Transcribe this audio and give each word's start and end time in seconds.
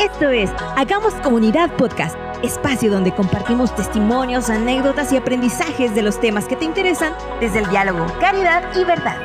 Esto 0.00 0.28
es 0.28 0.50
Hagamos 0.76 1.14
Comunidad 1.14 1.74
Podcast, 1.76 2.16
espacio 2.42 2.90
donde 2.90 3.14
compartimos 3.14 3.74
testimonios, 3.74 4.50
anécdotas 4.50 5.10
y 5.10 5.16
aprendizajes 5.16 5.94
de 5.94 6.02
los 6.02 6.20
temas 6.20 6.44
que 6.44 6.54
te 6.54 6.66
interesan 6.66 7.14
desde 7.40 7.60
el 7.60 7.70
diálogo, 7.70 8.06
caridad 8.20 8.62
y 8.76 8.84
verdad. 8.84 9.16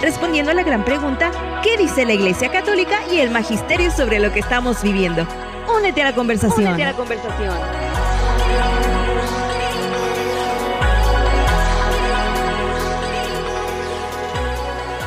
Respondiendo 0.00 0.52
a 0.52 0.54
la 0.54 0.62
gran 0.62 0.86
pregunta, 0.86 1.30
¿qué 1.62 1.76
dice 1.76 2.06
la 2.06 2.14
Iglesia 2.14 2.50
Católica 2.50 2.98
y 3.12 3.18
el 3.18 3.30
Magisterio 3.30 3.90
sobre 3.90 4.20
lo 4.20 4.32
que 4.32 4.40
estamos 4.40 4.82
viviendo? 4.82 5.26
Únete 5.76 6.00
a 6.00 6.06
la 6.06 6.14
conversación. 6.14 6.68
Únete 6.68 6.84
a 6.84 6.92
la 6.92 6.96
conversación. 6.96 7.54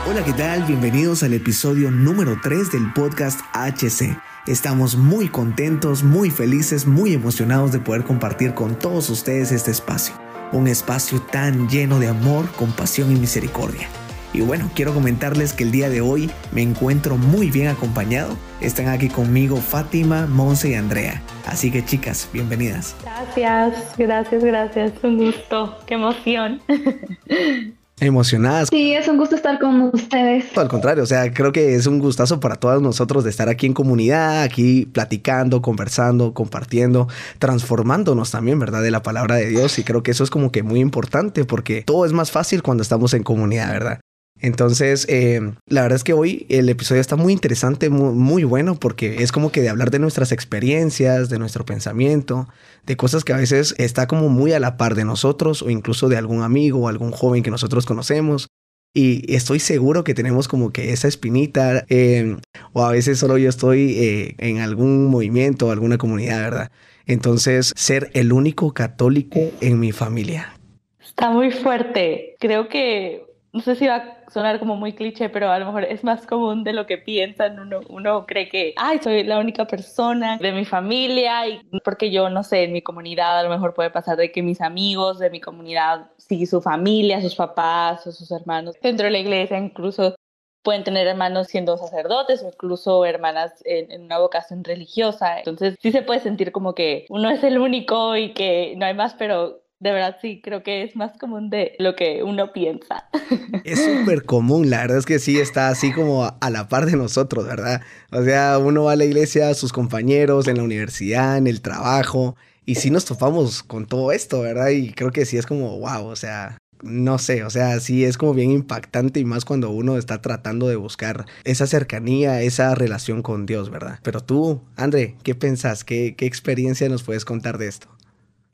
Hola, 0.07 0.23
¿qué 0.23 0.33
tal? 0.33 0.63
Bienvenidos 0.65 1.23
al 1.23 1.33
episodio 1.33 1.89
número 1.89 2.37
3 2.43 2.71
del 2.71 2.93
podcast 2.93 3.39
HC. 3.53 4.30
Estamos 4.47 4.95
muy 4.95 5.27
contentos, 5.27 6.03
muy 6.03 6.31
felices, 6.31 6.87
muy 6.87 7.13
emocionados 7.13 7.71
de 7.71 7.77
poder 7.77 8.03
compartir 8.03 8.55
con 8.55 8.73
todos 8.73 9.11
ustedes 9.11 9.51
este 9.51 9.69
espacio. 9.69 10.15
Un 10.51 10.67
espacio 10.67 11.21
tan 11.21 11.69
lleno 11.69 11.99
de 11.99 12.07
amor, 12.07 12.51
compasión 12.53 13.15
y 13.15 13.19
misericordia. 13.19 13.87
Y 14.33 14.41
bueno, 14.41 14.71
quiero 14.73 14.95
comentarles 14.95 15.53
que 15.53 15.63
el 15.63 15.71
día 15.71 15.89
de 15.89 16.01
hoy 16.01 16.31
me 16.51 16.63
encuentro 16.63 17.17
muy 17.17 17.51
bien 17.51 17.67
acompañado. 17.67 18.35
Están 18.61 18.87
aquí 18.87 19.09
conmigo 19.09 19.57
Fátima, 19.57 20.25
Monse 20.25 20.71
y 20.71 20.73
Andrea. 20.73 21.21
Así 21.45 21.69
que 21.69 21.85
chicas, 21.85 22.27
bienvenidas. 22.33 22.95
Gracias, 23.03 23.95
gracias, 23.95 24.43
gracias. 24.43 24.93
Un 25.03 25.17
gusto, 25.19 25.77
qué 25.85 25.93
emoción. 25.93 26.63
emocionadas. 28.01 28.69
Sí, 28.69 28.93
es 28.93 29.07
un 29.07 29.17
gusto 29.17 29.35
estar 29.35 29.59
con 29.59 29.91
ustedes. 29.93 30.45
Al 30.57 30.67
contrario, 30.67 31.03
o 31.03 31.05
sea, 31.07 31.31
creo 31.33 31.51
que 31.51 31.75
es 31.75 31.85
un 31.87 31.99
gustazo 31.99 32.39
para 32.39 32.55
todos 32.55 32.81
nosotros 32.81 33.23
de 33.23 33.29
estar 33.29 33.47
aquí 33.47 33.67
en 33.67 33.73
comunidad, 33.73 34.41
aquí 34.41 34.87
platicando, 34.91 35.61
conversando, 35.61 36.33
compartiendo, 36.33 37.07
transformándonos 37.39 38.31
también, 38.31 38.59
¿verdad? 38.59 38.81
De 38.81 38.91
la 38.91 39.03
palabra 39.03 39.35
de 39.35 39.47
Dios. 39.47 39.77
Y 39.79 39.83
creo 39.83 40.03
que 40.03 40.11
eso 40.11 40.23
es 40.23 40.29
como 40.29 40.51
que 40.51 40.63
muy 40.63 40.79
importante 40.79 41.45
porque 41.45 41.83
todo 41.83 42.05
es 42.05 42.13
más 42.13 42.31
fácil 42.31 42.63
cuando 42.63 42.83
estamos 42.83 43.13
en 43.13 43.23
comunidad, 43.23 43.71
¿verdad? 43.71 43.99
Entonces, 44.41 45.05
eh, 45.07 45.39
la 45.67 45.83
verdad 45.83 45.97
es 45.97 46.03
que 46.03 46.13
hoy 46.13 46.47
el 46.49 46.67
episodio 46.67 46.99
está 46.99 47.15
muy 47.15 47.31
interesante, 47.31 47.89
muy, 47.91 48.43
bueno, 48.43 48.75
porque 48.75 49.21
es 49.21 49.31
como 49.31 49.51
que 49.51 49.61
de 49.61 49.69
hablar 49.69 49.91
de 49.91 49.99
nuestras 49.99 50.31
experiencias, 50.31 51.29
de 51.29 51.37
nuestro 51.37 51.63
pensamiento, 51.63 52.49
de 52.87 52.97
cosas 52.97 53.23
que 53.23 53.33
a 53.33 53.37
veces 53.37 53.75
está 53.77 54.07
como 54.07 54.29
muy 54.29 54.53
a 54.53 54.59
la 54.59 54.77
par 54.77 54.95
de 54.95 55.05
nosotros 55.05 55.61
o 55.61 55.69
incluso 55.69 56.09
de 56.09 56.17
algún 56.17 56.41
amigo 56.41 56.79
o 56.79 56.87
algún 56.87 57.11
joven 57.11 57.43
que 57.43 57.51
nosotros 57.51 57.85
conocemos. 57.85 58.47
Y 58.93 59.33
estoy 59.33 59.59
seguro 59.59 60.03
que 60.03 60.15
tenemos 60.15 60.47
como 60.47 60.71
que 60.71 60.91
esa 60.91 61.07
espinita, 61.07 61.85
eh, 61.87 62.35
o 62.73 62.83
a 62.83 62.91
veces 62.91 63.19
solo 63.19 63.37
yo 63.37 63.47
estoy 63.47 63.95
eh, 63.97 64.35
en 64.39 64.57
algún 64.57 65.05
movimiento 65.05 65.67
o 65.67 65.71
alguna 65.71 65.97
comunidad, 65.97 66.41
¿verdad? 66.41 66.71
Entonces, 67.05 67.73
ser 67.75 68.09
el 68.13 68.33
único 68.33 68.73
católico 68.73 69.39
en 69.61 69.79
mi 69.79 69.91
familia. 69.91 70.53
Está 70.99 71.29
muy 71.29 71.51
fuerte. 71.51 72.35
Creo 72.39 72.67
que 72.67 73.23
no 73.53 73.61
sé 73.61 73.75
si 73.75 73.87
va 73.87 74.20
sonar 74.31 74.59
como 74.59 74.75
muy 74.75 74.93
cliché, 74.93 75.29
pero 75.29 75.51
a 75.51 75.59
lo 75.59 75.65
mejor 75.65 75.83
es 75.83 76.03
más 76.03 76.25
común 76.25 76.63
de 76.63 76.73
lo 76.73 76.85
que 76.85 76.97
piensan. 76.97 77.59
Uno, 77.59 77.81
uno 77.89 78.25
cree 78.25 78.49
que, 78.49 78.73
ay, 78.77 78.99
soy 79.03 79.23
la 79.23 79.39
única 79.39 79.65
persona 79.65 80.37
de 80.37 80.51
mi 80.51 80.65
familia, 80.65 81.47
y 81.47 81.61
porque 81.83 82.11
yo, 82.11 82.29
no 82.29 82.43
sé, 82.43 82.63
en 82.63 82.73
mi 82.73 82.81
comunidad 82.81 83.39
a 83.39 83.43
lo 83.43 83.49
mejor 83.49 83.73
puede 83.73 83.89
pasar 83.89 84.17
de 84.17 84.31
que 84.31 84.41
mis 84.41 84.61
amigos 84.61 85.19
de 85.19 85.29
mi 85.29 85.41
comunidad, 85.41 86.09
sí, 86.17 86.45
su 86.45 86.61
familia, 86.61 87.21
sus 87.21 87.35
papás 87.35 88.05
o 88.07 88.11
sus 88.11 88.31
hermanos, 88.31 88.75
dentro 88.81 89.05
de 89.05 89.11
la 89.11 89.19
iglesia 89.19 89.57
incluso 89.57 90.15
pueden 90.63 90.83
tener 90.83 91.07
hermanos 91.07 91.47
siendo 91.47 91.77
sacerdotes 91.77 92.43
o 92.43 92.47
incluso 92.47 93.03
hermanas 93.05 93.51
en, 93.65 93.91
en, 93.91 94.03
una 94.03 94.19
vocación 94.19 94.63
religiosa. 94.63 95.39
Entonces 95.39 95.75
sí 95.81 95.91
se 95.91 96.03
puede 96.03 96.19
sentir 96.19 96.51
como 96.51 96.75
que 96.75 97.05
uno 97.09 97.31
es 97.31 97.43
el 97.43 97.57
único 97.57 98.15
y 98.15 98.33
que 98.33 98.75
no 98.77 98.85
hay 98.85 98.93
más, 98.93 99.15
pero 99.15 99.60
de 99.81 99.91
verdad 99.91 100.17
sí, 100.21 100.39
creo 100.43 100.61
que 100.61 100.83
es 100.83 100.95
más 100.95 101.17
común 101.17 101.49
de 101.49 101.73
lo 101.79 101.95
que 101.95 102.23
uno 102.23 102.53
piensa. 102.53 103.09
Es 103.65 103.83
súper 103.83 104.23
común, 104.25 104.69
la 104.69 104.81
verdad 104.81 104.99
es 104.99 105.05
que 105.05 105.19
sí 105.19 105.39
está 105.39 105.69
así 105.69 105.91
como 105.91 106.25
a 106.39 106.49
la 106.49 106.67
par 106.67 106.85
de 106.85 106.95
nosotros, 106.95 107.45
¿verdad? 107.45 107.81
O 108.11 108.23
sea, 108.23 108.59
uno 108.59 108.83
va 108.83 108.93
a 108.93 108.95
la 108.95 109.05
iglesia, 109.05 109.53
sus 109.55 109.73
compañeros, 109.73 110.47
en 110.47 110.57
la 110.57 110.63
universidad, 110.63 111.37
en 111.37 111.47
el 111.47 111.61
trabajo, 111.61 112.35
y 112.65 112.75
sí 112.75 112.91
nos 112.91 113.05
topamos 113.05 113.63
con 113.63 113.87
todo 113.87 114.11
esto, 114.11 114.41
¿verdad? 114.41 114.69
Y 114.69 114.93
creo 114.93 115.11
que 115.11 115.25
sí 115.25 115.37
es 115.37 115.47
como, 115.47 115.79
wow, 115.79 116.05
o 116.05 116.15
sea, 116.15 116.57
no 116.83 117.17
sé, 117.17 117.43
o 117.43 117.49
sea, 117.49 117.79
sí 117.79 118.05
es 118.05 118.17
como 118.17 118.35
bien 118.35 118.51
impactante 118.51 119.19
y 119.19 119.25
más 119.25 119.45
cuando 119.45 119.71
uno 119.71 119.97
está 119.97 120.21
tratando 120.21 120.67
de 120.67 120.75
buscar 120.75 121.25
esa 121.43 121.65
cercanía, 121.65 122.41
esa 122.41 122.75
relación 122.75 123.23
con 123.23 123.47
Dios, 123.47 123.71
¿verdad? 123.71 123.99
Pero 124.03 124.21
tú, 124.21 124.61
André, 124.75 125.15
¿qué 125.23 125.33
pensás? 125.33 125.83
¿Qué, 125.83 126.15
qué 126.15 126.27
experiencia 126.27 126.87
nos 126.87 127.03
puedes 127.03 127.25
contar 127.25 127.57
de 127.57 127.67
esto? 127.67 127.87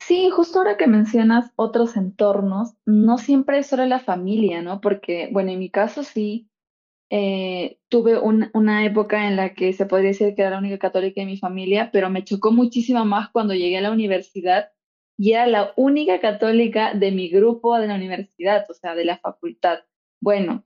Sí, 0.08 0.30
justo 0.30 0.60
ahora 0.60 0.78
que 0.78 0.86
mencionas 0.86 1.52
otros 1.54 1.94
entornos, 1.98 2.72
no 2.86 3.18
siempre 3.18 3.58
es 3.58 3.66
solo 3.66 3.84
la 3.84 4.00
familia, 4.00 4.62
¿no? 4.62 4.80
Porque, 4.80 5.28
bueno, 5.32 5.50
en 5.52 5.58
mi 5.58 5.68
caso 5.68 6.02
sí, 6.02 6.48
eh, 7.10 7.78
tuve 7.90 8.18
una 8.18 8.86
época 8.86 9.28
en 9.28 9.36
la 9.36 9.52
que 9.52 9.74
se 9.74 9.84
podría 9.84 10.08
decir 10.08 10.34
que 10.34 10.40
era 10.40 10.52
la 10.52 10.60
única 10.60 10.78
católica 10.78 11.20
de 11.20 11.26
mi 11.26 11.36
familia, 11.36 11.90
pero 11.92 12.08
me 12.08 12.24
chocó 12.24 12.52
muchísimo 12.52 13.04
más 13.04 13.28
cuando 13.28 13.52
llegué 13.52 13.76
a 13.76 13.82
la 13.82 13.90
universidad 13.90 14.70
y 15.18 15.32
era 15.32 15.46
la 15.46 15.74
única 15.76 16.20
católica 16.20 16.94
de 16.94 17.12
mi 17.12 17.28
grupo 17.28 17.78
de 17.78 17.88
la 17.88 17.96
universidad, 17.96 18.64
o 18.70 18.72
sea, 18.72 18.94
de 18.94 19.04
la 19.04 19.18
facultad. 19.18 19.80
Bueno, 20.22 20.64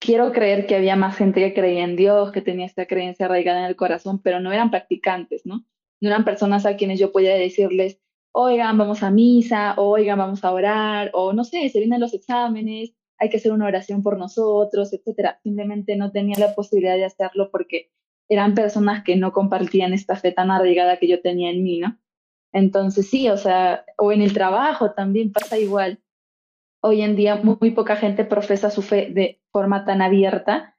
quiero 0.00 0.32
creer 0.32 0.66
que 0.66 0.74
había 0.74 0.96
más 0.96 1.16
gente 1.16 1.40
que 1.40 1.54
creía 1.54 1.84
en 1.84 1.94
Dios, 1.94 2.32
que 2.32 2.42
tenía 2.42 2.66
esta 2.66 2.86
creencia 2.86 3.26
arraigada 3.26 3.60
en 3.60 3.66
el 3.66 3.76
corazón, 3.76 4.20
pero 4.20 4.40
no 4.40 4.50
eran 4.50 4.72
practicantes, 4.72 5.46
¿no? 5.46 5.64
No 6.00 6.08
eran 6.08 6.24
personas 6.24 6.66
a 6.66 6.76
quienes 6.76 6.98
yo 6.98 7.12
podía 7.12 7.36
decirles, 7.36 8.00
oigan, 8.32 8.78
vamos 8.78 9.02
a 9.02 9.10
misa, 9.10 9.74
oigan, 9.76 10.18
vamos 10.18 10.44
a 10.44 10.52
orar, 10.52 11.10
o 11.14 11.32
no 11.32 11.44
sé, 11.44 11.68
se 11.68 11.78
vienen 11.78 12.00
los 12.00 12.14
exámenes, 12.14 12.92
hay 13.18 13.28
que 13.28 13.36
hacer 13.36 13.52
una 13.52 13.66
oración 13.66 14.02
por 14.02 14.18
nosotros, 14.18 14.92
etcétera. 14.92 15.38
Simplemente 15.42 15.96
no 15.96 16.10
tenía 16.10 16.38
la 16.38 16.54
posibilidad 16.54 16.96
de 16.96 17.04
hacerlo 17.04 17.50
porque 17.50 17.90
eran 18.28 18.54
personas 18.54 19.04
que 19.04 19.16
no 19.16 19.32
compartían 19.32 19.92
esta 19.92 20.16
fe 20.16 20.32
tan 20.32 20.50
arraigada 20.50 20.98
que 20.98 21.08
yo 21.08 21.20
tenía 21.20 21.50
en 21.50 21.62
mí, 21.62 21.80
¿no? 21.80 21.98
Entonces 22.52 23.08
sí, 23.08 23.28
o 23.28 23.36
sea, 23.36 23.84
o 23.98 24.12
en 24.12 24.22
el 24.22 24.32
trabajo 24.32 24.92
también 24.92 25.32
pasa 25.32 25.58
igual. 25.58 26.00
Hoy 26.82 27.02
en 27.02 27.14
día 27.14 27.36
muy, 27.36 27.72
poca 27.72 27.96
gente 27.96 28.24
profesa 28.24 28.70
su 28.70 28.82
fe 28.82 29.10
de 29.10 29.40
forma 29.52 29.84
tan 29.84 30.00
abierta 30.00 30.76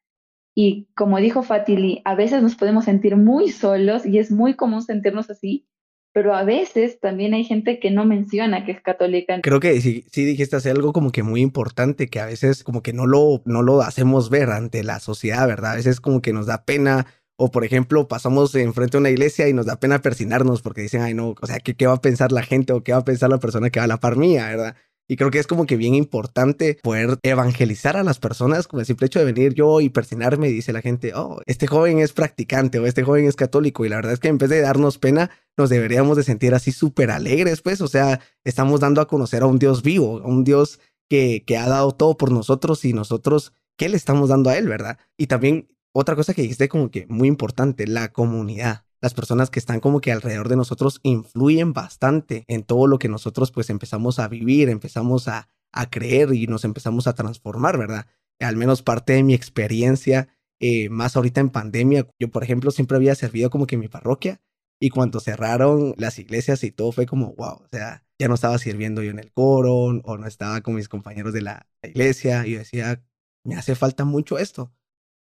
y 0.55 0.87
como 0.95 1.17
dijo 1.17 1.43
Fatili, 1.43 2.01
a 2.05 2.15
veces 2.15 2.41
nos 2.41 2.55
podemos 2.55 2.85
sentir 2.85 3.15
muy 3.15 3.49
solos 3.49 4.05
y 4.05 4.17
es 4.17 4.31
muy 4.31 4.55
común 4.55 4.81
sentirnos 4.81 5.29
así 5.29 5.67
pero 6.13 6.35
a 6.35 6.43
veces 6.43 6.99
también 6.99 7.33
hay 7.33 7.43
gente 7.43 7.79
que 7.79 7.91
no 7.91 8.05
menciona 8.05 8.65
que 8.65 8.73
es 8.73 8.81
católica. 8.81 9.39
Creo 9.41 9.59
que 9.59 9.79
sí, 9.81 10.05
sí 10.11 10.25
dijiste 10.25 10.55
hacer 10.55 10.75
algo 10.75 10.93
como 10.93 11.11
que 11.11 11.23
muy 11.23 11.41
importante, 11.41 12.07
que 12.07 12.19
a 12.19 12.25
veces 12.25 12.63
como 12.63 12.83
que 12.83 12.93
no 12.93 13.05
lo, 13.05 13.41
no 13.45 13.61
lo 13.61 13.81
hacemos 13.81 14.29
ver 14.29 14.49
ante 14.49 14.83
la 14.83 14.99
sociedad, 14.99 15.47
¿verdad? 15.47 15.71
A 15.71 15.75
veces 15.75 16.01
como 16.01 16.21
que 16.21 16.33
nos 16.33 16.47
da 16.47 16.65
pena, 16.65 17.07
o 17.37 17.49
por 17.49 17.63
ejemplo, 17.63 18.07
pasamos 18.07 18.53
enfrente 18.55 18.97
a 18.97 18.99
una 18.99 19.09
iglesia 19.09 19.47
y 19.47 19.53
nos 19.53 19.65
da 19.65 19.79
pena 19.79 20.01
persinarnos 20.01 20.61
porque 20.61 20.81
dicen, 20.81 21.01
ay 21.01 21.13
no, 21.13 21.35
o 21.39 21.47
sea, 21.47 21.59
¿qué, 21.59 21.75
qué 21.75 21.87
va 21.87 21.93
a 21.93 22.01
pensar 22.01 22.31
la 22.31 22.43
gente 22.43 22.73
o 22.73 22.83
qué 22.83 22.91
va 22.91 22.99
a 22.99 23.05
pensar 23.05 23.29
la 23.29 23.39
persona 23.39 23.69
que 23.69 23.79
va 23.79 23.85
a 23.85 23.87
la 23.87 23.99
par 23.99 24.17
mía, 24.17 24.47
¿verdad? 24.47 24.75
Y 25.11 25.17
creo 25.17 25.29
que 25.29 25.39
es 25.39 25.47
como 25.47 25.65
que 25.65 25.75
bien 25.75 25.93
importante 25.93 26.79
poder 26.81 27.19
evangelizar 27.23 27.97
a 27.97 28.03
las 28.05 28.17
personas 28.17 28.65
con 28.65 28.79
el 28.79 28.85
simple 28.85 29.07
hecho 29.07 29.19
de 29.19 29.25
venir 29.25 29.53
yo 29.53 29.81
y 29.81 29.89
persinarme 29.89 30.47
y 30.47 30.53
dice 30.53 30.71
la 30.71 30.79
gente, 30.79 31.11
oh, 31.13 31.41
este 31.47 31.67
joven 31.67 31.99
es 31.99 32.13
practicante 32.13 32.79
o 32.79 32.85
este 32.85 33.03
joven 33.03 33.25
es 33.25 33.35
católico. 33.35 33.83
Y 33.83 33.89
la 33.89 33.97
verdad 33.97 34.13
es 34.13 34.19
que 34.21 34.29
en 34.29 34.37
vez 34.37 34.49
de 34.49 34.61
darnos 34.61 34.99
pena, 34.99 35.29
nos 35.57 35.69
deberíamos 35.69 36.15
de 36.15 36.23
sentir 36.23 36.53
así 36.53 36.71
súper 36.71 37.11
alegres, 37.11 37.61
pues, 37.61 37.81
o 37.81 37.89
sea, 37.89 38.21
estamos 38.45 38.79
dando 38.79 39.01
a 39.01 39.07
conocer 39.09 39.43
a 39.43 39.47
un 39.47 39.59
Dios 39.59 39.83
vivo, 39.83 40.21
a 40.23 40.27
un 40.27 40.45
Dios 40.45 40.79
que, 41.09 41.43
que 41.45 41.57
ha 41.57 41.67
dado 41.67 41.91
todo 41.91 42.15
por 42.15 42.31
nosotros 42.31 42.85
y 42.85 42.93
nosotros, 42.93 43.51
¿qué 43.75 43.89
le 43.89 43.97
estamos 43.97 44.29
dando 44.29 44.49
a 44.49 44.57
Él, 44.57 44.69
verdad? 44.69 44.97
Y 45.17 45.27
también 45.27 45.67
otra 45.91 46.15
cosa 46.15 46.33
que 46.33 46.43
dijiste 46.43 46.69
como 46.69 46.89
que 46.89 47.05
muy 47.09 47.27
importante, 47.27 47.85
la 47.85 48.13
comunidad 48.13 48.85
las 49.01 49.13
personas 49.13 49.49
que 49.49 49.59
están 49.59 49.79
como 49.79 49.99
que 49.99 50.11
alrededor 50.11 50.47
de 50.47 50.55
nosotros 50.55 50.99
influyen 51.03 51.73
bastante 51.73 52.45
en 52.47 52.63
todo 52.63 52.87
lo 52.87 52.99
que 52.99 53.09
nosotros 53.09 53.51
pues 53.51 53.69
empezamos 53.69 54.19
a 54.19 54.27
vivir, 54.27 54.69
empezamos 54.69 55.27
a, 55.27 55.49
a 55.71 55.89
creer 55.89 56.33
y 56.33 56.47
nos 56.47 56.63
empezamos 56.65 57.07
a 57.07 57.13
transformar, 57.13 57.77
¿verdad? 57.77 58.05
Al 58.39 58.55
menos 58.55 58.83
parte 58.83 59.13
de 59.13 59.23
mi 59.23 59.33
experiencia, 59.33 60.27
eh, 60.59 60.89
más 60.89 61.15
ahorita 61.15 61.41
en 61.41 61.49
pandemia, 61.49 62.07
yo 62.19 62.29
por 62.29 62.43
ejemplo 62.43 62.69
siempre 62.71 62.97
había 62.97 63.15
servido 63.15 63.49
como 63.49 63.65
que 63.65 63.75
en 63.75 63.81
mi 63.81 63.87
parroquia 63.87 64.39
y 64.79 64.89
cuando 64.89 65.19
cerraron 65.19 65.93
las 65.97 66.19
iglesias 66.19 66.63
y 66.63 66.71
todo 66.71 66.91
fue 66.91 67.05
como, 67.05 67.33
wow, 67.33 67.63
o 67.63 67.67
sea, 67.71 68.03
ya 68.19 68.27
no 68.27 68.35
estaba 68.35 68.57
sirviendo 68.59 69.01
yo 69.01 69.11
en 69.11 69.19
el 69.19 69.31
coro 69.31 69.75
o 69.75 70.17
no 70.17 70.27
estaba 70.27 70.61
con 70.61 70.75
mis 70.75 70.89
compañeros 70.89 71.33
de 71.33 71.41
la 71.41 71.67
iglesia 71.83 72.45
y 72.45 72.51
yo 72.51 72.59
decía, 72.59 73.03
me 73.43 73.55
hace 73.55 73.75
falta 73.75 74.05
mucho 74.05 74.37
esto. 74.37 74.71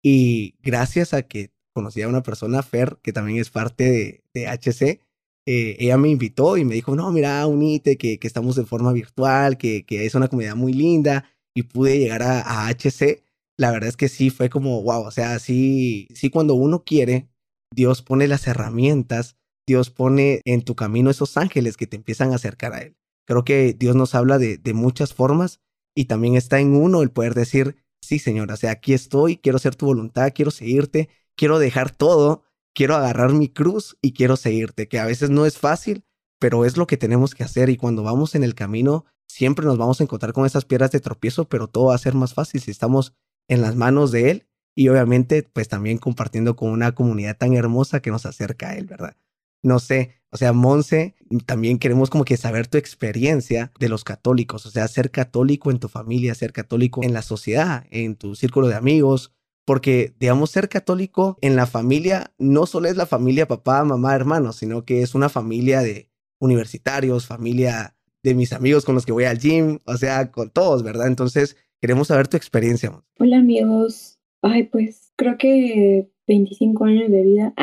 Y 0.03 0.55
gracias 0.61 1.13
a 1.15 1.23
que 1.23 1.51
conocí 1.75 2.01
a 2.01 2.07
una 2.07 2.23
persona, 2.23 2.63
Fer, 2.63 2.97
que 3.03 3.13
también 3.13 3.39
es 3.39 3.49
parte 3.49 4.23
de, 4.33 4.47
HC. 4.47 5.01
Eh, 5.45 5.75
ella 5.79 5.97
me 5.97 6.09
invitó 6.09 6.57
y 6.57 6.65
me 6.65 6.73
dijo, 6.73 6.95
no, 6.95 7.11
mira, 7.11 7.45
unite, 7.45 7.97
que, 7.97 8.17
que 8.17 8.27
estamos 8.27 8.55
de 8.55 8.65
forma 8.65 8.93
virtual, 8.93 9.57
que, 9.57 9.85
que, 9.85 10.05
es 10.05 10.15
una 10.15 10.29
comunidad 10.29 10.55
muy 10.55 10.73
linda 10.73 11.29
y 11.53 11.63
pude 11.63 11.99
llegar 11.99 12.23
a, 12.23 12.67
HC. 12.69 13.23
La 13.57 13.71
verdad 13.71 13.89
es 13.89 13.97
que 13.97 14.09
sí, 14.09 14.29
fue 14.29 14.49
como, 14.49 14.81
wow, 14.81 15.03
o 15.03 15.11
sea, 15.11 15.37
sí, 15.39 16.07
sí 16.15 16.29
cuando 16.29 16.55
uno 16.55 16.83
quiere, 16.83 17.27
Dios 17.73 18.01
pone 18.01 18.27
las 18.27 18.47
herramientas, 18.47 19.37
Dios 19.67 19.89
pone 19.89 20.41
en 20.45 20.61
tu 20.63 20.75
camino 20.75 21.09
esos 21.09 21.37
ángeles 21.37 21.77
que 21.77 21.87
te 21.87 21.97
empiezan 21.97 22.31
a 22.31 22.35
acercar 22.35 22.73
a 22.73 22.79
Él. 22.79 22.95
Creo 23.27 23.43
que 23.43 23.73
Dios 23.73 23.95
nos 23.95 24.15
habla 24.15 24.37
de, 24.37 24.57
de 24.57 24.73
muchas 24.73 25.13
formas 25.13 25.59
y 25.93 26.05
también 26.05 26.35
está 26.35 26.59
en 26.59 26.75
uno 26.75 27.01
el 27.01 27.11
poder 27.11 27.33
decir, 27.33 27.75
sí, 28.01 28.19
Señor, 28.19 28.51
o 28.51 28.57
sea, 28.57 28.71
aquí 28.71 28.93
estoy, 28.93 29.37
quiero 29.37 29.57
hacer 29.57 29.75
tu 29.75 29.87
voluntad, 29.87 30.31
quiero 30.33 30.51
seguirte, 30.51 31.09
quiero 31.35 31.59
dejar 31.59 31.91
todo, 31.91 32.43
quiero 32.73 32.95
agarrar 32.95 33.33
mi 33.33 33.49
cruz 33.49 33.97
y 34.01 34.13
quiero 34.13 34.35
seguirte, 34.35 34.87
que 34.87 34.99
a 34.99 35.05
veces 35.05 35.29
no 35.29 35.45
es 35.45 35.57
fácil, 35.57 36.03
pero 36.39 36.65
es 36.65 36.77
lo 36.77 36.87
que 36.87 36.97
tenemos 36.97 37.33
que 37.33 37.43
hacer 37.43 37.69
y 37.69 37.77
cuando 37.77 38.03
vamos 38.03 38.35
en 38.35 38.43
el 38.43 38.55
camino 38.55 39.05
siempre 39.27 39.65
nos 39.65 39.77
vamos 39.77 39.99
a 39.99 40.03
encontrar 40.03 40.33
con 40.33 40.45
esas 40.45 40.65
piedras 40.65 40.91
de 40.91 40.99
tropiezo, 40.99 41.45
pero 41.45 41.67
todo 41.67 41.85
va 41.85 41.95
a 41.95 41.99
ser 41.99 42.13
más 42.13 42.33
fácil 42.33 42.61
si 42.61 42.71
estamos 42.71 43.13
en 43.47 43.61
las 43.61 43.75
manos 43.75 44.11
de 44.11 44.31
Él 44.31 44.47
y 44.75 44.89
obviamente 44.89 45.43
pues 45.43 45.67
también 45.67 45.97
compartiendo 45.97 46.55
con 46.55 46.69
una 46.69 46.93
comunidad 46.93 47.37
tan 47.37 47.53
hermosa 47.53 48.01
que 48.01 48.11
nos 48.11 48.25
acerca 48.25 48.69
a 48.69 48.75
Él, 48.75 48.85
¿verdad? 48.85 49.15
No 49.63 49.79
sé, 49.79 50.21
o 50.31 50.37
sea, 50.37 50.53
Monse, 50.53 51.15
también 51.45 51.79
queremos 51.79 52.09
como 52.09 52.25
que 52.25 52.37
saber 52.37 52.67
tu 52.67 52.77
experiencia 52.77 53.71
de 53.79 53.89
los 53.89 54.03
católicos, 54.03 54.65
o 54.65 54.69
sea, 54.69 54.87
ser 54.87 55.09
católico 55.09 55.71
en 55.71 55.79
tu 55.79 55.87
familia, 55.87 56.35
ser 56.35 56.53
católico 56.53 57.03
en 57.03 57.13
la 57.13 57.21
sociedad, 57.21 57.85
en 57.89 58.15
tu 58.15 58.35
círculo 58.35 58.67
de 58.67 58.75
amigos, 58.75 59.31
porque, 59.65 60.13
digamos, 60.19 60.51
ser 60.51 60.69
católico 60.69 61.37
en 61.41 61.55
la 61.55 61.65
familia 61.65 62.31
no 62.37 62.67
solo 62.67 62.87
es 62.87 62.95
la 62.95 63.07
familia 63.07 63.47
papá, 63.47 63.83
mamá, 63.83 64.15
hermanos, 64.15 64.57
sino 64.57 64.85
que 64.85 65.01
es 65.01 65.15
una 65.15 65.27
familia 65.27 65.81
de 65.81 66.09
universitarios, 66.39 67.25
familia 67.25 67.95
de 68.23 68.35
mis 68.35 68.53
amigos 68.53 68.85
con 68.85 68.95
los 68.95 69.05
que 69.05 69.11
voy 69.11 69.25
al 69.25 69.39
gym, 69.39 69.79
o 69.85 69.97
sea, 69.97 70.31
con 70.31 70.51
todos, 70.51 70.83
¿verdad? 70.83 71.07
Entonces, 71.07 71.57
queremos 71.81 72.07
saber 72.07 72.27
tu 72.27 72.37
experiencia. 72.37 72.91
Hola 73.19 73.37
amigos, 73.37 74.19
ay, 74.41 74.63
pues 74.63 75.11
creo 75.15 75.37
que 75.37 76.09
25 76.27 76.85
años 76.85 77.11
de 77.11 77.23
vida 77.23 77.53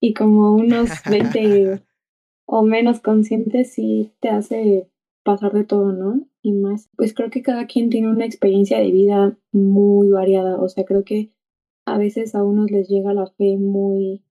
y 0.00 0.14
como 0.14 0.54
unos 0.54 0.90
20 1.10 1.82
o 2.46 2.62
menos 2.62 3.00
conscientes 3.00 3.72
sí 3.72 4.12
te 4.20 4.28
hace 4.30 4.88
pasar 5.24 5.52
de 5.52 5.64
todo, 5.64 5.92
¿no? 5.92 6.26
Y 6.40 6.52
más, 6.52 6.88
pues 6.96 7.14
creo 7.14 7.30
que 7.30 7.42
cada 7.42 7.66
quien 7.66 7.90
tiene 7.90 8.08
una 8.08 8.24
experiencia 8.24 8.78
de 8.78 8.90
vida 8.90 9.36
muy 9.52 10.08
variada, 10.08 10.56
o 10.60 10.68
sea, 10.68 10.84
creo 10.84 11.04
que 11.04 11.32
a 11.94 11.98
veces 11.98 12.34
a 12.34 12.44
unos 12.44 12.70
les 12.70 12.88
llega 12.88 13.14
la 13.14 13.26
fe 13.26 13.56
muy, 13.56 14.22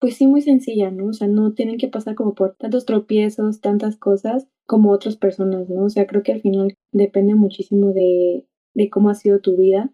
pues 0.00 0.16
sí, 0.16 0.26
muy 0.26 0.42
sencilla, 0.42 0.90
¿no? 0.90 1.06
O 1.06 1.12
sea, 1.12 1.28
no 1.28 1.54
tienen 1.54 1.78
que 1.78 1.88
pasar 1.88 2.14
como 2.14 2.34
por 2.34 2.56
tantos 2.56 2.84
tropiezos, 2.84 3.60
tantas 3.60 3.96
cosas 3.96 4.48
como 4.66 4.90
otras 4.90 5.16
personas, 5.16 5.68
¿no? 5.68 5.84
O 5.84 5.90
sea, 5.90 6.06
creo 6.06 6.22
que 6.22 6.32
al 6.32 6.40
final 6.40 6.76
depende 6.92 7.34
muchísimo 7.34 7.92
de, 7.92 8.46
de 8.74 8.90
cómo 8.90 9.10
ha 9.10 9.14
sido 9.14 9.40
tu 9.40 9.56
vida. 9.56 9.92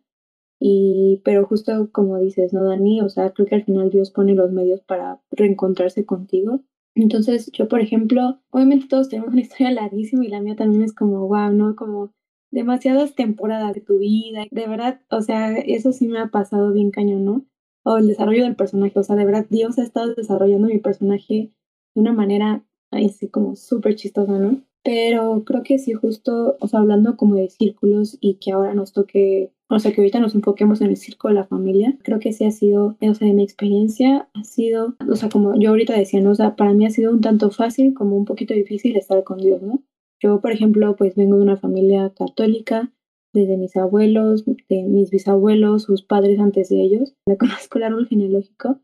Y, 0.58 1.22
pero 1.24 1.46
justo 1.46 1.90
como 1.90 2.18
dices, 2.18 2.52
¿no, 2.52 2.64
Dani? 2.64 3.00
O 3.00 3.08
sea, 3.08 3.30
creo 3.32 3.46
que 3.46 3.54
al 3.54 3.64
final 3.64 3.90
Dios 3.90 4.10
pone 4.10 4.34
los 4.34 4.52
medios 4.52 4.80
para 4.82 5.20
reencontrarse 5.30 6.04
contigo. 6.04 6.60
Entonces, 6.94 7.50
yo, 7.52 7.68
por 7.68 7.80
ejemplo, 7.80 8.40
obviamente 8.50 8.86
todos 8.88 9.08
tenemos 9.08 9.30
una 9.32 9.40
historia 9.42 9.70
larguísima 9.72 10.24
y 10.24 10.28
la 10.28 10.40
mía 10.40 10.56
también 10.56 10.82
es 10.82 10.94
como, 10.94 11.26
wow, 11.28 11.50
¿no? 11.52 11.76
Como 11.76 12.12
demasiadas 12.50 13.14
temporadas 13.14 13.74
de 13.74 13.80
tu 13.80 13.98
vida. 13.98 14.44
De 14.50 14.66
verdad, 14.66 15.00
o 15.10 15.22
sea, 15.22 15.56
eso 15.58 15.92
sí 15.92 16.08
me 16.08 16.18
ha 16.18 16.28
pasado 16.28 16.72
bien 16.72 16.90
cañón, 16.90 17.24
¿no? 17.24 17.46
O 17.84 17.96
el 17.96 18.08
desarrollo 18.08 18.44
del 18.44 18.56
personaje, 18.56 18.98
o 18.98 19.02
sea, 19.02 19.16
de 19.16 19.24
verdad, 19.24 19.46
Dios 19.48 19.78
ha 19.78 19.82
estado 19.82 20.14
desarrollando 20.14 20.68
mi 20.68 20.78
personaje 20.78 21.52
de 21.94 22.00
una 22.00 22.12
manera 22.12 22.64
así 22.90 23.28
como 23.28 23.56
súper 23.56 23.94
chistosa, 23.96 24.38
¿no? 24.38 24.62
Pero 24.82 25.44
creo 25.44 25.62
que 25.62 25.78
sí, 25.78 25.92
justo, 25.92 26.56
o 26.58 26.66
sea, 26.66 26.80
hablando 26.80 27.16
como 27.16 27.34
de 27.34 27.50
círculos 27.50 28.16
y 28.20 28.36
que 28.36 28.52
ahora 28.52 28.74
nos 28.74 28.92
toque, 28.92 29.52
o 29.68 29.78
sea, 29.78 29.92
que 29.92 30.00
ahorita 30.00 30.20
nos 30.20 30.34
enfoquemos 30.34 30.80
en 30.80 30.88
el 30.88 30.96
círculo 30.96 31.34
de 31.34 31.40
la 31.40 31.46
familia, 31.46 31.98
creo 32.02 32.18
que 32.18 32.32
sí 32.32 32.44
ha 32.44 32.50
sido, 32.50 32.96
o 32.98 33.14
sea, 33.14 33.28
de 33.28 33.34
mi 33.34 33.42
experiencia 33.42 34.28
ha 34.32 34.44
sido, 34.44 34.96
o 35.06 35.16
sea, 35.16 35.28
como 35.28 35.58
yo 35.58 35.70
ahorita 35.70 35.92
decía, 35.92 36.20
¿no? 36.20 36.32
O 36.32 36.56
para 36.56 36.72
mí 36.72 36.86
ha 36.86 36.90
sido 36.90 37.12
un 37.12 37.20
tanto 37.20 37.50
fácil 37.50 37.92
como 37.92 38.16
un 38.16 38.24
poquito 38.24 38.54
difícil 38.54 38.96
estar 38.96 39.22
con 39.22 39.38
Dios, 39.38 39.60
¿no? 39.60 39.82
Yo, 40.22 40.40
por 40.40 40.52
ejemplo, 40.52 40.96
pues 40.96 41.14
vengo 41.16 41.36
de 41.36 41.42
una 41.42 41.56
familia 41.56 42.12
católica, 42.14 42.92
desde 43.32 43.56
mis 43.56 43.76
abuelos, 43.76 44.44
de 44.44 44.82
mis 44.82 45.10
bisabuelos, 45.10 45.84
sus 45.84 46.02
padres 46.02 46.38
antes 46.38 46.68
de 46.68 46.82
ellos. 46.82 47.14
Me 47.26 47.36
conozco 47.38 47.78
el 47.78 47.84
árbol 47.84 48.06
genealógico, 48.06 48.80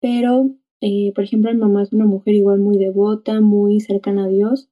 pero, 0.00 0.50
eh, 0.80 1.12
por 1.14 1.24
ejemplo, 1.24 1.52
mi 1.52 1.58
mamá 1.58 1.82
es 1.82 1.92
una 1.92 2.06
mujer 2.06 2.34
igual 2.34 2.60
muy 2.60 2.78
devota, 2.78 3.40
muy 3.40 3.80
cercana 3.80 4.24
a 4.24 4.28
Dios. 4.28 4.70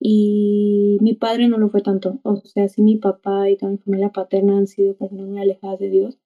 Y 0.00 0.98
mi 1.02 1.14
padre 1.14 1.48
no 1.48 1.58
lo 1.58 1.70
fue 1.70 1.82
tanto. 1.82 2.20
O 2.24 2.36
sea, 2.36 2.68
sí 2.68 2.82
mi 2.82 2.96
papá 2.96 3.50
y 3.50 3.56
toda 3.56 3.72
mi 3.72 3.78
familia 3.78 4.10
paterna 4.10 4.58
han 4.58 4.66
sido 4.66 4.96
personas 4.96 5.28
muy 5.28 5.38
alejadas 5.40 5.78
de 5.78 5.90
Dios. 5.90 6.18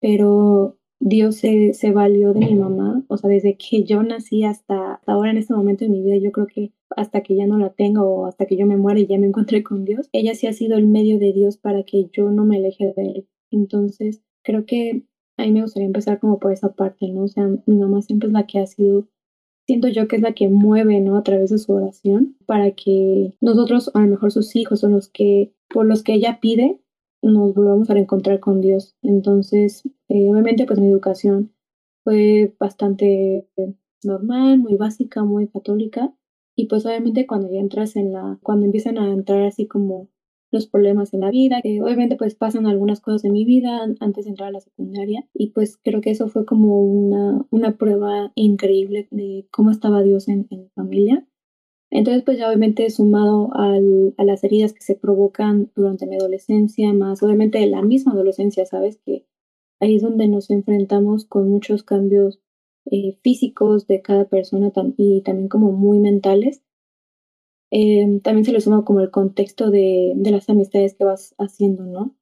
Pero 0.00 0.78
Dios 1.00 1.36
se, 1.36 1.72
se, 1.72 1.92
valió 1.92 2.34
de 2.34 2.40
mi 2.40 2.54
mamá, 2.54 3.02
o 3.08 3.16
sea, 3.16 3.30
desde 3.30 3.56
que 3.56 3.84
yo 3.84 4.02
nací 4.02 4.44
hasta 4.44 5.00
ahora 5.06 5.30
en 5.30 5.38
este 5.38 5.54
momento 5.54 5.84
de 5.84 5.90
mi 5.90 6.02
vida, 6.02 6.16
yo 6.18 6.30
creo 6.30 6.46
que 6.46 6.72
hasta 6.94 7.22
que 7.22 7.36
ya 7.36 7.46
no 7.46 7.58
la 7.58 7.70
tengo 7.70 8.02
o 8.02 8.26
hasta 8.26 8.44
que 8.46 8.56
yo 8.56 8.66
me 8.66 8.76
muera 8.76 9.00
y 9.00 9.06
ya 9.06 9.18
me 9.18 9.26
encontré 9.26 9.62
con 9.64 9.84
Dios, 9.84 10.08
ella 10.12 10.34
sí 10.34 10.46
ha 10.46 10.52
sido 10.52 10.76
el 10.76 10.86
medio 10.86 11.18
de 11.18 11.32
Dios 11.32 11.56
para 11.56 11.82
que 11.84 12.10
yo 12.12 12.30
no 12.30 12.44
me 12.44 12.56
aleje 12.56 12.92
de 12.94 13.02
él. 13.02 13.28
Entonces, 13.50 14.22
creo 14.42 14.66
que 14.66 15.04
a 15.38 15.44
mí 15.44 15.52
me 15.52 15.62
gustaría 15.62 15.86
empezar 15.86 16.20
como 16.20 16.38
por 16.38 16.52
esa 16.52 16.74
parte, 16.74 17.08
¿no? 17.08 17.24
O 17.24 17.28
sea, 17.28 17.48
mi 17.66 17.76
mamá 17.76 18.02
siempre 18.02 18.28
es 18.28 18.32
la 18.32 18.46
que 18.46 18.58
ha 18.58 18.66
sido, 18.66 19.08
siento 19.66 19.88
yo 19.88 20.06
que 20.06 20.16
es 20.16 20.22
la 20.22 20.34
que 20.34 20.48
mueve, 20.48 21.00
¿no? 21.00 21.16
A 21.16 21.22
través 21.22 21.50
de 21.50 21.58
su 21.58 21.72
oración 21.72 22.36
para 22.46 22.72
que 22.72 23.34
nosotros, 23.40 23.90
a 23.94 24.00
lo 24.00 24.08
mejor 24.08 24.32
sus 24.32 24.54
hijos, 24.54 24.80
son 24.80 24.92
los 24.92 25.08
que, 25.08 25.54
por 25.68 25.86
los 25.86 26.02
que 26.02 26.14
ella 26.14 26.40
pide, 26.42 26.78
nos 27.22 27.54
volvamos 27.54 27.88
a 27.88 27.94
reencontrar 27.94 28.40
con 28.40 28.60
Dios. 28.60 28.96
Entonces, 29.02 29.82
eh, 30.10 30.30
obviamente, 30.30 30.66
pues 30.66 30.78
mi 30.78 30.88
educación 30.88 31.54
fue 32.04 32.54
bastante 32.58 33.48
normal, 34.04 34.58
muy 34.58 34.76
básica, 34.76 35.24
muy 35.24 35.48
católica. 35.48 36.14
Y 36.56 36.66
pues 36.66 36.84
obviamente 36.84 37.26
cuando 37.26 37.50
ya 37.52 37.60
entras 37.60 37.96
en 37.96 38.12
la, 38.12 38.38
cuando 38.42 38.66
empiezan 38.66 38.98
a 38.98 39.12
entrar 39.12 39.44
así 39.44 39.66
como 39.66 40.08
los 40.52 40.66
problemas 40.66 41.14
en 41.14 41.20
la 41.20 41.30
vida, 41.30 41.62
que 41.62 41.80
obviamente 41.80 42.16
pues 42.16 42.34
pasan 42.34 42.66
algunas 42.66 43.00
cosas 43.00 43.24
en 43.24 43.32
mi 43.32 43.44
vida 43.44 43.82
antes 44.00 44.24
de 44.24 44.30
entrar 44.30 44.48
a 44.50 44.52
la 44.52 44.60
secundaria 44.60 45.26
y 45.32 45.50
pues 45.52 45.78
creo 45.82 46.00
que 46.00 46.10
eso 46.10 46.28
fue 46.28 46.44
como 46.44 46.82
una, 46.82 47.46
una 47.50 47.76
prueba 47.78 48.32
increíble 48.34 49.08
de 49.12 49.46
cómo 49.52 49.70
estaba 49.70 50.02
Dios 50.02 50.28
en, 50.28 50.48
en 50.50 50.62
mi 50.62 50.68
familia 50.70 51.26
entonces, 51.90 52.22
pues 52.24 52.38
ya 52.38 52.46
obviamente 52.46 52.88
sumado 52.90 53.50
al, 53.54 54.14
a 54.16 54.24
las 54.24 54.44
heridas 54.44 54.72
que 54.72 54.82
se 54.82 54.94
provocan 54.94 55.72
durante 55.74 56.06
mi 56.06 56.16
adolescencia, 56.16 56.92
más 56.92 57.22
obviamente 57.22 57.66
la 57.66 57.82
misma 57.82 58.12
adolescencia, 58.12 58.64
¿sabes? 58.64 58.98
Que 59.04 59.26
ahí 59.80 59.96
es 59.96 60.02
donde 60.02 60.28
nos 60.28 60.50
enfrentamos 60.50 61.24
con 61.24 61.48
muchos 61.48 61.82
cambios 61.82 62.40
eh, 62.90 63.18
físicos 63.22 63.86
de 63.86 64.02
cada 64.02 64.26
persona 64.26 64.72
y 64.96 65.22
también 65.22 65.48
como 65.48 65.72
muy 65.72 65.98
mentales. 65.98 66.62
Eh, 67.72 68.20
también 68.22 68.44
se 68.44 68.52
le 68.52 68.60
suma 68.60 68.84
como 68.84 69.00
el 69.00 69.10
contexto 69.10 69.70
de, 69.70 70.12
de 70.16 70.30
las 70.30 70.48
amistades 70.48 70.94
que 70.94 71.04
vas 71.04 71.34
haciendo, 71.38 71.84
¿no? 71.84 72.16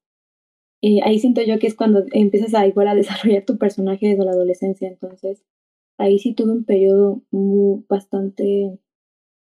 Eh, 0.82 1.00
ahí 1.04 1.18
siento 1.18 1.42
yo 1.42 1.58
que 1.58 1.66
es 1.66 1.74
cuando 1.74 2.04
empiezas 2.12 2.54
a 2.54 2.66
igual 2.66 2.88
a 2.88 2.94
desarrollar 2.96 3.44
tu 3.44 3.58
personaje 3.58 4.08
desde 4.08 4.24
la 4.24 4.32
adolescencia, 4.32 4.88
entonces 4.88 5.44
ahí 5.98 6.18
sí 6.18 6.34
tuve 6.34 6.52
un 6.52 6.64
periodo 6.64 7.22
muy, 7.30 7.84
bastante 7.88 8.78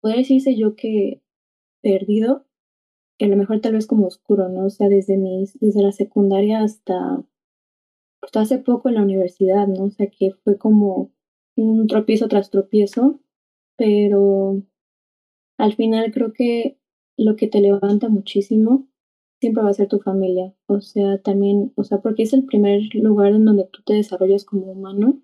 podría 0.01 0.19
decirse 0.19 0.55
yo 0.55 0.75
que 0.75 1.21
perdido, 1.81 2.45
que 3.17 3.25
a 3.25 3.27
lo 3.29 3.37
mejor 3.37 3.61
tal 3.61 3.73
vez 3.73 3.87
como 3.87 4.07
oscuro, 4.07 4.49
¿no? 4.49 4.65
O 4.65 4.69
sea, 4.69 4.89
desde 4.89 5.17
mis, 5.17 5.59
desde 5.59 5.81
la 5.81 5.91
secundaria 5.91 6.61
hasta, 6.61 7.23
hace 8.33 8.59
poco 8.59 8.89
en 8.89 8.95
la 8.95 9.03
universidad, 9.03 9.67
¿no? 9.67 9.85
O 9.85 9.91
sea, 9.91 10.07
que 10.07 10.31
fue 10.43 10.57
como 10.57 11.11
un 11.55 11.87
tropiezo 11.87 12.27
tras 12.27 12.49
tropiezo, 12.49 13.19
pero 13.77 14.61
al 15.57 15.75
final 15.75 16.11
creo 16.11 16.33
que 16.33 16.77
lo 17.17 17.35
que 17.35 17.47
te 17.47 17.61
levanta 17.61 18.09
muchísimo 18.09 18.87
siempre 19.41 19.63
va 19.63 19.69
a 19.69 19.73
ser 19.73 19.87
tu 19.87 19.99
familia. 19.99 20.53
O 20.67 20.81
sea, 20.81 21.17
también, 21.19 21.73
o 21.75 21.83
sea, 21.83 22.01
porque 22.01 22.23
es 22.23 22.33
el 22.33 22.45
primer 22.45 22.81
lugar 22.95 23.33
en 23.33 23.45
donde 23.45 23.65
tú 23.65 23.81
te 23.83 23.93
desarrollas 23.93 24.45
como 24.45 24.71
humano. 24.71 25.21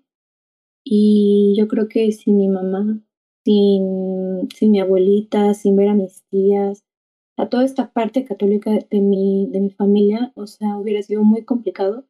Y 0.84 1.54
yo 1.56 1.68
creo 1.68 1.88
que 1.88 2.12
si 2.12 2.32
mi 2.32 2.48
mamá 2.48 3.00
sin, 3.44 4.48
sin 4.54 4.70
mi 4.72 4.80
abuelita, 4.80 5.54
sin 5.54 5.76
ver 5.76 5.88
a 5.88 5.94
mis 5.94 6.24
tías, 6.30 6.84
a 7.36 7.48
toda 7.48 7.64
esta 7.64 7.92
parte 7.92 8.24
católica 8.24 8.70
de 8.90 9.00
mi, 9.00 9.48
de 9.50 9.60
mi 9.60 9.70
familia, 9.70 10.32
o 10.36 10.46
sea, 10.46 10.78
hubiera 10.78 11.02
sido 11.02 11.22
muy 11.24 11.44
complicado 11.44 12.06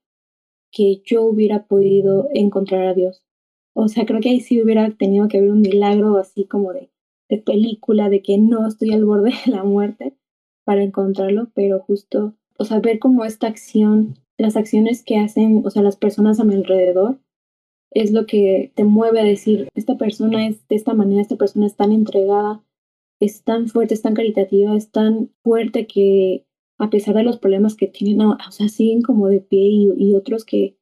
que 0.72 1.02
yo 1.04 1.22
hubiera 1.24 1.66
podido 1.66 2.28
encontrar 2.34 2.86
a 2.86 2.94
Dios. 2.94 3.24
O 3.74 3.88
sea, 3.88 4.06
creo 4.06 4.20
que 4.20 4.30
ahí 4.30 4.40
sí 4.40 4.62
hubiera 4.62 4.90
tenido 4.90 5.28
que 5.28 5.38
haber 5.38 5.50
un 5.50 5.60
milagro 5.60 6.16
así 6.16 6.46
como 6.46 6.72
de, 6.72 6.90
de 7.28 7.38
película, 7.38 8.08
de 8.08 8.22
que 8.22 8.38
no 8.38 8.66
estoy 8.66 8.92
al 8.92 9.04
borde 9.04 9.32
de 9.44 9.52
la 9.52 9.64
muerte 9.64 10.14
para 10.64 10.82
encontrarlo, 10.82 11.50
pero 11.54 11.80
justo, 11.80 12.34
o 12.58 12.64
sea, 12.64 12.80
ver 12.80 12.98
como 12.98 13.24
esta 13.24 13.46
acción, 13.46 14.14
las 14.38 14.56
acciones 14.56 15.04
que 15.04 15.18
hacen, 15.18 15.62
o 15.64 15.70
sea, 15.70 15.82
las 15.82 15.96
personas 15.96 16.40
a 16.40 16.44
mi 16.44 16.54
alrededor, 16.54 17.18
es 17.90 18.12
lo 18.12 18.26
que 18.26 18.72
te 18.74 18.84
mueve 18.84 19.20
a 19.20 19.24
decir, 19.24 19.68
esta 19.74 19.96
persona 19.96 20.46
es 20.46 20.66
de 20.68 20.76
esta 20.76 20.94
manera, 20.94 21.22
esta 21.22 21.36
persona 21.36 21.66
es 21.66 21.76
tan 21.76 21.92
entregada, 21.92 22.62
es 23.20 23.42
tan 23.42 23.68
fuerte, 23.68 23.94
es 23.94 24.02
tan 24.02 24.14
caritativa, 24.14 24.74
es 24.74 24.90
tan 24.90 25.30
fuerte 25.42 25.86
que 25.86 26.45
a 26.78 26.90
pesar 26.90 27.14
de 27.14 27.22
los 27.22 27.38
problemas 27.38 27.74
que 27.74 27.86
tienen, 27.86 28.26
o 28.26 28.36
sea, 28.50 28.68
siguen 28.68 29.02
como 29.02 29.28
de 29.28 29.40
pie 29.40 29.66
y, 29.96 30.14
otros 30.14 30.44
que 30.44 30.76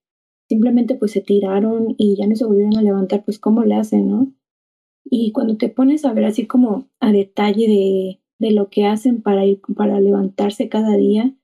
simplemente 0.49 0.97
pues 0.97 1.13
se 1.13 1.21
tiraron 1.21 1.95
y 1.99 2.17
ya 2.17 2.27
no 2.27 2.37
se 2.37 2.45
volvieron 2.45 2.77
a 2.77 2.83
levantar, 2.83 3.25
pues 3.25 3.39
cómo 3.39 3.65
le 3.65 3.77
hacen, 3.77 4.09
¿no? 4.09 4.33
Y 5.05 5.33
cuando 5.33 5.57
te 5.57 5.69
pones 5.69 6.05
a 6.05 6.13
ver 6.13 6.25
así 6.25 6.47
como 6.47 6.89
a 7.01 7.13
detalle 7.13 7.69
de, 7.69 8.21
de 8.39 8.53
lo 8.53 8.69
que 8.71 8.87
hacen 8.87 9.23
para 9.23 9.47
ir, 9.47 9.61
para 9.77 10.01
levantarse 10.01 10.69
cada 10.69 10.97
día 10.97 11.35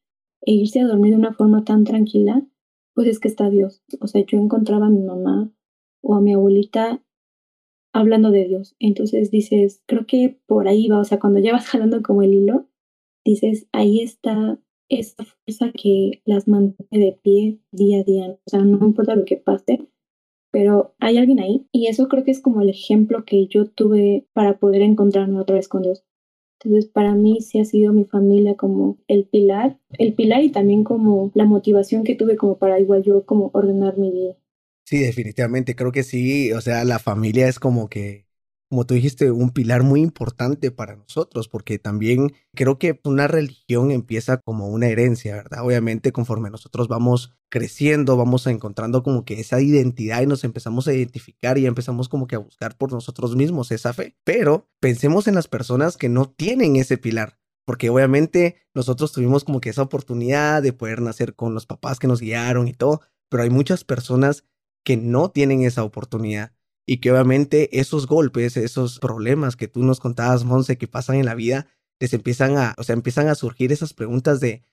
e 0.43 0.53
irse 0.53 0.81
a 0.81 0.87
dormir 0.87 1.13
de 1.13 1.19
una 1.19 1.35
forma 1.35 1.65
tan 1.65 1.85
tranquila, 1.85 2.47
pues 2.95 3.07
es 3.07 3.21
que 3.21 3.29
está 3.29 3.51
Dios. 3.51 3.83
O 4.01 4.07
sea, 4.07 4.25
yo 4.27 4.39
encontraba 4.39 4.87
a 4.87 4.91
mi 4.91 5.03
mamá 5.03 5.51
o 6.03 6.15
a 6.15 6.21
mi 6.21 6.33
abuelita 6.33 7.03
hablando 7.93 8.31
de 8.31 8.47
Dios. 8.47 8.77
Entonces 8.79 9.31
dices, 9.31 9.83
creo 9.87 10.07
que 10.07 10.41
por 10.47 10.69
ahí 10.69 10.89
va, 10.89 11.01
o 11.01 11.05
sea, 11.05 11.19
cuando 11.19 11.41
ya 11.41 11.53
vas 11.53 11.67
jalando 11.69 12.03
como 12.03 12.23
el 12.23 12.35
hilo, 12.35 12.67
dices, 13.25 13.67
ahí 13.73 14.01
está 14.01 14.59
esta 14.89 15.25
fuerza 15.25 15.73
que 15.73 16.23
las 16.25 16.49
mantiene 16.49 17.07
de 17.07 17.13
pie 17.23 17.61
día 17.73 18.01
a 18.01 18.05
día. 18.05 18.39
O 18.45 18.51
sea, 18.51 18.61
no 18.61 18.85
importa 18.87 19.15
lo 19.17 19.25
que 19.25 19.37
pase, 19.37 19.89
pero 20.53 20.95
hay 21.01 21.19
alguien 21.19 21.41
ahí. 21.41 21.67
Y 21.73 21.89
eso 21.89 22.09
creo 22.09 22.25
que 22.25 22.33
es 22.33 22.41
como 22.41 22.61
el 22.63 22.71
ejemplo 22.71 23.25
que 23.25 23.47
yo 23.47 23.67
tuve 23.67 24.27
para 24.33 24.59
poder 24.59 24.83
encontrarme 24.83 25.41
otra 25.41 25.57
vez 25.57 25.69
con 25.69 25.83
Dios. 25.83 26.05
Entonces, 26.63 26.91
para 26.91 27.15
mí 27.15 27.41
sí 27.41 27.61
ha 27.61 27.65
sido 27.65 27.93
mi 27.93 28.05
familia 28.05 28.57
como 28.57 28.99
el 29.09 29.27
pilar, 29.27 29.79
el 29.99 30.15
pilar 30.15 30.45
y 30.45 30.51
también 30.51 30.85
como 30.85 31.31
la 31.35 31.47
motivación 31.47 32.05
que 32.05 32.17
tuve 32.17 32.37
como 32.37 32.59
para 32.59 32.81
igual 32.81 33.03
yo 33.03 33.25
como 33.27 33.51
ordenar 33.55 33.99
mi 33.99 34.11
vida. 34.11 34.37
Sí, 34.85 34.99
definitivamente, 34.99 35.77
creo 35.77 35.93
que 35.93 36.03
sí, 36.03 36.53
o 36.53 36.61
sea, 36.61 36.85
la 36.85 36.99
familia 36.99 37.49
es 37.49 37.61
como 37.61 37.89
que, 37.89 38.27
como 38.71 38.87
tú 38.87 38.95
dijiste, 38.95 39.33
un 39.33 39.51
pilar 39.51 39.83
muy 39.83 40.01
importante 40.01 40.71
para 40.71 40.95
nosotros, 40.95 41.49
porque 41.49 41.81
también 41.81 42.33
creo 42.55 42.79
que 42.79 43.01
una 43.03 43.27
religión 43.27 43.91
empieza 43.91 44.37
como 44.37 44.69
una 44.69 44.87
herencia, 44.87 45.35
¿verdad? 45.35 45.67
Obviamente, 45.67 46.13
conforme 46.13 46.51
nosotros 46.51 46.87
vamos 46.87 47.35
creciendo, 47.49 48.17
vamos 48.17 48.47
encontrando 48.47 49.03
como 49.03 49.25
que 49.25 49.41
esa 49.41 49.61
identidad 49.61 50.23
y 50.23 50.29
nos 50.29 50.45
empezamos 50.45 50.87
a 50.87 50.93
identificar 50.93 51.59
y 51.59 51.67
empezamos 51.67 52.09
como 52.09 52.29
que 52.29 52.37
a 52.37 52.39
buscar 52.39 52.79
por 52.79 52.93
nosotros 52.93 53.35
mismos 53.35 53.73
esa 53.73 53.93
fe. 53.93 54.15
Pero 54.23 54.69
pensemos 54.79 55.27
en 55.27 55.35
las 55.35 55.49
personas 55.49 55.97
que 55.97 56.09
no 56.09 56.31
tienen 56.31 56.77
ese 56.77 56.97
pilar, 56.97 57.41
porque 57.67 57.91
obviamente 57.91 58.55
nosotros 58.73 59.11
tuvimos 59.11 59.43
como 59.43 59.61
que 59.61 59.71
esa 59.71 59.83
oportunidad 59.83 60.63
de 60.63 60.73
poder 60.73 61.03
nacer 61.03 61.35
con 61.35 61.55
los 61.55 61.67
papás 61.67 61.99
que 61.99 62.07
nos 62.07 62.21
guiaron 62.21 62.69
y 62.69 62.73
todo, 62.73 63.01
pero 63.29 63.43
hay 63.43 63.51
muchas 63.51 63.83
personas 63.83 64.45
que 64.85 64.97
no 64.97 65.33
tienen 65.33 65.63
esa 65.63 65.83
oportunidad 65.83 66.53
y 66.91 66.97
que 66.97 67.13
obviamente 67.13 67.79
esos 67.79 68.09
golpes, 68.09 68.57
esos 68.57 68.99
problemas 68.99 69.55
que 69.55 69.69
tú 69.69 69.85
nos 69.85 70.01
contabas, 70.01 70.43
Monse, 70.43 70.77
que 70.77 70.89
pasan 70.89 71.15
en 71.15 71.27
la 71.27 71.37
vida, 71.37 71.69
les 72.01 72.13
empiezan 72.15 72.59
a, 72.59 72.75
o 72.79 72.83
sea, 72.83 72.95
empiezan 72.95 73.29
a 73.29 73.37
surgir 73.37 73.71
esas 73.71 73.95
preguntas 73.95 74.41
de, 74.41 74.65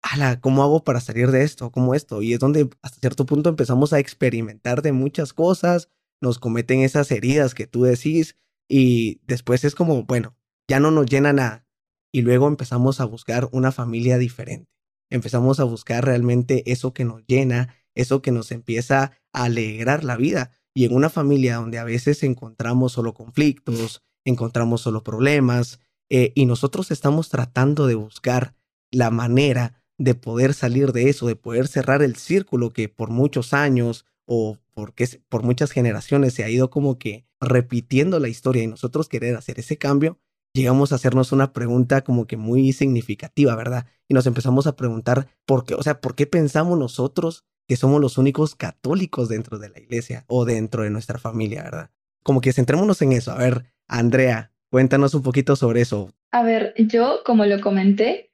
ala, 0.00 0.40
¿cómo 0.40 0.62
hago 0.62 0.84
para 0.84 1.00
salir 1.00 1.32
de 1.32 1.42
esto? 1.42 1.72
¿Cómo 1.72 1.96
esto? 1.96 2.22
Y 2.22 2.32
es 2.32 2.38
donde 2.38 2.70
hasta 2.80 3.00
cierto 3.00 3.26
punto 3.26 3.50
empezamos 3.50 3.92
a 3.92 3.98
experimentar 3.98 4.82
de 4.82 4.92
muchas 4.92 5.32
cosas, 5.32 5.88
nos 6.20 6.38
cometen 6.38 6.78
esas 6.78 7.10
heridas 7.10 7.54
que 7.54 7.66
tú 7.66 7.82
decís 7.82 8.36
y 8.68 9.20
después 9.26 9.64
es 9.64 9.74
como, 9.74 10.04
bueno, 10.04 10.36
ya 10.68 10.78
no 10.78 10.92
nos 10.92 11.06
llena 11.06 11.32
nada. 11.32 11.66
Y 12.12 12.22
luego 12.22 12.46
empezamos 12.46 13.00
a 13.00 13.04
buscar 13.04 13.48
una 13.50 13.72
familia 13.72 14.16
diferente. 14.16 14.70
Empezamos 15.10 15.58
a 15.58 15.64
buscar 15.64 16.04
realmente 16.04 16.70
eso 16.70 16.94
que 16.94 17.04
nos 17.04 17.26
llena, 17.26 17.74
eso 17.96 18.22
que 18.22 18.30
nos 18.30 18.52
empieza 18.52 19.18
a 19.32 19.42
alegrar 19.42 20.04
la 20.04 20.16
vida. 20.16 20.52
Y 20.74 20.84
en 20.84 20.94
una 20.94 21.08
familia 21.08 21.56
donde 21.56 21.78
a 21.78 21.84
veces 21.84 22.22
encontramos 22.22 22.92
solo 22.92 23.14
conflictos, 23.14 24.02
encontramos 24.24 24.80
solo 24.80 25.04
problemas, 25.04 25.80
eh, 26.10 26.32
y 26.34 26.46
nosotros 26.46 26.90
estamos 26.90 27.28
tratando 27.28 27.86
de 27.86 27.94
buscar 27.94 28.54
la 28.90 29.10
manera 29.10 29.82
de 29.98 30.14
poder 30.14 30.54
salir 30.54 30.92
de 30.92 31.08
eso, 31.08 31.26
de 31.26 31.36
poder 31.36 31.68
cerrar 31.68 32.02
el 32.02 32.16
círculo 32.16 32.72
que 32.72 32.88
por 32.88 33.10
muchos 33.10 33.52
años 33.52 34.04
o 34.26 34.58
porque 34.72 35.08
por 35.28 35.42
muchas 35.42 35.70
generaciones 35.70 36.34
se 36.34 36.44
ha 36.44 36.50
ido 36.50 36.70
como 36.70 36.98
que 36.98 37.26
repitiendo 37.40 38.18
la 38.18 38.28
historia 38.28 38.62
y 38.62 38.66
nosotros 38.66 39.08
querer 39.08 39.36
hacer 39.36 39.60
ese 39.60 39.76
cambio, 39.76 40.18
llegamos 40.52 40.92
a 40.92 40.96
hacernos 40.96 41.32
una 41.32 41.52
pregunta 41.52 42.02
como 42.02 42.26
que 42.26 42.36
muy 42.36 42.72
significativa, 42.72 43.54
¿verdad? 43.54 43.86
Y 44.08 44.14
nos 44.14 44.26
empezamos 44.26 44.66
a 44.66 44.76
preguntar 44.76 45.28
por 45.46 45.64
qué, 45.64 45.74
o 45.74 45.82
sea, 45.82 46.00
¿por 46.00 46.14
qué 46.14 46.26
pensamos 46.26 46.78
nosotros 46.78 47.44
que 47.66 47.76
somos 47.76 48.00
los 48.00 48.18
únicos 48.18 48.54
católicos 48.54 49.28
dentro 49.28 49.58
de 49.58 49.70
la 49.70 49.80
iglesia 49.80 50.24
o 50.28 50.44
dentro 50.44 50.82
de 50.82 50.90
nuestra 50.90 51.18
familia, 51.18 51.62
¿verdad? 51.62 51.90
Como 52.22 52.40
que 52.40 52.52
centrémonos 52.52 53.00
en 53.02 53.12
eso. 53.12 53.32
A 53.32 53.38
ver, 53.38 53.64
Andrea, 53.88 54.52
cuéntanos 54.70 55.14
un 55.14 55.22
poquito 55.22 55.56
sobre 55.56 55.80
eso. 55.82 56.10
A 56.30 56.42
ver, 56.42 56.74
yo, 56.76 57.20
como 57.24 57.44
lo 57.46 57.60
comenté, 57.60 58.32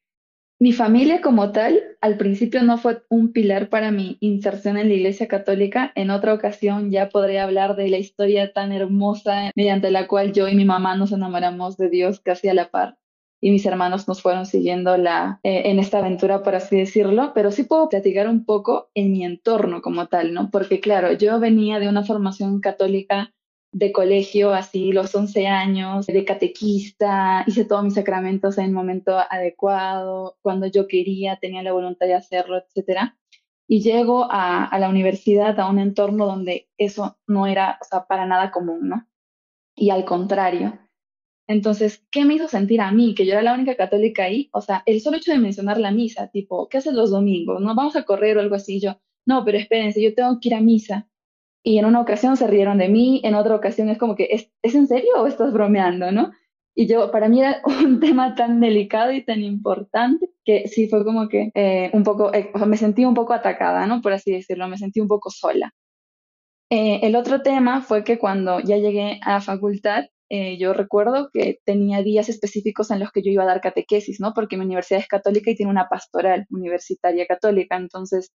mi 0.59 0.73
familia 0.73 1.23
como 1.23 1.53
tal 1.53 1.81
al 2.03 2.19
principio 2.19 2.63
no 2.63 2.77
fue 2.77 3.03
un 3.09 3.33
pilar 3.33 3.71
para 3.71 3.91
mi 3.91 4.19
inserción 4.21 4.77
en 4.77 4.89
la 4.89 4.95
Iglesia 4.95 5.27
Católica. 5.27 5.91
En 5.95 6.11
otra 6.11 6.35
ocasión 6.35 6.91
ya 6.91 7.09
podré 7.09 7.41
hablar 7.41 7.77
de 7.77 7.89
la 7.89 7.97
historia 7.97 8.53
tan 8.53 8.71
hermosa 8.73 9.53
mediante 9.55 9.91
la 9.91 10.07
cual 10.07 10.33
yo 10.33 10.49
y 10.49 10.55
mi 10.55 10.67
mamá 10.67 10.97
nos 10.97 11.13
enamoramos 11.13 11.79
de 11.79 11.89
Dios 11.89 12.21
casi 12.21 12.49
a 12.49 12.55
la 12.55 12.71
par 12.71 13.00
y 13.41 13.51
mis 13.51 13.65
hermanos 13.65 14.07
nos 14.07 14.21
fueron 14.21 14.45
siguiendo 14.47 14.97
la, 14.97 15.41
eh, 15.43 15.63
en 15.67 15.79
esta 15.79 15.99
aventura, 15.99 16.43
por 16.43 16.55
así 16.55 16.77
decirlo, 16.77 17.33
pero 17.35 17.51
sí 17.51 17.65
puedo 17.65 17.89
platicar 17.89 18.29
un 18.29 18.45
poco 18.45 18.91
en 18.95 19.13
mi 19.13 19.25
entorno 19.25 19.81
como 19.81 20.07
tal, 20.09 20.35
¿no? 20.35 20.51
Porque 20.51 20.81
claro, 20.81 21.13
yo 21.13 21.41
venía 21.41 21.79
de 21.79 21.89
una 21.89 22.05
formación 22.05 22.61
católica 22.61 23.33
de 23.73 23.93
colegio, 23.93 24.53
así 24.53 24.93
los 24.93 25.15
11 25.15 25.47
años, 25.47 26.07
de 26.07 26.25
catequista, 26.25 27.45
hice 27.47 27.65
todos 27.65 27.85
mis 27.85 27.95
sacramentos 27.95 28.59
en 28.59 28.65
el 28.67 28.73
momento 28.73 29.17
adecuado, 29.31 30.37
cuando 30.43 30.67
yo 30.67 30.87
quería, 30.87 31.37
tenía 31.37 31.63
la 31.63 31.73
voluntad 31.73 32.07
de 32.07 32.15
hacerlo, 32.15 32.59
etc. 32.59 33.15
Y 33.69 33.81
llego 33.83 34.27
a, 34.31 34.65
a 34.65 34.79
la 34.81 34.89
universidad, 34.89 35.59
a 35.61 35.71
un 35.71 35.79
entorno 35.79 36.27
donde 36.27 36.69
eso 36.77 37.17
no 37.27 37.47
era, 37.47 37.79
o 37.81 37.85
sea, 37.85 38.07
para 38.07 38.27
nada 38.27 38.51
común, 38.51 38.89
¿no? 38.89 39.07
Y 39.77 39.91
al 39.91 40.05
contrario, 40.05 40.79
entonces, 41.51 42.07
¿qué 42.13 42.25
me 42.25 42.35
hizo 42.35 42.47
sentir 42.47 42.81
a 42.81 42.93
mí? 42.93 43.13
Que 43.13 43.27
yo 43.27 43.33
era 43.33 43.43
la 43.43 43.55
única 43.55 43.75
católica 43.75 44.23
ahí. 44.23 44.49
O 44.53 44.61
sea, 44.61 44.85
el 44.87 45.01
solo 45.01 45.17
hecho 45.17 45.33
de 45.33 45.39
mencionar 45.39 45.79
la 45.81 45.91
misa, 45.91 46.29
tipo, 46.29 46.69
¿qué 46.69 46.79
haces 46.79 46.95
los 46.95 47.11
domingos? 47.11 47.61
¿No 47.61 47.75
vamos 47.75 47.97
a 47.97 48.05
correr 48.05 48.37
o 48.37 48.41
algo 48.41 48.55
así? 48.55 48.81
Yo, 48.81 49.01
no, 49.27 49.45
pero 49.45 49.59
espérense, 49.59 50.01
yo 50.01 50.15
tengo 50.15 50.39
que 50.41 50.49
ir 50.49 50.55
a 50.55 50.61
misa. 50.61 51.09
Y 51.65 51.79
en 51.79 51.87
una 51.87 52.01
ocasión 52.01 52.37
se 52.37 52.47
rieron 52.47 52.79
de 52.79 52.89
mí, 52.89 53.21
en 53.25 53.35
otra 53.35 53.57
ocasión 53.57 53.89
es 53.89 53.99
como 53.99 54.15
que, 54.15 54.29
¿es, 54.31 54.53
en 54.63 54.87
serio 54.87 55.11
o 55.19 55.27
estás 55.27 55.53
bromeando, 55.53 56.13
no? 56.13 56.31
Y 56.77 56.87
yo, 56.87 57.11
para 57.11 57.29
mí 57.29 57.41
era 57.41 57.61
un 57.85 57.99
tema 57.99 58.37
tan 58.37 58.61
delicado 58.61 59.11
y 59.11 59.25
tan 59.25 59.43
importante 59.43 60.31
que 60.45 60.69
sí 60.69 60.89
fue 60.89 61.05
como 61.05 61.29
que 61.29 61.51
eh, 61.57 61.91
un 61.93 62.05
poco, 62.05 62.33
eh, 62.33 62.53
o 62.55 62.59
sea, 62.59 62.67
me 62.69 62.77
sentí 62.77 63.05
un 63.05 63.15
poco 63.15 63.33
atacada, 63.33 63.89
¿no? 63.89 64.01
Por 64.03 64.13
así 64.13 64.31
decirlo, 64.31 64.69
me 64.69 64.79
sentí 64.79 65.01
un 65.01 65.09
poco 65.09 65.31
sola. 65.31 65.75
Eh, 66.71 67.01
el 67.03 67.17
otro 67.17 67.43
tema 67.43 67.83
fue 67.83 68.05
que 68.05 68.21
cuando 68.21 68.61
ya 68.61 68.77
llegué 68.77 69.19
a 69.25 69.33
la 69.33 69.41
facultad, 69.41 70.05
eh, 70.31 70.59
yo 70.59 70.73
recuerdo 70.73 71.29
que 71.33 71.59
tenía 71.65 72.03
días 72.03 72.29
específicos 72.29 72.91
en 72.93 73.01
los 73.01 73.11
que 73.11 73.23
yo 73.23 73.33
iba 73.33 73.43
a 73.43 73.47
dar 73.47 73.61
catequesis, 73.61 74.21
¿no? 74.21 74.33
Porque 74.33 74.57
mi 74.57 74.65
universidad 74.65 75.01
es 75.01 75.09
católica 75.09 75.51
y 75.51 75.57
tiene 75.57 75.73
una 75.73 75.89
pastoral 75.89 76.47
universitaria 76.51 77.27
católica, 77.27 77.77
entonces 77.77 78.31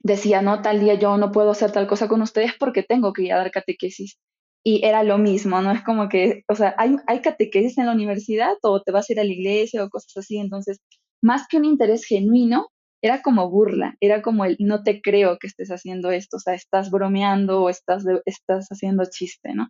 decía, 0.00 0.40
no, 0.42 0.62
tal 0.62 0.80
día 0.80 0.94
yo 0.94 1.16
no 1.18 1.32
puedo 1.32 1.50
hacer 1.50 1.72
tal 1.72 1.88
cosa 1.88 2.08
con 2.08 2.22
ustedes 2.22 2.52
porque 2.58 2.84
tengo 2.84 3.12
que 3.12 3.22
ir 3.24 3.32
a 3.32 3.38
dar 3.38 3.50
catequesis. 3.50 4.18
Y 4.64 4.84
era 4.84 5.02
lo 5.02 5.18
mismo, 5.18 5.60
¿no? 5.62 5.72
Es 5.72 5.82
como 5.82 6.08
que, 6.08 6.44
o 6.48 6.54
sea, 6.54 6.74
hay, 6.78 7.20
catequesis 7.22 7.78
en 7.78 7.86
la 7.86 7.92
universidad 7.92 8.54
o 8.62 8.82
te 8.82 8.92
vas 8.92 9.08
a 9.10 9.12
ir 9.14 9.20
a 9.20 9.24
la 9.24 9.32
iglesia 9.32 9.84
o 9.84 9.90
cosas 9.90 10.16
así, 10.18 10.38
entonces, 10.38 10.78
más 11.22 11.46
que 11.48 11.56
un 11.58 11.64
interés 11.64 12.04
genuino, 12.04 12.68
era 13.02 13.22
como 13.22 13.50
burla, 13.50 13.96
era 14.00 14.22
como 14.22 14.44
el 14.44 14.56
no 14.60 14.82
te 14.82 15.00
creo 15.00 15.38
que 15.38 15.46
estés 15.48 15.70
haciendo 15.70 16.10
esto, 16.10 16.36
o 16.38 16.40
sea, 16.40 16.54
estás 16.54 16.90
bromeando 16.90 17.62
o 17.62 17.70
estás, 17.70 18.04
estás 18.26 18.68
haciendo 18.70 19.04
chiste, 19.10 19.54
¿no? 19.54 19.68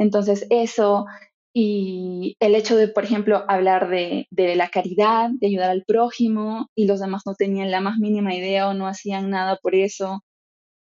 Entonces, 0.00 0.46
eso 0.48 1.04
y 1.52 2.36
el 2.40 2.54
hecho 2.54 2.76
de, 2.76 2.88
por 2.88 3.04
ejemplo, 3.04 3.44
hablar 3.48 3.90
de, 3.90 4.26
de, 4.30 4.56
la 4.56 4.70
caridad, 4.70 5.30
de 5.32 5.48
ayudar 5.48 5.70
al 5.70 5.84
prójimo, 5.84 6.68
y 6.74 6.86
los 6.86 7.00
demás 7.00 7.22
no 7.26 7.34
tenían 7.34 7.70
la 7.70 7.80
más 7.80 7.98
mínima 7.98 8.34
idea 8.34 8.68
o 8.68 8.74
no 8.74 8.86
hacían 8.86 9.30
nada 9.30 9.58
por 9.60 9.74
eso, 9.74 10.22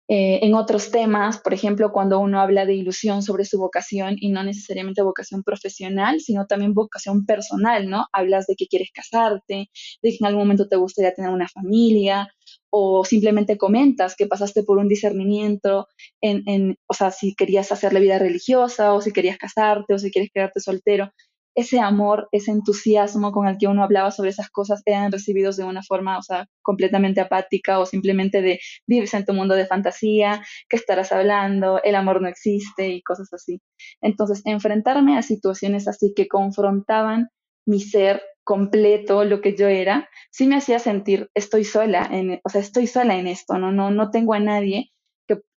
eh, 0.08 0.40
en 0.44 0.54
otros 0.54 0.92
temas, 0.92 1.40
por 1.40 1.54
ejemplo, 1.54 1.92
cuando 1.92 2.20
uno 2.20 2.40
habla 2.40 2.66
de 2.66 2.76
ilusión 2.76 3.24
sobre 3.24 3.46
su 3.46 3.58
vocación 3.58 4.16
y 4.20 4.30
no 4.30 4.44
necesariamente 4.44 5.02
vocación 5.02 5.44
profesional, 5.44 6.20
sino 6.22 6.46
también 6.46 6.74
vocación 6.76 7.26
personal, 7.26 7.90
¿no? 7.90 8.06
Hablas 8.14 8.46
de 8.46 8.56
que 8.56 8.68
quieres 8.68 8.90
casarte, 8.94 9.70
de 10.04 10.10
que 10.10 10.18
en 10.20 10.26
algún 10.28 10.44
momento 10.44 10.68
te 10.68 10.76
gustaría 10.76 11.14
tener 11.14 11.32
una 11.32 11.48
familia, 11.48 12.30
o 12.70 13.06
simplemente 13.06 13.58
comentas 13.58 14.16
que 14.16 14.28
pasaste 14.28 14.64
por 14.64 14.78
un 14.78 14.88
discernimiento 14.88 15.88
en, 16.22 16.44
en 16.48 16.78
o 16.88 16.94
sea, 16.94 17.10
si 17.12 17.34
querías 17.34 17.72
hacer 17.72 17.94
la 17.94 18.00
vida 18.00 18.20
religiosa, 18.20 18.94
o 18.94 19.02
si 19.02 19.12
querías 19.12 19.38
casarte, 19.38 19.94
o 19.94 19.98
si 19.98 20.12
quieres 20.12 20.30
quedarte 20.34 20.60
soltero 20.60 21.12
ese 21.56 21.80
amor, 21.80 22.28
ese 22.32 22.52
entusiasmo 22.52 23.32
con 23.32 23.48
el 23.48 23.58
que 23.58 23.68
uno 23.68 23.84
hablaba 23.84 24.12
sobre 24.12 24.30
esas 24.30 24.50
cosas 24.50 24.82
eran 24.86 25.12
recibidos 25.12 25.58
de 25.58 25.64
una 25.64 25.84
forma, 25.84 26.18
o 26.18 26.22
sea, 26.22 26.48
completamente 26.62 27.22
apática 27.22 27.80
o 27.80 27.86
simplemente 27.86 28.42
de 28.42 28.60
vives 28.88 29.14
en 29.14 29.26
tu 29.26 29.34
mundo 29.34 29.56
de 29.56 29.66
fantasía, 29.66 30.44
que 30.70 30.76
estarás 30.78 31.12
hablando, 31.12 31.82
el 31.84 31.96
amor 31.96 32.22
no 32.22 32.28
existe 32.28 32.90
y 32.90 33.02
cosas 33.02 33.34
así. 33.34 33.62
Entonces, 34.02 34.42
enfrentarme 34.46 35.18
a 35.18 35.22
situaciones 35.22 35.88
así 35.88 36.14
que 36.16 36.28
confrontaban 36.28 37.30
mi 37.66 37.80
ser 37.80 38.22
completo 38.44 39.24
lo 39.24 39.42
que 39.42 39.56
yo 39.56 39.68
era, 39.68 40.08
sí 40.32 40.46
me 40.46 40.56
hacía 40.58 40.78
sentir, 40.80 41.30
estoy 41.34 41.64
sola, 41.64 42.08
en, 42.12 42.40
o 42.44 42.50
sea, 42.50 42.62
estoy 42.62 42.86
sola 42.86 43.16
en 43.18 43.28
esto, 43.28 43.58
no, 43.58 43.72
no, 43.72 43.90
no 43.90 44.12
tengo 44.12 44.34
a 44.36 44.40
nadie 44.40 44.92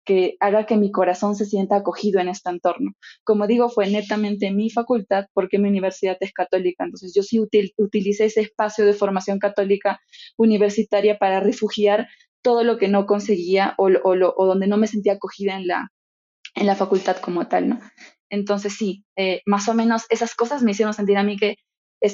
que, 0.08 0.36
haga 0.40 0.64
que 0.64 0.78
mi 0.78 0.90
corazón 0.90 1.36
se 1.36 1.44
sienta 1.44 1.76
acogido 1.76 2.18
en 2.18 2.28
este 2.28 2.48
entorno. 2.48 2.92
Como 3.24 3.46
digo, 3.46 3.68
fue 3.68 3.90
netamente 3.90 4.50
mi 4.50 4.70
facultad 4.70 5.26
porque 5.34 5.58
mi 5.58 5.68
universidad 5.68 6.16
es 6.20 6.32
católica, 6.32 6.84
entonces 6.84 7.12
yo 7.14 7.22
sí 7.22 7.38
utilicé 7.76 8.24
ese 8.24 8.40
espacio 8.40 8.86
de 8.86 8.94
formación 8.94 9.38
católica 9.38 10.00
universitaria 10.38 11.18
para 11.18 11.40
refugiar 11.40 12.08
todo 12.42 12.64
lo 12.64 12.78
que 12.78 12.88
no 12.88 13.04
conseguía 13.04 13.74
o, 13.76 13.88
o, 13.88 14.34
o 14.36 14.46
donde 14.46 14.66
no 14.66 14.78
me 14.78 14.86
sentía 14.86 15.12
acogida 15.14 15.56
en 15.56 15.66
la, 15.66 15.92
en 16.54 16.66
la 16.66 16.74
facultad 16.74 17.18
como 17.18 17.46
tal, 17.46 17.68
¿no? 17.68 17.80
Entonces 18.30 18.74
sí, 18.78 19.04
eh, 19.16 19.42
más 19.44 19.68
o 19.68 19.74
menos 19.74 20.06
esas 20.08 20.34
cosas 20.34 20.62
me 20.62 20.70
hicieron 20.70 20.94
sentir 20.94 21.18
a 21.18 21.22
mí 21.22 21.36
que 21.36 21.56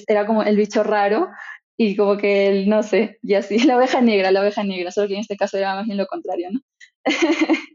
era 0.08 0.26
como 0.26 0.42
el 0.42 0.56
bicho 0.56 0.82
raro 0.82 1.28
y 1.76 1.96
como 1.96 2.16
que 2.16 2.48
el, 2.48 2.68
no 2.68 2.82
sé, 2.82 3.18
y 3.22 3.34
así, 3.34 3.58
la 3.66 3.76
oveja 3.76 4.00
negra, 4.00 4.32
la 4.32 4.40
oveja 4.40 4.64
negra, 4.64 4.90
solo 4.90 5.06
que 5.08 5.14
en 5.14 5.20
este 5.20 5.36
caso 5.36 5.58
era 5.58 5.76
más 5.76 5.86
bien 5.86 5.98
lo 5.98 6.06
contrario, 6.06 6.48
¿no? 6.50 6.60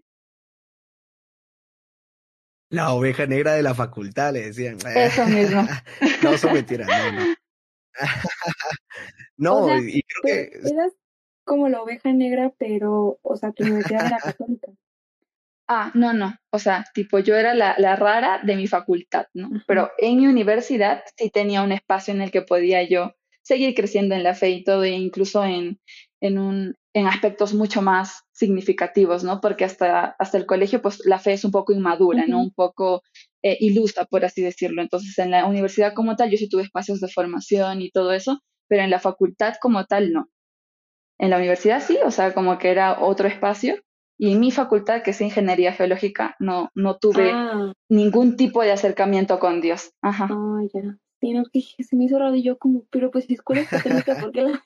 La 2.70 2.94
oveja 2.94 3.26
negra 3.26 3.54
de 3.54 3.64
la 3.64 3.74
facultad, 3.74 4.34
le 4.34 4.48
decían. 4.48 4.78
Eso 4.96 5.26
mismo. 5.26 5.64
no, 6.24 6.34
eso 6.34 6.52
mentira, 6.52 6.86
no, 6.86 7.12
no. 7.12 7.36
no, 9.38 9.78
y 9.78 10.04
creo 10.04 10.24
que... 10.24 10.58
Eras 10.70 10.94
como 11.44 11.68
la 11.68 11.82
oveja 11.82 12.14
negra, 12.14 12.54
pero, 12.60 13.18
o 13.24 13.36
sea, 13.36 13.52
tu 13.52 13.64
universidad 13.64 14.06
era 14.06 14.18
católica. 14.24 14.68
Ah, 15.68 15.92
no, 15.96 16.14
no. 16.14 16.36
O 16.52 16.60
sea, 16.60 16.86
tipo, 16.94 17.20
yo 17.20 17.36
era 17.36 17.54
la, 17.56 17.76
la 17.80 17.96
rara 17.96 18.40
de 18.44 18.56
mi 18.56 18.68
facultad, 18.68 19.26
¿no? 19.34 19.50
Pero 19.68 19.92
en 19.98 20.18
mi 20.18 20.28
universidad 20.28 21.04
sí 21.16 21.30
tenía 21.30 21.64
un 21.64 21.72
espacio 21.72 22.14
en 22.14 22.22
el 22.22 22.32
que 22.32 22.44
podía 22.44 22.88
yo 22.88 23.14
seguir 23.42 23.74
creciendo 23.74 24.14
en 24.16 24.24
la 24.24 24.36
fe 24.36 24.50
y 24.50 24.64
todo, 24.64 24.84
e 24.84 24.92
incluso 24.92 25.44
en, 25.44 25.80
en, 26.22 26.38
un, 26.38 26.76
en 26.94 27.08
aspectos 27.08 27.54
mucho 27.54 27.82
más 27.82 28.24
significativos, 28.32 29.24
¿no? 29.24 29.42
Porque 29.42 29.66
hasta, 29.66 30.16
hasta 30.18 30.38
el 30.38 30.46
colegio, 30.46 30.82
pues 30.82 31.02
la 31.06 31.20
fe 31.20 31.34
es 31.34 31.46
un 31.46 31.52
poco 31.52 31.74
inmadura, 31.74 32.26
¿no? 32.28 32.42
Un 32.42 32.52
poco 32.52 33.04
eh, 33.44 33.58
ilusa, 33.60 34.06
por 34.06 34.26
así 34.26 34.42
decirlo. 34.42 34.82
Entonces, 34.82 35.18
en 35.20 35.32
la 35.32 35.46
universidad 35.46 35.94
como 35.94 36.16
tal, 36.16 36.32
yo 36.32 36.38
sí 36.38 36.50
tuve 36.50 36.64
espacios 36.64 37.00
de 37.00 37.08
formación 37.08 37.82
y 37.82 37.92
todo 37.92 38.12
eso, 38.12 38.40
pero 38.68 38.84
en 38.84 38.90
la 38.90 39.00
facultad 39.00 39.56
como 39.62 39.86
tal, 39.86 40.12
no. 40.12 40.30
En 41.20 41.30
la 41.30 41.38
universidad 41.38 41.82
sí, 41.82 41.98
o 42.04 42.12
sea, 42.12 42.34
como 42.34 42.58
que 42.58 42.72
era 42.72 43.02
otro 43.02 43.28
espacio, 43.28 43.76
y 44.22 44.34
en 44.34 44.42
mi 44.42 44.52
facultad, 44.52 45.02
que 45.02 45.12
es 45.12 45.22
ingeniería 45.22 45.72
geológica, 45.72 46.36
no, 46.40 46.72
no 46.76 46.98
tuve 46.98 47.32
ah. 47.32 47.72
ningún 47.88 48.36
tipo 48.36 48.62
de 48.62 48.74
acercamiento 48.74 49.40
con 49.40 49.62
Dios. 49.62 49.94
Ajá. 50.02 50.28
Ah, 50.30 50.60
ya. 50.74 50.98
Sí, 51.22 51.34
no, 51.34 51.44
que 51.52 51.62
se 51.62 51.96
me 51.96 52.06
hizo 52.06 52.20
raro 52.20 52.36
y 52.36 52.44
yo 52.44 52.58
como, 52.58 52.84
pero 52.90 53.12
pues 53.12 53.26
si 53.26 53.34
escuela 53.34 53.64
católica, 53.70 54.20
¿por 54.20 54.32
qué 54.34 54.42
la... 54.42 54.64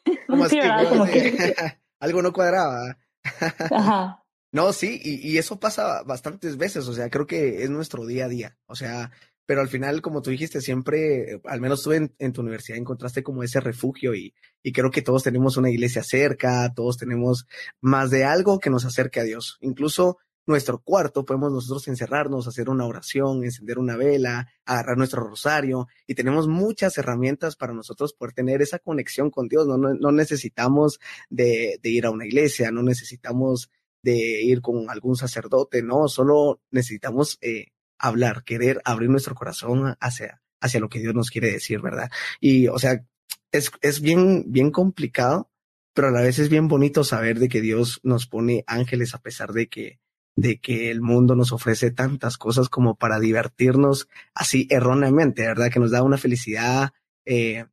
Algo 2.04 2.22
no 2.22 2.34
cuadraba. 2.34 2.98
Ajá. 3.24 4.20
No, 4.54 4.72
sí, 4.72 5.02
y, 5.04 5.32
y, 5.32 5.40
eso 5.40 5.60
pasa 5.60 6.04
bastantes 6.04 6.58
veces, 6.58 6.88
o 6.88 6.94
sea, 6.94 7.10
creo 7.10 7.26
que 7.26 7.64
es 7.64 7.72
nuestro 7.72 8.06
día 8.06 8.26
a 8.26 8.28
día, 8.28 8.56
o 8.68 8.76
sea, 8.76 9.10
pero 9.48 9.62
al 9.62 9.68
final, 9.68 10.02
como 10.04 10.22
tú 10.22 10.30
dijiste, 10.30 10.62
siempre, 10.62 11.42
al 11.46 11.60
menos 11.60 11.82
tú 11.82 11.92
en, 11.92 12.14
tu 12.34 12.42
universidad 12.42 12.78
encontraste 12.78 13.24
como 13.24 13.42
ese 13.42 13.60
refugio 13.62 14.14
y, 14.14 14.34
y, 14.62 14.72
creo 14.72 14.92
que 14.92 15.02
todos 15.02 15.24
tenemos 15.24 15.58
una 15.58 15.72
iglesia 15.72 16.04
cerca, 16.04 16.72
todos 16.76 16.98
tenemos 16.98 17.48
más 17.82 18.12
de 18.12 18.26
algo 18.26 18.60
que 18.60 18.70
nos 18.70 18.86
acerque 18.86 19.20
a 19.20 19.24
Dios. 19.24 19.58
Incluso 19.62 20.20
nuestro 20.46 20.80
cuarto 20.80 21.26
podemos 21.26 21.52
nosotros 21.52 21.88
encerrarnos, 21.88 22.48
hacer 22.48 22.70
una 22.70 22.86
oración, 22.86 23.44
encender 23.44 23.80
una 23.80 23.96
vela, 23.96 24.50
agarrar 24.66 24.98
nuestro 24.98 25.24
rosario 25.24 25.88
y 26.08 26.16
tenemos 26.16 26.48
muchas 26.48 26.98
herramientas 26.98 27.56
para 27.56 27.74
nosotros 27.74 28.14
poder 28.14 28.34
tener 28.34 28.62
esa 28.62 28.80
conexión 28.80 29.30
con 29.30 29.48
Dios. 29.48 29.68
No, 29.68 29.78
no, 29.78 30.12
necesitamos 30.12 31.00
de, 31.30 31.80
de 31.82 31.90
ir 31.90 32.06
a 32.06 32.12
una 32.12 32.26
iglesia, 32.26 32.72
no 32.72 32.84
necesitamos 32.84 33.70
de 34.02 34.44
ir 34.44 34.62
con 34.62 34.90
algún 34.90 35.16
sacerdote, 35.16 35.82
no, 35.82 36.08
solo 36.08 36.62
necesitamos 36.72 37.38
eh, 37.42 37.68
hablar, 37.98 38.44
querer 38.44 38.82
abrir 38.84 39.10
nuestro 39.10 39.34
corazón 39.34 39.96
hacia, 40.00 40.42
hacia 40.60 40.80
lo 40.82 40.90
que 40.90 41.00
Dios 41.00 41.16
nos 41.16 41.30
quiere 41.30 41.52
decir, 41.52 41.80
¿verdad? 41.82 42.12
Y, 42.42 42.68
o 42.68 42.78
sea, 42.78 43.06
es, 43.52 43.72
es 43.82 44.02
bien, 44.02 44.46
bien 44.48 44.72
complicado, 44.72 45.50
pero 45.94 46.10
a 46.10 46.12
la 46.12 46.22
vez 46.22 46.38
es 46.40 46.50
bien 46.50 46.68
bonito 46.68 47.04
saber 47.04 47.40
de 47.40 47.48
que 47.48 47.62
Dios 47.62 48.02
nos 48.04 48.28
pone 48.28 48.64
ángeles 48.68 49.14
a 49.14 49.22
pesar 49.22 49.54
de 49.54 49.70
que, 49.70 50.00
de 50.36 50.60
que 50.60 50.90
el 50.90 51.02
mundo 51.02 51.36
nos 51.36 51.52
ofrece 51.52 51.92
tantas 51.92 52.38
cosas 52.38 52.70
como 52.70 52.96
para 52.96 53.20
divertirnos 53.20 54.08
así 54.34 54.68
erróneamente, 54.70 55.44
¿verdad? 55.44 55.72
Que 55.72 55.80
nos 55.80 55.92
da 55.92 56.04
una 56.04 56.18
felicidad 56.18 56.92
eh, 57.26 57.66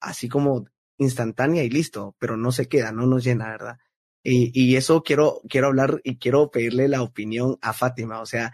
así 0.00 0.28
como 0.28 0.66
instantánea 0.98 1.62
y 1.62 1.70
listo, 1.70 2.16
pero 2.18 2.36
no 2.36 2.52
se 2.52 2.68
queda, 2.68 2.92
no 2.92 3.06
nos 3.06 3.24
llena, 3.24 3.48
¿verdad? 3.50 3.78
Y, 4.24 4.50
y 4.54 4.76
eso 4.76 5.02
quiero, 5.02 5.40
quiero 5.48 5.68
hablar 5.68 6.00
y 6.04 6.16
quiero 6.18 6.50
pedirle 6.50 6.88
la 6.88 7.02
opinión 7.02 7.58
a 7.60 7.72
Fátima. 7.72 8.20
O 8.20 8.26
sea, 8.26 8.52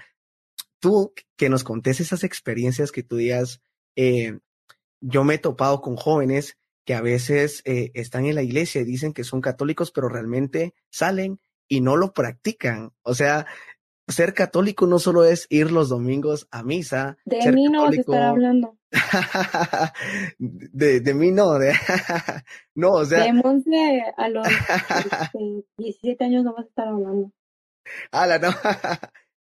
tú 0.78 1.12
que 1.36 1.48
nos 1.48 1.64
contes 1.64 2.00
esas 2.00 2.24
experiencias 2.24 2.92
que 2.92 3.02
tú 3.02 3.16
digas, 3.16 3.60
eh, 3.96 4.38
yo 5.00 5.24
me 5.24 5.34
he 5.34 5.38
topado 5.38 5.80
con 5.80 5.96
jóvenes 5.96 6.56
que 6.84 6.94
a 6.94 7.00
veces 7.02 7.62
eh, 7.64 7.90
están 7.94 8.26
en 8.26 8.34
la 8.34 8.42
iglesia 8.42 8.80
y 8.80 8.84
dicen 8.84 9.12
que 9.12 9.24
son 9.24 9.40
católicos, 9.40 9.90
pero 9.90 10.08
realmente 10.08 10.74
salen 10.90 11.38
y 11.68 11.80
no 11.80 11.96
lo 11.96 12.12
practican. 12.12 12.92
O 13.02 13.14
sea, 13.14 13.46
ser 14.08 14.34
católico 14.34 14.86
no 14.86 14.98
solo 14.98 15.24
es 15.24 15.46
ir 15.50 15.70
los 15.70 15.88
domingos 15.88 16.48
a 16.50 16.62
misa. 16.62 17.18
De 17.24 17.52
mí 17.52 17.64
no 17.64 17.84
vas 17.84 17.96
a 17.96 18.00
estar 18.00 18.22
hablando. 18.22 18.78
de, 20.38 21.00
de 21.00 21.14
mí 21.14 21.30
no, 21.30 21.58
de 21.58 21.74
no, 22.74 22.92
o 22.92 23.04
sea. 23.04 23.24
De 23.24 23.32
Monse 23.34 24.02
a 24.16 24.28
los 24.28 24.46
17 25.76 26.10
este, 26.12 26.24
años 26.24 26.44
no 26.44 26.54
vas 26.54 26.64
a 26.64 26.68
estar 26.68 26.88
hablando. 26.88 27.32
la 28.12 28.38
no. 28.38 28.50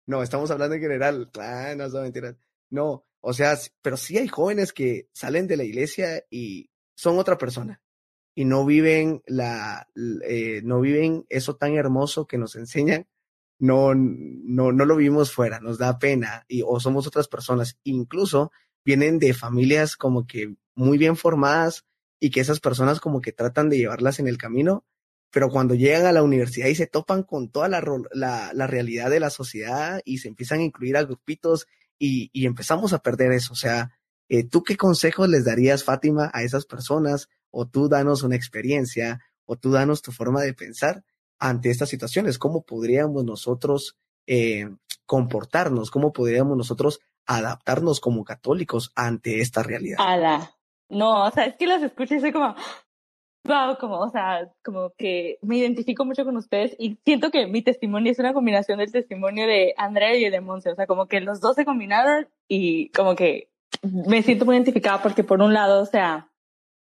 No, 0.06 0.22
estamos 0.22 0.50
hablando 0.50 0.74
en 0.74 0.80
general. 0.80 1.30
Ah, 1.38 1.74
no 1.76 1.88
son 1.88 2.02
mentiras. 2.02 2.34
No, 2.70 3.04
o 3.20 3.32
sea, 3.32 3.56
pero 3.82 3.96
sí 3.96 4.18
hay 4.18 4.28
jóvenes 4.28 4.72
que 4.72 5.08
salen 5.12 5.46
de 5.46 5.56
la 5.56 5.64
iglesia 5.64 6.24
y 6.30 6.70
son 6.96 7.18
otra 7.18 7.38
persona 7.38 7.80
y 8.38 8.44
no 8.44 8.64
viven 8.64 9.20
la, 9.26 9.88
eh, 10.24 10.60
no 10.62 10.80
viven 10.80 11.26
eso 11.28 11.56
tan 11.56 11.74
hermoso 11.74 12.28
que 12.28 12.38
nos 12.38 12.54
enseñan. 12.54 13.08
No, 13.58 13.96
no, 13.96 14.70
no 14.70 14.84
lo 14.84 14.94
vimos 14.94 15.32
fuera, 15.32 15.58
nos 15.58 15.76
da 15.78 15.98
pena 15.98 16.44
y 16.46 16.62
o 16.64 16.78
somos 16.78 17.08
otras 17.08 17.26
personas. 17.26 17.80
Incluso 17.82 18.52
vienen 18.84 19.18
de 19.18 19.34
familias 19.34 19.96
como 19.96 20.24
que 20.28 20.54
muy 20.76 20.98
bien 20.98 21.16
formadas 21.16 21.84
y 22.20 22.30
que 22.30 22.38
esas 22.38 22.60
personas 22.60 23.00
como 23.00 23.20
que 23.20 23.32
tratan 23.32 23.70
de 23.70 23.78
llevarlas 23.78 24.20
en 24.20 24.28
el 24.28 24.38
camino 24.38 24.84
pero 25.32 25.50
cuando 25.50 25.74
llegan 25.74 26.06
a 26.06 26.12
la 26.12 26.22
universidad 26.22 26.68
y 26.68 26.76
se 26.76 26.86
topan 26.86 27.24
con 27.24 27.50
toda 27.50 27.68
la, 27.68 27.82
la, 28.12 28.52
la 28.54 28.66
realidad 28.68 29.10
de 29.10 29.18
la 29.18 29.30
sociedad 29.30 30.00
y 30.04 30.18
se 30.18 30.28
empiezan 30.28 30.60
a 30.60 30.62
incluir 30.62 30.96
a 30.96 31.02
grupitos 31.02 31.66
y, 31.98 32.30
y 32.32 32.46
empezamos 32.46 32.92
a 32.92 33.00
perder 33.00 33.32
eso. 33.32 33.52
O 33.52 33.56
sea, 33.56 33.98
eh, 34.28 34.44
¿tú 34.44 34.62
qué 34.62 34.76
consejos 34.76 35.28
les 35.28 35.44
darías, 35.44 35.82
Fátima, 35.82 36.30
a 36.32 36.44
esas 36.44 36.66
personas? 36.66 37.28
O 37.50 37.66
tú 37.66 37.88
danos 37.88 38.22
una 38.22 38.36
experiencia, 38.36 39.20
o 39.46 39.56
tú 39.56 39.70
danos 39.70 40.02
tu 40.02 40.12
forma 40.12 40.42
de 40.42 40.54
pensar 40.54 41.04
ante 41.38 41.70
estas 41.70 41.88
situaciones. 41.88 42.38
¿Cómo 42.38 42.62
podríamos 42.62 43.24
nosotros 43.24 43.96
eh, 44.26 44.68
comportarnos? 45.06 45.90
¿Cómo 45.90 46.12
podríamos 46.12 46.56
nosotros 46.56 47.00
adaptarnos 47.26 48.00
como 48.00 48.24
católicos 48.24 48.92
ante 48.94 49.40
esta 49.40 49.62
realidad? 49.62 49.98
No, 50.88 51.26
o 51.26 51.30
sea, 51.30 51.44
es 51.44 51.56
que 51.56 51.66
las 51.66 51.82
escucho 51.82 52.14
y 52.14 52.20
soy 52.20 52.32
como, 52.32 52.54
wow, 53.44 53.76
como, 53.78 53.98
o 54.00 54.10
sea, 54.10 54.50
como 54.64 54.92
que 54.96 55.38
me 55.42 55.58
identifico 55.58 56.04
mucho 56.04 56.24
con 56.24 56.36
ustedes 56.36 56.74
y 56.78 56.98
siento 57.04 57.30
que 57.30 57.46
mi 57.46 57.62
testimonio 57.62 58.12
es 58.12 58.18
una 58.18 58.32
combinación 58.32 58.78
del 58.78 58.92
testimonio 58.92 59.46
de 59.46 59.74
Andrea 59.76 60.16
y 60.16 60.30
de 60.30 60.40
Monse, 60.40 60.70
o 60.70 60.74
sea, 60.74 60.86
como 60.86 61.06
que 61.06 61.20
los 61.20 61.40
dos 61.40 61.56
se 61.56 61.66
combinaron 61.66 62.28
y 62.48 62.88
como 62.90 63.14
que 63.14 63.50
me 63.82 64.22
siento 64.22 64.44
muy 64.44 64.56
identificada 64.56 65.02
porque 65.02 65.24
por 65.24 65.42
un 65.42 65.52
lado, 65.52 65.82
o 65.82 65.86
sea, 65.86 66.30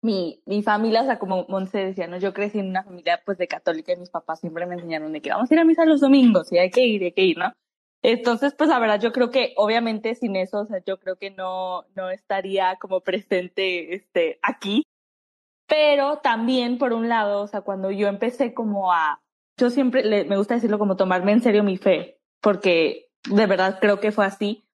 mi, 0.01 0.41
mi 0.45 0.63
familia, 0.63 1.01
o 1.01 1.05
sea, 1.05 1.19
como 1.19 1.45
Monse 1.49 1.79
decía, 1.79 2.07
¿no? 2.07 2.17
Yo 2.17 2.33
crecí 2.33 2.59
en 2.59 2.69
una 2.69 2.83
familia 2.83 3.21
pues 3.25 3.37
de 3.37 3.47
católica 3.47 3.93
y 3.93 3.97
mis 3.97 4.09
papás 4.09 4.39
siempre 4.39 4.65
me 4.65 4.75
enseñaron 4.75 5.11
de 5.11 5.21
que 5.21 5.29
vamos 5.29 5.51
a 5.51 5.53
ir 5.53 5.59
a 5.59 5.65
misa 5.65 5.85
los 5.85 6.01
domingos 6.01 6.51
y 6.51 6.57
hay 6.57 6.71
que 6.71 6.85
ir, 6.85 7.03
hay 7.03 7.11
que 7.11 7.23
ir, 7.23 7.37
¿no? 7.37 7.53
Entonces, 8.01 8.53
pues 8.55 8.69
la 8.69 8.79
verdad, 8.79 9.01
yo 9.01 9.11
creo 9.11 9.29
que 9.29 9.53
obviamente 9.57 10.15
sin 10.15 10.35
eso, 10.37 10.61
o 10.61 10.65
sea, 10.65 10.81
yo 10.85 10.99
creo 10.99 11.17
que 11.17 11.31
no, 11.31 11.83
no 11.95 12.09
estaría 12.09 12.77
como 12.77 13.01
presente 13.01 13.93
este, 13.93 14.39
aquí. 14.41 14.83
Pero 15.67 16.17
también, 16.19 16.77
por 16.77 16.93
un 16.93 17.09
lado, 17.09 17.41
o 17.43 17.47
sea, 17.47 17.61
cuando 17.61 17.91
yo 17.91 18.07
empecé 18.07 18.53
como 18.53 18.91
a, 18.93 19.21
yo 19.57 19.69
siempre 19.69 20.03
le, 20.03 20.25
me 20.25 20.37
gusta 20.37 20.55
decirlo 20.55 20.79
como 20.79 20.95
tomarme 20.95 21.33
en 21.33 21.41
serio 21.41 21.63
mi 21.63 21.77
fe, 21.77 22.19
porque 22.41 23.09
de 23.29 23.45
verdad 23.45 23.79
creo 23.81 23.99
que 23.99 24.11
fue 24.11 24.25
así. 24.25 24.65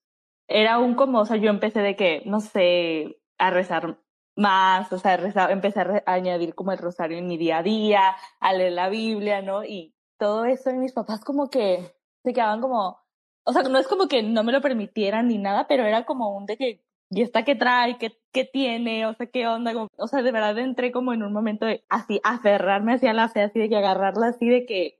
Era 0.48 0.78
un 0.80 0.96
como, 0.96 1.20
o 1.20 1.26
sea, 1.26 1.38
yo 1.38 1.50
empecé 1.50 1.82
de 1.82 1.96
que, 1.96 2.22
no 2.26 2.40
sé, 2.40 3.20
a 3.40 3.50
rezar 3.50 3.98
más, 4.36 4.92
o 4.92 5.00
sea, 5.00 5.16
empecé 5.50 5.82
a, 5.82 6.04
añadir 6.06 6.56
como 6.56 6.72
el 6.72 6.78
rosario 6.78 7.18
en 7.18 7.28
mi 7.28 7.38
día 7.38 7.60
a 7.60 7.64
día, 7.64 8.16
a 8.40 8.54
leer 8.54 8.74
la 8.74 8.90
Biblia, 8.90 9.42
¿no? 9.42 9.64
Y 9.64 9.96
todo 10.18 10.46
eso, 10.46 10.72
y 10.72 10.78
mis 10.78 10.94
papás 10.94 11.24
como 11.24 11.50
que 11.50 11.96
se 12.24 12.34
quedaban 12.34 12.62
como, 12.62 13.00
o 13.44 13.54
sea, 13.54 13.64
no 13.64 13.78
es 13.80 13.88
como 13.88 14.08
que 14.08 14.24
no 14.24 14.44
me 14.44 14.52
lo 14.52 14.62
permitieran 14.62 15.28
ni 15.28 15.38
nada, 15.38 15.68
pero 15.68 15.84
era 15.86 16.06
como 16.06 16.36
un 16.36 16.46
de 16.46 16.58
que 16.58 16.86
¿y 17.10 17.22
esta 17.22 17.44
qué 17.44 17.56
trae? 17.56 17.98
¿Qué, 17.98 18.18
qué 18.32 18.46
tiene? 18.46 19.06
O 19.08 19.14
sea, 19.14 19.28
¿qué 19.28 19.48
onda? 19.48 19.74
o 19.98 20.08
sea, 20.08 20.22
de 20.22 20.32
verdad 20.32 20.58
entré 20.58 20.92
como 20.92 21.14
en 21.14 21.24
un 21.24 21.34
momento 21.34 21.66
de 21.66 21.86
así, 21.90 22.20
aferrarme 22.24 22.94
hacia 22.96 23.14
la 23.14 23.30
fe, 23.30 23.42
así 23.42 23.60
de 23.60 23.70
que 23.70 23.78
agarrarla 23.78 24.28
así 24.28 24.48
de 24.50 24.66
que 24.66 25.00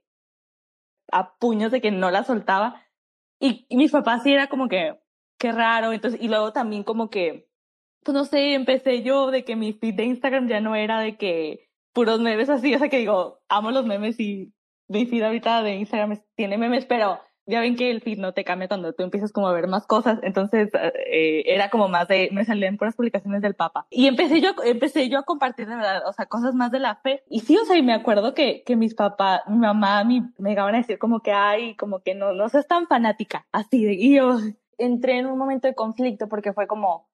a 1.12 1.36
puños 1.38 1.72
de 1.72 1.80
que 1.80 1.90
no 1.90 2.10
la 2.10 2.24
soltaba. 2.24 2.82
Y, 3.40 3.66
y 3.68 3.76
mis 3.76 3.92
papás 3.92 4.22
sí 4.22 4.32
era 4.32 4.48
como 4.48 4.68
que, 4.68 4.98
qué 5.38 5.52
raro. 5.52 5.92
Entonces, 5.92 6.20
y 6.20 6.28
luego 6.28 6.52
también 6.52 6.84
como 6.84 7.10
que, 7.10 7.48
pues 8.06 8.14
no 8.14 8.24
sé, 8.24 8.54
empecé 8.54 9.02
yo 9.02 9.32
de 9.32 9.44
que 9.44 9.56
mi 9.56 9.72
feed 9.72 9.94
de 9.94 10.04
Instagram 10.04 10.48
ya 10.48 10.60
no 10.60 10.76
era 10.76 11.00
de 11.00 11.16
que 11.16 11.68
puros 11.92 12.20
memes 12.20 12.48
así, 12.48 12.72
o 12.76 12.78
sea 12.78 12.88
que 12.88 12.98
digo, 12.98 13.40
amo 13.48 13.72
los 13.72 13.84
memes 13.84 14.18
y 14.20 14.54
mi 14.88 15.06
feed 15.06 15.24
ahorita 15.24 15.62
de 15.64 15.74
Instagram 15.74 16.22
tiene 16.36 16.56
memes, 16.56 16.86
pero 16.86 17.18
ya 17.46 17.60
ven 17.60 17.74
que 17.74 17.90
el 17.90 18.00
feed 18.00 18.18
no 18.18 18.32
te 18.32 18.44
cambia 18.44 18.68
cuando 18.68 18.92
tú 18.92 19.02
empiezas 19.02 19.32
como 19.32 19.48
a 19.48 19.52
ver 19.52 19.66
más 19.66 19.88
cosas, 19.88 20.20
entonces 20.22 20.70
eh, 21.10 21.42
era 21.46 21.68
como 21.68 21.88
más 21.88 22.06
de, 22.06 22.28
me 22.30 22.44
salían 22.44 22.76
puras 22.76 22.94
publicaciones 22.94 23.42
del 23.42 23.54
Papa. 23.54 23.88
Y 23.90 24.06
empecé 24.06 24.40
yo, 24.40 24.50
empecé 24.64 25.08
yo 25.08 25.18
a 25.18 25.24
compartir 25.24 25.66
de 25.66 25.74
verdad, 25.74 26.06
o 26.06 26.12
sea, 26.12 26.26
cosas 26.26 26.54
más 26.54 26.70
de 26.70 26.78
la 26.78 26.96
fe. 26.96 27.24
Y 27.28 27.40
sí, 27.40 27.56
o 27.56 27.64
sea, 27.64 27.76
y 27.76 27.82
me 27.82 27.92
acuerdo 27.92 28.34
que, 28.34 28.62
que 28.64 28.76
mis 28.76 28.94
papás, 28.94 29.42
mi 29.48 29.58
mamá, 29.58 30.04
mi, 30.04 30.22
me 30.38 30.50
llegaban 30.50 30.74
a 30.76 30.78
decir 30.78 30.98
como 30.98 31.20
que, 31.20 31.32
ay, 31.32 31.74
como 31.74 32.00
que 32.00 32.14
no, 32.14 32.32
no 32.32 32.48
seas 32.48 32.68
tan 32.68 32.86
fanática, 32.86 33.46
así 33.50 33.84
de, 33.84 33.94
y 33.94 34.14
yo 34.14 34.38
entré 34.78 35.18
en 35.18 35.26
un 35.26 35.38
momento 35.38 35.66
de 35.66 35.74
conflicto 35.74 36.28
porque 36.28 36.52
fue 36.52 36.66
como, 36.66 37.08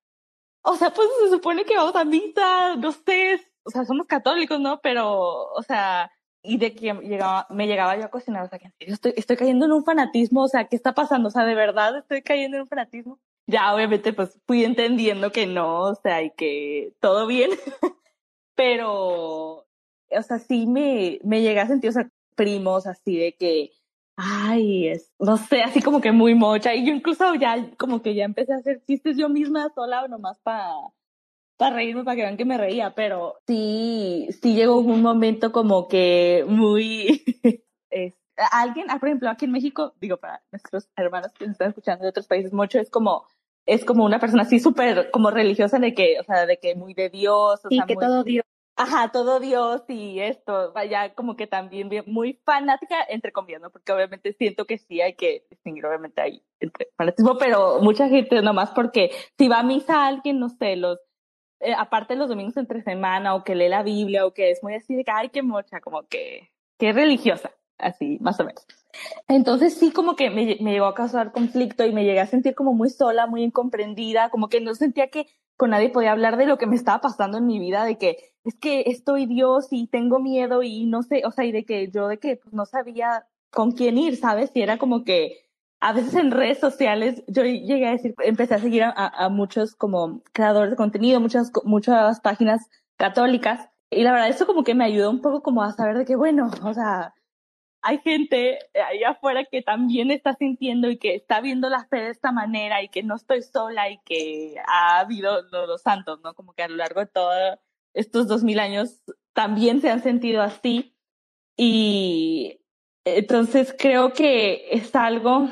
o 0.62 0.76
sea, 0.76 0.90
pues 0.90 1.08
se 1.20 1.30
supone 1.30 1.64
que 1.64 1.76
vamos 1.76 1.96
a 1.96 2.04
misa, 2.04 2.76
no 2.76 2.92
sé, 2.92 3.40
o 3.64 3.70
sea, 3.70 3.84
somos 3.84 4.06
católicos, 4.06 4.60
¿no? 4.60 4.80
Pero, 4.80 5.46
o 5.52 5.62
sea, 5.62 6.10
y 6.42 6.58
de 6.58 6.74
que 6.74 6.92
llegaba, 6.94 7.46
me 7.50 7.66
llegaba 7.66 7.96
yo 7.96 8.04
a 8.04 8.10
cocinar, 8.10 8.44
o 8.44 8.48
sea, 8.48 8.58
que 8.58 8.72
estoy, 8.80 9.14
estoy 9.16 9.36
cayendo 9.36 9.66
en 9.66 9.72
un 9.72 9.84
fanatismo, 9.84 10.42
o 10.42 10.48
sea, 10.48 10.66
¿qué 10.66 10.76
está 10.76 10.94
pasando? 10.94 11.28
O 11.28 11.30
sea, 11.30 11.44
de 11.44 11.54
verdad 11.54 11.98
estoy 11.98 12.22
cayendo 12.22 12.56
en 12.56 12.62
un 12.62 12.68
fanatismo. 12.68 13.20
Ya, 13.46 13.74
obviamente, 13.74 14.12
pues 14.12 14.38
fui 14.46 14.64
entendiendo 14.64 15.32
que 15.32 15.46
no, 15.46 15.80
o 15.82 15.94
sea, 15.96 16.22
y 16.22 16.30
que 16.30 16.94
todo 17.00 17.26
bien, 17.26 17.50
pero, 18.54 19.66
o 20.10 20.22
sea, 20.26 20.38
sí 20.38 20.66
me, 20.66 21.18
me 21.24 21.42
llega 21.42 21.62
a 21.62 21.68
sentir, 21.68 21.90
o 21.90 21.92
sea, 21.92 22.08
primos 22.34 22.86
así 22.86 23.16
de 23.16 23.34
que, 23.34 23.70
ay, 24.22 24.88
es, 24.88 25.12
no 25.18 25.36
sé, 25.36 25.62
así 25.62 25.82
como 25.82 26.00
que 26.00 26.12
muy 26.12 26.34
mocha, 26.34 26.74
y 26.74 26.86
yo 26.86 26.94
incluso 26.94 27.34
ya, 27.34 27.70
como 27.76 28.02
que 28.02 28.14
ya 28.14 28.24
empecé 28.24 28.52
a 28.52 28.58
hacer 28.58 28.82
chistes 28.86 29.16
yo 29.16 29.28
misma 29.28 29.68
sola, 29.74 30.06
nomás 30.08 30.38
para 30.40 30.70
para 31.56 31.76
reírme, 31.76 32.02
para 32.02 32.16
que 32.16 32.22
vean 32.22 32.36
que 32.36 32.44
me 32.44 32.58
reía, 32.58 32.94
pero 32.94 33.36
sí, 33.46 34.28
sí 34.40 34.54
llegó 34.54 34.78
un 34.78 35.02
momento 35.02 35.52
como 35.52 35.86
que 35.86 36.44
muy... 36.48 37.22
es, 37.90 38.14
alguien, 38.50 38.86
ah, 38.90 38.98
por 38.98 39.08
ejemplo, 39.08 39.30
aquí 39.30 39.44
en 39.44 39.52
México, 39.52 39.94
digo, 40.00 40.16
para 40.16 40.42
nuestros 40.50 40.88
hermanos 40.96 41.32
que 41.32 41.46
nos 41.46 41.52
están 41.52 41.68
escuchando 41.68 42.02
de 42.02 42.10
otros 42.10 42.26
países 42.26 42.52
mucho, 42.52 42.80
es 42.80 42.90
como 42.90 43.26
es 43.64 43.84
como 43.84 44.04
una 44.04 44.18
persona 44.18 44.42
así 44.42 44.58
súper 44.58 45.10
como 45.10 45.30
religiosa 45.30 45.78
de 45.78 45.94
que, 45.94 46.18
o 46.18 46.24
sea, 46.24 46.46
de 46.46 46.58
que 46.58 46.74
muy 46.74 46.94
de 46.94 47.10
Dios. 47.10 47.64
O 47.64 47.68
sí, 47.68 47.76
sea, 47.76 47.86
que 47.86 47.94
todo 47.94 48.24
Dios. 48.24 48.44
Ajá, 48.82 49.12
todo 49.12 49.38
Dios 49.38 49.82
y 49.86 50.18
esto, 50.18 50.72
vaya, 50.72 51.14
como 51.14 51.36
que 51.36 51.46
también 51.46 51.88
muy 52.06 52.40
fanática, 52.44 52.96
entre 53.08 53.30
comillas, 53.30 53.62
¿no? 53.62 53.70
Porque 53.70 53.92
obviamente 53.92 54.32
siento 54.32 54.64
que 54.64 54.78
sí 54.78 55.00
hay 55.00 55.14
que 55.14 55.46
distinguir, 55.48 55.86
obviamente, 55.86 56.20
ahí 56.20 56.42
entre 56.58 56.88
fanatismo, 56.96 57.38
pero 57.38 57.78
mucha 57.80 58.08
gente 58.08 58.42
nomás 58.42 58.72
porque 58.72 59.12
si 59.38 59.46
va 59.46 59.60
a 59.60 59.62
misa 59.62 60.04
alguien, 60.04 60.40
no 60.40 60.48
sé, 60.48 60.74
los 60.74 60.98
eh, 61.60 61.74
aparte 61.78 62.16
los 62.16 62.28
domingos 62.28 62.56
entre 62.56 62.82
semana 62.82 63.36
o 63.36 63.44
que 63.44 63.54
lee 63.54 63.68
la 63.68 63.84
Biblia 63.84 64.26
o 64.26 64.34
que 64.34 64.50
es 64.50 64.64
muy 64.64 64.74
así 64.74 64.96
de 64.96 65.04
que, 65.04 65.12
ay, 65.12 65.28
qué 65.28 65.42
mocha, 65.42 65.80
como 65.80 66.02
que, 66.08 66.50
qué 66.76 66.92
religiosa, 66.92 67.52
así, 67.78 68.18
más 68.20 68.40
o 68.40 68.44
menos. 68.44 68.66
Entonces 69.28 69.74
sí 69.74 69.92
como 69.92 70.16
que 70.16 70.28
me, 70.28 70.56
me 70.60 70.72
llegó 70.72 70.86
a 70.86 70.94
causar 70.96 71.30
conflicto 71.30 71.86
y 71.86 71.92
me 71.92 72.04
llegué 72.04 72.18
a 72.18 72.26
sentir 72.26 72.56
como 72.56 72.74
muy 72.74 72.90
sola, 72.90 73.28
muy 73.28 73.44
incomprendida, 73.44 74.28
como 74.30 74.48
que 74.48 74.60
no 74.60 74.74
sentía 74.74 75.06
que 75.06 75.28
con 75.56 75.70
nadie 75.70 75.90
podía 75.90 76.10
hablar 76.10 76.36
de 76.36 76.46
lo 76.46 76.58
que 76.58 76.66
me 76.66 76.74
estaba 76.74 77.00
pasando 77.00 77.38
en 77.38 77.46
mi 77.46 77.60
vida, 77.60 77.84
de 77.84 77.96
que 77.96 78.31
es 78.44 78.54
que 78.56 78.84
estoy 78.86 79.26
Dios 79.26 79.68
y 79.70 79.86
tengo 79.86 80.18
miedo 80.18 80.62
y 80.62 80.84
no 80.86 81.02
sé, 81.02 81.22
o 81.24 81.30
sea, 81.30 81.44
y 81.44 81.52
de 81.52 81.64
que 81.64 81.90
yo 81.90 82.08
de 82.08 82.18
que 82.18 82.36
pues, 82.36 82.52
no 82.52 82.66
sabía 82.66 83.26
con 83.50 83.72
quién 83.72 83.98
ir, 83.98 84.16
¿sabes? 84.16 84.50
Y 84.54 84.62
era 84.62 84.78
como 84.78 85.04
que 85.04 85.42
a 85.80 85.92
veces 85.92 86.14
en 86.14 86.30
redes 86.30 86.58
sociales 86.58 87.24
yo 87.26 87.44
llegué 87.44 87.86
a 87.86 87.92
decir, 87.92 88.14
empecé 88.22 88.54
a 88.54 88.58
seguir 88.58 88.84
a, 88.84 89.28
muchos 89.30 89.74
como 89.74 90.22
creadores 90.32 90.70
de 90.70 90.76
contenido, 90.76 91.20
muchas, 91.20 91.50
muchas 91.64 92.20
páginas 92.20 92.68
católicas. 92.96 93.68
Y 93.90 94.02
la 94.04 94.12
verdad, 94.12 94.28
eso 94.28 94.46
como 94.46 94.64
que 94.64 94.74
me 94.74 94.84
ayudó 94.84 95.10
un 95.10 95.20
poco 95.20 95.42
como 95.42 95.62
a 95.62 95.72
saber 95.72 95.98
de 95.98 96.04
que, 96.04 96.16
bueno, 96.16 96.50
o 96.62 96.72
sea, 96.72 97.14
hay 97.82 97.98
gente 97.98 98.60
ahí 98.88 99.02
afuera 99.02 99.44
que 99.44 99.60
también 99.60 100.12
está 100.12 100.34
sintiendo 100.34 100.88
y 100.88 100.98
que 100.98 101.16
está 101.16 101.40
viendo 101.40 101.68
la 101.68 101.84
fe 101.86 101.96
de 101.96 102.10
esta 102.10 102.30
manera 102.30 102.80
y 102.82 102.88
que 102.88 103.02
no 103.02 103.16
estoy 103.16 103.42
sola 103.42 103.90
y 103.90 103.98
que 104.04 104.54
ha 104.68 105.00
habido 105.00 105.42
los, 105.50 105.82
santos, 105.82 106.20
¿no? 106.22 106.34
Como 106.34 106.52
que 106.54 106.62
a 106.62 106.68
lo 106.68 106.76
largo 106.76 107.00
de 107.00 107.06
todos 107.06 107.58
estos 107.94 108.26
dos 108.26 108.42
mil 108.44 108.58
años 108.58 109.02
también 109.32 109.80
se 109.80 109.90
han 109.90 110.02
sentido 110.02 110.42
así. 110.42 110.96
Y 111.56 112.60
entonces 113.04 113.74
creo 113.78 114.12
que 114.12 114.68
es 114.70 114.94
algo 114.94 115.48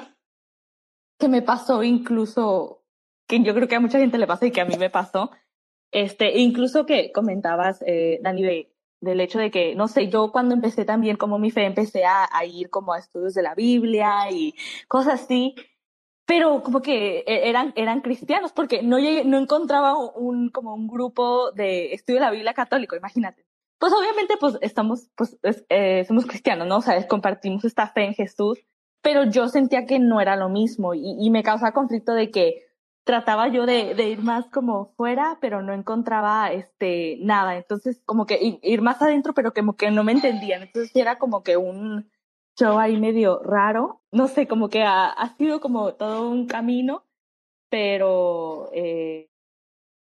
que 1.18 1.29
me 1.29 1.42
pasó 1.42 1.83
incluso, 1.83 2.85
que 3.29 3.42
yo 3.42 3.55
creo 3.55 3.68
que 3.68 3.76
a 3.76 3.81
mucha 3.81 3.98
gente 3.98 4.18
le 4.18 4.26
pasa 4.26 4.46
y 4.46 4.50
que 4.50 4.61
a 4.61 4.64
mí 4.64 4.76
me 4.79 4.90
pasó, 4.90 5.31
este, 5.92 6.38
incluso 6.38 6.87
que 6.87 7.12
comentabas, 7.12 7.83
eh, 7.87 8.20
Dani, 8.22 8.42
de, 8.42 8.72
del 9.00 9.20
hecho 9.20 9.38
de 9.38 9.50
que, 9.50 9.74
no 9.74 9.88
sé, 9.88 10.09
yo 10.09 10.31
cuando 10.33 10.55
empecé 10.55 10.85
también 10.85 11.16
como 11.16 11.38
mi 11.38 11.50
fe, 11.50 11.64
empecé 11.64 12.05
a, 12.05 12.29
a 12.33 12.44
ir 12.44 12.70
como 12.70 12.92
a 12.92 12.98
estudios 12.98 13.35
de 13.35 13.42
la 13.42 13.55
Biblia 13.55 14.31
y 14.31 14.55
cosas 14.88 15.22
así, 15.22 15.55
pero 16.30 16.62
como 16.62 16.80
que 16.80 17.24
e, 17.26 17.48
eran, 17.48 17.72
eran 17.74 18.02
cristianos, 18.02 18.52
porque 18.52 18.84
no 18.84 19.00
llegué, 19.00 19.24
no 19.24 19.36
encontraba 19.36 19.96
un, 19.98 20.48
como 20.50 20.76
un 20.76 20.86
grupo 20.86 21.50
de 21.50 21.92
estudio 21.92 22.20
de 22.20 22.26
la 22.26 22.30
Biblia 22.30 22.54
católico, 22.54 22.94
imagínate. 22.94 23.44
Pues 23.80 23.92
obviamente, 23.92 24.34
pues 24.38 24.56
estamos, 24.60 25.10
pues, 25.16 25.36
eh, 25.68 26.04
somos 26.06 26.26
cristianos, 26.26 26.68
¿no? 26.68 26.76
O 26.76 26.82
sea, 26.82 27.04
compartimos 27.08 27.64
esta 27.64 27.88
fe 27.88 28.04
en 28.04 28.14
Jesús, 28.14 28.60
pero 29.02 29.24
yo 29.24 29.48
sentía 29.48 29.86
que 29.86 29.98
no 29.98 30.20
era 30.20 30.36
lo 30.36 30.48
mismo 30.48 30.94
y, 30.94 31.16
y 31.18 31.30
me 31.30 31.42
causaba 31.42 31.72
conflicto 31.72 32.12
de 32.12 32.30
que 32.30 32.62
trataba 33.02 33.48
yo 33.48 33.66
de, 33.66 33.96
de, 33.96 34.10
ir 34.10 34.22
más 34.22 34.46
como 34.50 34.92
fuera, 34.96 35.38
pero 35.40 35.62
no 35.62 35.72
encontraba 35.72 36.52
este 36.52 37.18
nada. 37.22 37.56
Entonces, 37.56 38.02
como 38.06 38.26
que 38.26 38.60
ir, 38.62 38.82
más 38.82 39.02
adentro, 39.02 39.34
pero 39.34 39.52
como 39.52 39.74
que 39.74 39.90
no 39.90 40.04
me 40.04 40.12
entendían. 40.12 40.62
Entonces, 40.62 40.94
era 40.94 41.18
como 41.18 41.42
que 41.42 41.56
un 41.56 42.08
show 42.61 42.79
ahí 42.79 42.99
medio 42.99 43.40
raro. 43.42 44.03
No 44.12 44.29
sé, 44.29 44.46
como 44.46 44.68
que 44.68 44.83
ha, 44.83 45.09
ha 45.09 45.37
sido 45.37 45.61
como 45.61 45.94
todo 45.94 46.29
un 46.29 46.46
camino, 46.46 47.07
pero 47.70 48.70
eh, 48.75 49.31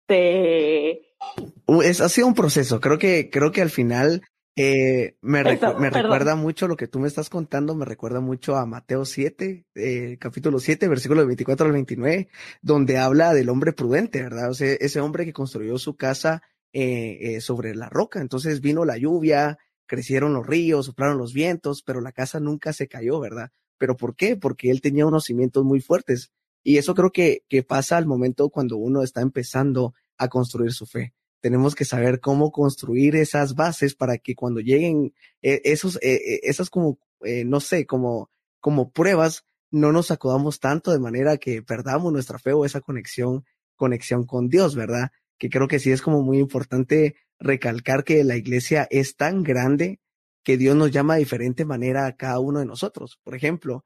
es, 0.08 2.02
ha 2.02 2.10
sido 2.10 2.28
un 2.28 2.36
proceso. 2.36 2.80
Creo 2.80 2.98
que, 2.98 3.30
creo 3.30 3.52
que 3.52 3.62
al 3.62 3.70
final 3.70 4.24
eh, 4.56 5.18
me, 5.22 5.44
me 5.44 5.90
recuerda 5.90 6.36
mucho 6.36 6.68
lo 6.68 6.76
que 6.76 6.88
tú 6.88 7.00
me 7.00 7.08
estás 7.08 7.30
contando, 7.30 7.76
me 7.76 7.86
recuerda 7.86 8.20
mucho 8.20 8.56
a 8.56 8.66
Mateo 8.66 9.06
7, 9.06 9.66
eh, 9.76 10.18
capítulo 10.20 10.60
7, 10.60 10.88
versículo 10.88 11.26
24 11.26 11.66
al 11.66 11.72
29, 11.72 12.30
donde 12.62 12.98
habla 12.98 13.34
del 13.34 13.50
hombre 13.50 13.74
prudente, 13.74 14.22
¿verdad? 14.22 14.50
O 14.50 14.54
sea, 14.54 14.74
ese 14.74 15.00
hombre 15.00 15.26
que 15.26 15.34
construyó 15.34 15.78
su 15.78 15.96
casa 15.96 16.44
eh, 16.76 17.36
eh, 17.36 17.42
sobre 17.42 17.76
la 17.76 17.88
roca. 17.88 18.20
Entonces 18.20 18.60
vino 18.60 18.84
la 18.84 18.98
lluvia, 18.98 19.60
crecieron 19.94 20.34
los 20.34 20.48
ríos, 20.48 20.88
soplaron 20.88 21.20
los 21.20 21.34
vientos, 21.34 21.84
pero 21.84 22.02
la 22.02 22.12
casa 22.12 22.40
nunca 22.40 22.74
se 22.74 22.88
cayó, 22.88 23.20
¿verdad? 23.20 23.52
¿Pero 23.78 23.96
por 23.96 24.16
qué? 24.16 24.36
Porque 24.36 24.72
él 24.72 24.82
tenía 24.82 25.06
unos 25.06 25.26
cimientos 25.26 25.64
muy 25.64 25.82
fuertes. 25.82 26.32
Y 26.64 26.78
eso 26.78 26.96
creo 26.96 27.12
que, 27.12 27.44
que 27.48 27.62
pasa 27.62 27.98
al 27.98 28.08
momento 28.08 28.50
cuando 28.50 28.78
uno 28.78 29.04
está 29.04 29.22
empezando 29.22 29.94
a 30.18 30.30
construir 30.30 30.72
su 30.72 30.88
fe 30.88 31.14
tenemos 31.44 31.76
que 31.76 31.84
saber 31.84 32.22
cómo 32.22 32.54
construir 32.54 33.18
esas 33.18 33.54
bases 33.54 33.96
para 33.96 34.18
que 34.18 34.34
cuando 34.34 34.62
lleguen 34.62 35.14
eh, 35.42 35.60
esos, 35.66 35.98
eh, 35.98 36.14
eh, 36.14 36.40
esas 36.44 36.70
como, 36.70 37.00
no 37.46 37.60
sé, 37.60 37.86
como, 37.86 38.32
como 38.62 38.92
pruebas, 38.92 39.44
no 39.70 39.92
nos 39.92 40.10
acudamos 40.10 40.62
tanto 40.62 40.92
de 40.92 41.00
manera 41.00 41.36
que 41.36 41.62
perdamos 41.62 42.14
nuestra 42.14 42.40
fe 42.40 42.54
o 42.54 42.64
esa 42.64 42.80
conexión, 42.80 43.44
conexión 43.76 44.26
con 44.26 44.48
Dios, 44.48 44.74
¿verdad? 44.74 45.12
Que 45.38 45.50
creo 45.50 45.68
que 45.68 45.80
sí 45.80 45.92
es 45.92 46.02
como 46.02 46.22
muy 46.22 46.40
importante 46.40 47.18
recalcar 47.40 48.04
que 48.04 48.24
la 48.24 48.36
iglesia 48.36 48.88
es 48.90 49.16
tan 49.16 49.44
grande 49.44 50.00
que 50.44 50.58
Dios 50.58 50.76
nos 50.76 50.92
llama 50.92 51.16
de 51.16 51.22
diferente 51.22 51.66
manera 51.66 52.06
a 52.06 52.16
cada 52.16 52.40
uno 52.40 52.60
de 52.60 52.66
nosotros. 52.66 53.20
Por 53.24 53.36
ejemplo, 53.36 53.86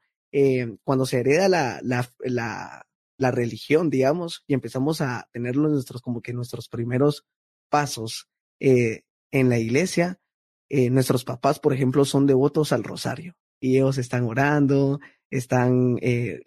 cuando 0.84 1.06
se 1.06 1.20
hereda 1.20 1.48
la, 1.48 1.80
la, 1.82 2.84
la, 3.16 3.30
religión, 3.30 3.90
digamos, 3.90 4.44
y 4.46 4.54
empezamos 4.54 5.00
a 5.00 5.28
tenerlos 5.32 5.70
nuestros, 5.70 6.02
como 6.02 6.20
que 6.20 6.32
nuestros 6.32 6.68
primeros 6.68 7.24
pasos 7.70 8.28
eh, 8.60 9.04
en 9.30 9.48
la 9.48 9.58
iglesia. 9.58 10.20
Eh, 10.70 10.90
nuestros 10.90 11.24
papás, 11.24 11.60
por 11.60 11.72
ejemplo, 11.72 12.04
son 12.04 12.26
devotos 12.26 12.72
al 12.72 12.84
rosario 12.84 13.34
y 13.60 13.76
ellos 13.76 13.96
están 13.98 14.24
orando, 14.24 15.00
están, 15.30 15.96
eh, 16.02 16.40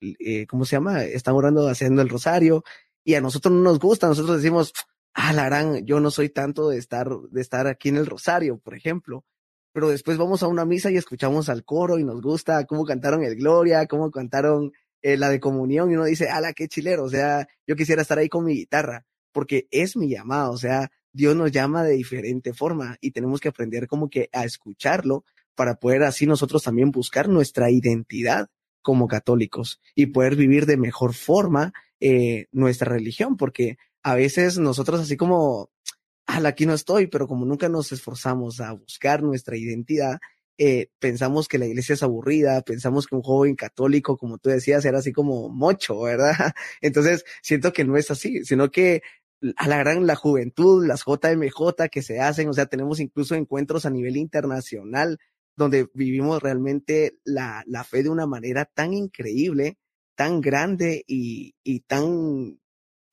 eh, 0.00 0.46
¿cómo 0.46 0.64
se 0.64 0.76
llama? 0.76 1.04
Están 1.04 1.34
orando 1.34 1.68
haciendo 1.68 2.02
el 2.02 2.08
rosario 2.08 2.64
y 3.04 3.14
a 3.14 3.20
nosotros 3.20 3.52
no 3.52 3.60
nos 3.60 3.78
gusta, 3.78 4.08
nosotros 4.08 4.38
decimos, 4.38 4.72
ah, 5.16 5.32
la 5.32 5.46
gran, 5.46 5.84
yo 5.86 5.98
no 5.98 6.10
soy 6.10 6.28
tanto 6.28 6.68
de 6.68 6.78
estar, 6.78 7.08
de 7.08 7.40
estar 7.40 7.66
aquí 7.66 7.88
en 7.88 7.96
el 7.96 8.06
rosario, 8.06 8.58
por 8.58 8.74
ejemplo, 8.74 9.24
pero 9.72 9.88
después 9.88 10.18
vamos 10.18 10.42
a 10.42 10.46
una 10.46 10.64
misa 10.64 10.90
y 10.90 10.96
escuchamos 10.96 11.48
al 11.48 11.64
coro 11.64 11.98
y 11.98 12.04
nos 12.04 12.20
gusta 12.20 12.64
cómo 12.66 12.84
cantaron 12.84 13.24
el 13.24 13.36
Gloria, 13.36 13.86
cómo 13.86 14.10
cantaron 14.10 14.72
eh, 15.02 15.16
la 15.16 15.30
de 15.30 15.40
comunión 15.40 15.90
y 15.90 15.94
uno 15.94 16.04
dice, 16.04 16.28
ala, 16.28 16.52
qué 16.52 16.68
chilero, 16.68 17.04
o 17.04 17.08
sea, 17.08 17.48
yo 17.66 17.76
quisiera 17.76 18.02
estar 18.02 18.18
ahí 18.18 18.28
con 18.28 18.44
mi 18.44 18.54
guitarra, 18.54 19.06
porque 19.32 19.66
es 19.70 19.96
mi 19.96 20.08
llamado, 20.08 20.52
o 20.52 20.58
sea, 20.58 20.90
Dios 21.12 21.34
nos 21.34 21.50
llama 21.50 21.82
de 21.82 21.94
diferente 21.94 22.52
forma 22.52 22.98
y 23.00 23.10
tenemos 23.10 23.40
que 23.40 23.48
aprender 23.48 23.86
como 23.86 24.10
que 24.10 24.28
a 24.32 24.44
escucharlo 24.44 25.24
para 25.54 25.76
poder 25.76 26.02
así 26.02 26.26
nosotros 26.26 26.62
también 26.62 26.90
buscar 26.90 27.28
nuestra 27.30 27.70
identidad 27.70 28.48
como 28.82 29.08
católicos 29.08 29.80
y 29.94 30.06
poder 30.06 30.36
vivir 30.36 30.66
de 30.66 30.76
mejor 30.76 31.14
forma 31.14 31.72
eh, 32.00 32.46
nuestra 32.52 32.90
religión, 32.92 33.38
porque 33.38 33.78
a 34.06 34.14
veces 34.14 34.56
nosotros 34.56 35.00
así 35.00 35.16
como, 35.16 35.72
ala, 36.26 36.50
aquí 36.50 36.64
no 36.64 36.74
estoy, 36.74 37.08
pero 37.08 37.26
como 37.26 37.44
nunca 37.44 37.68
nos 37.68 37.90
esforzamos 37.90 38.60
a 38.60 38.70
buscar 38.70 39.20
nuestra 39.24 39.56
identidad, 39.56 40.20
eh, 40.58 40.90
pensamos 41.00 41.48
que 41.48 41.58
la 41.58 41.66
iglesia 41.66 41.94
es 41.94 42.04
aburrida, 42.04 42.62
pensamos 42.62 43.08
que 43.08 43.16
un 43.16 43.22
joven 43.22 43.56
católico, 43.56 44.16
como 44.16 44.38
tú 44.38 44.48
decías, 44.48 44.84
era 44.84 44.98
así 44.98 45.12
como 45.12 45.48
mocho, 45.48 46.02
¿verdad? 46.02 46.36
Entonces, 46.80 47.24
siento 47.42 47.72
que 47.72 47.84
no 47.84 47.96
es 47.96 48.08
así, 48.12 48.44
sino 48.44 48.70
que 48.70 49.02
a 49.56 49.66
la 49.66 49.78
gran 49.78 50.06
la 50.06 50.14
juventud, 50.14 50.86
las 50.86 51.02
JMJ 51.04 51.88
que 51.90 52.02
se 52.02 52.20
hacen, 52.20 52.48
o 52.48 52.52
sea, 52.52 52.66
tenemos 52.66 53.00
incluso 53.00 53.34
encuentros 53.34 53.86
a 53.86 53.90
nivel 53.90 54.16
internacional 54.16 55.18
donde 55.56 55.88
vivimos 55.94 56.40
realmente 56.40 57.18
la, 57.24 57.64
la 57.66 57.82
fe 57.82 58.04
de 58.04 58.10
una 58.10 58.26
manera 58.28 58.66
tan 58.66 58.92
increíble, 58.92 59.78
tan 60.14 60.40
grande 60.40 61.02
y, 61.08 61.56
y 61.64 61.80
tan, 61.80 62.60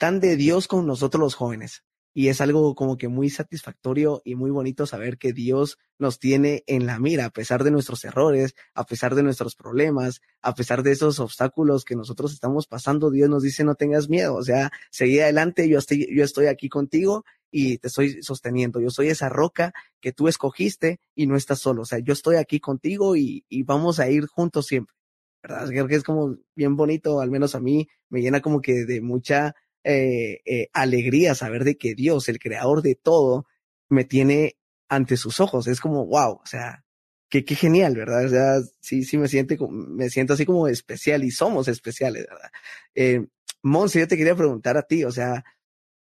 tan 0.04 0.20
de 0.20 0.36
Dios 0.36 0.68
con 0.68 0.86
nosotros 0.86 1.22
los 1.22 1.34
jóvenes 1.34 1.86
y 2.14 2.28
es 2.28 2.42
algo 2.42 2.76
como 2.76 2.98
que 2.98 3.08
muy 3.08 3.30
satisfactorio 3.30 4.22
y 4.26 4.36
muy 4.36 4.52
bonito 4.52 4.86
saber 4.86 5.18
que 5.18 5.32
Dios 5.32 5.78
nos 5.98 6.20
tiene 6.20 6.66
en 6.68 6.86
la 6.86 7.00
mira 7.00 7.24
a 7.24 7.30
pesar 7.30 7.64
de 7.64 7.72
nuestros 7.72 8.04
errores, 8.04 8.54
a 8.74 8.86
pesar 8.86 9.16
de 9.16 9.24
nuestros 9.24 9.56
problemas, 9.56 10.20
a 10.42 10.56
pesar 10.56 10.84
de 10.84 10.92
esos 10.92 11.22
obstáculos 11.22 11.86
que 11.86 11.96
nosotros 11.96 12.34
estamos 12.34 12.68
pasando. 12.68 13.12
Dios 13.12 13.30
nos 13.30 13.44
dice 13.44 13.64
no 13.64 13.76
tengas 13.76 14.10
miedo, 14.10 14.36
o 14.36 14.44
sea, 14.44 14.74
seguí 14.92 15.22
adelante, 15.22 15.70
yo 15.70 15.80
estoy, 15.80 16.14
yo 16.14 16.26
estoy 16.26 16.48
aquí 16.48 16.68
contigo 16.68 17.24
y 17.50 17.78
te 17.78 17.88
estoy 17.88 18.22
sosteniendo. 18.24 18.82
Yo 18.82 18.90
soy 18.90 19.08
esa 19.08 19.30
roca 19.30 19.72
que 20.02 20.12
tú 20.12 20.28
escogiste 20.28 21.00
y 21.16 21.28
no 21.28 21.38
estás 21.38 21.60
solo. 21.60 21.84
O 21.84 21.86
sea, 21.86 22.00
yo 22.00 22.12
estoy 22.12 22.36
aquí 22.36 22.60
contigo 22.60 23.16
y, 23.16 23.46
vamos 23.64 24.02
a 24.02 24.10
ir 24.10 24.26
juntos 24.26 24.66
siempre. 24.66 24.94
¿Verdad? 25.42 25.70
Creo 25.70 25.88
que 25.88 25.96
es 25.96 26.04
como 26.04 26.36
bien 26.56 26.76
bonito, 26.76 27.22
al 27.22 27.32
menos 27.32 27.56
a 27.56 27.62
mí 27.62 27.88
me 28.10 28.22
llena 28.22 28.42
como 28.42 28.62
que 28.62 28.86
de 28.86 29.02
mucha 29.02 29.56
eh, 29.84 30.42
eh, 30.46 30.70
alegría 30.74 31.36
saber 31.36 31.64
de 31.64 31.78
que 31.78 31.96
Dios, 31.96 32.30
el 32.30 32.40
creador 32.40 32.82
de 32.82 32.96
todo, 32.96 33.48
me 33.90 34.04
tiene 34.04 34.58
ante 34.90 35.18
sus 35.18 35.40
ojos. 35.40 35.68
Es 35.68 35.80
como, 35.80 36.06
wow, 36.06 36.40
o 36.44 36.46
sea, 36.46 36.84
qué, 37.30 37.44
qué 37.44 37.56
genial, 37.56 37.96
¿verdad? 37.96 38.26
O 38.26 38.30
sea, 38.30 38.62
sí, 38.80 39.04
sí 39.04 39.18
me 39.18 39.28
siento, 39.28 39.68
me 39.68 40.10
siento 40.10 40.34
así 40.34 40.46
como 40.46 40.68
especial 40.68 41.24
y 41.24 41.32
somos 41.32 41.68
especiales, 41.68 42.28
¿verdad? 42.30 42.52
Eh, 42.96 43.26
Monse, 43.64 44.00
yo 44.00 44.08
te 44.08 44.18
quería 44.18 44.36
preguntar 44.36 44.78
a 44.78 44.84
ti, 44.84 45.04
o 45.04 45.12
sea, 45.12 45.44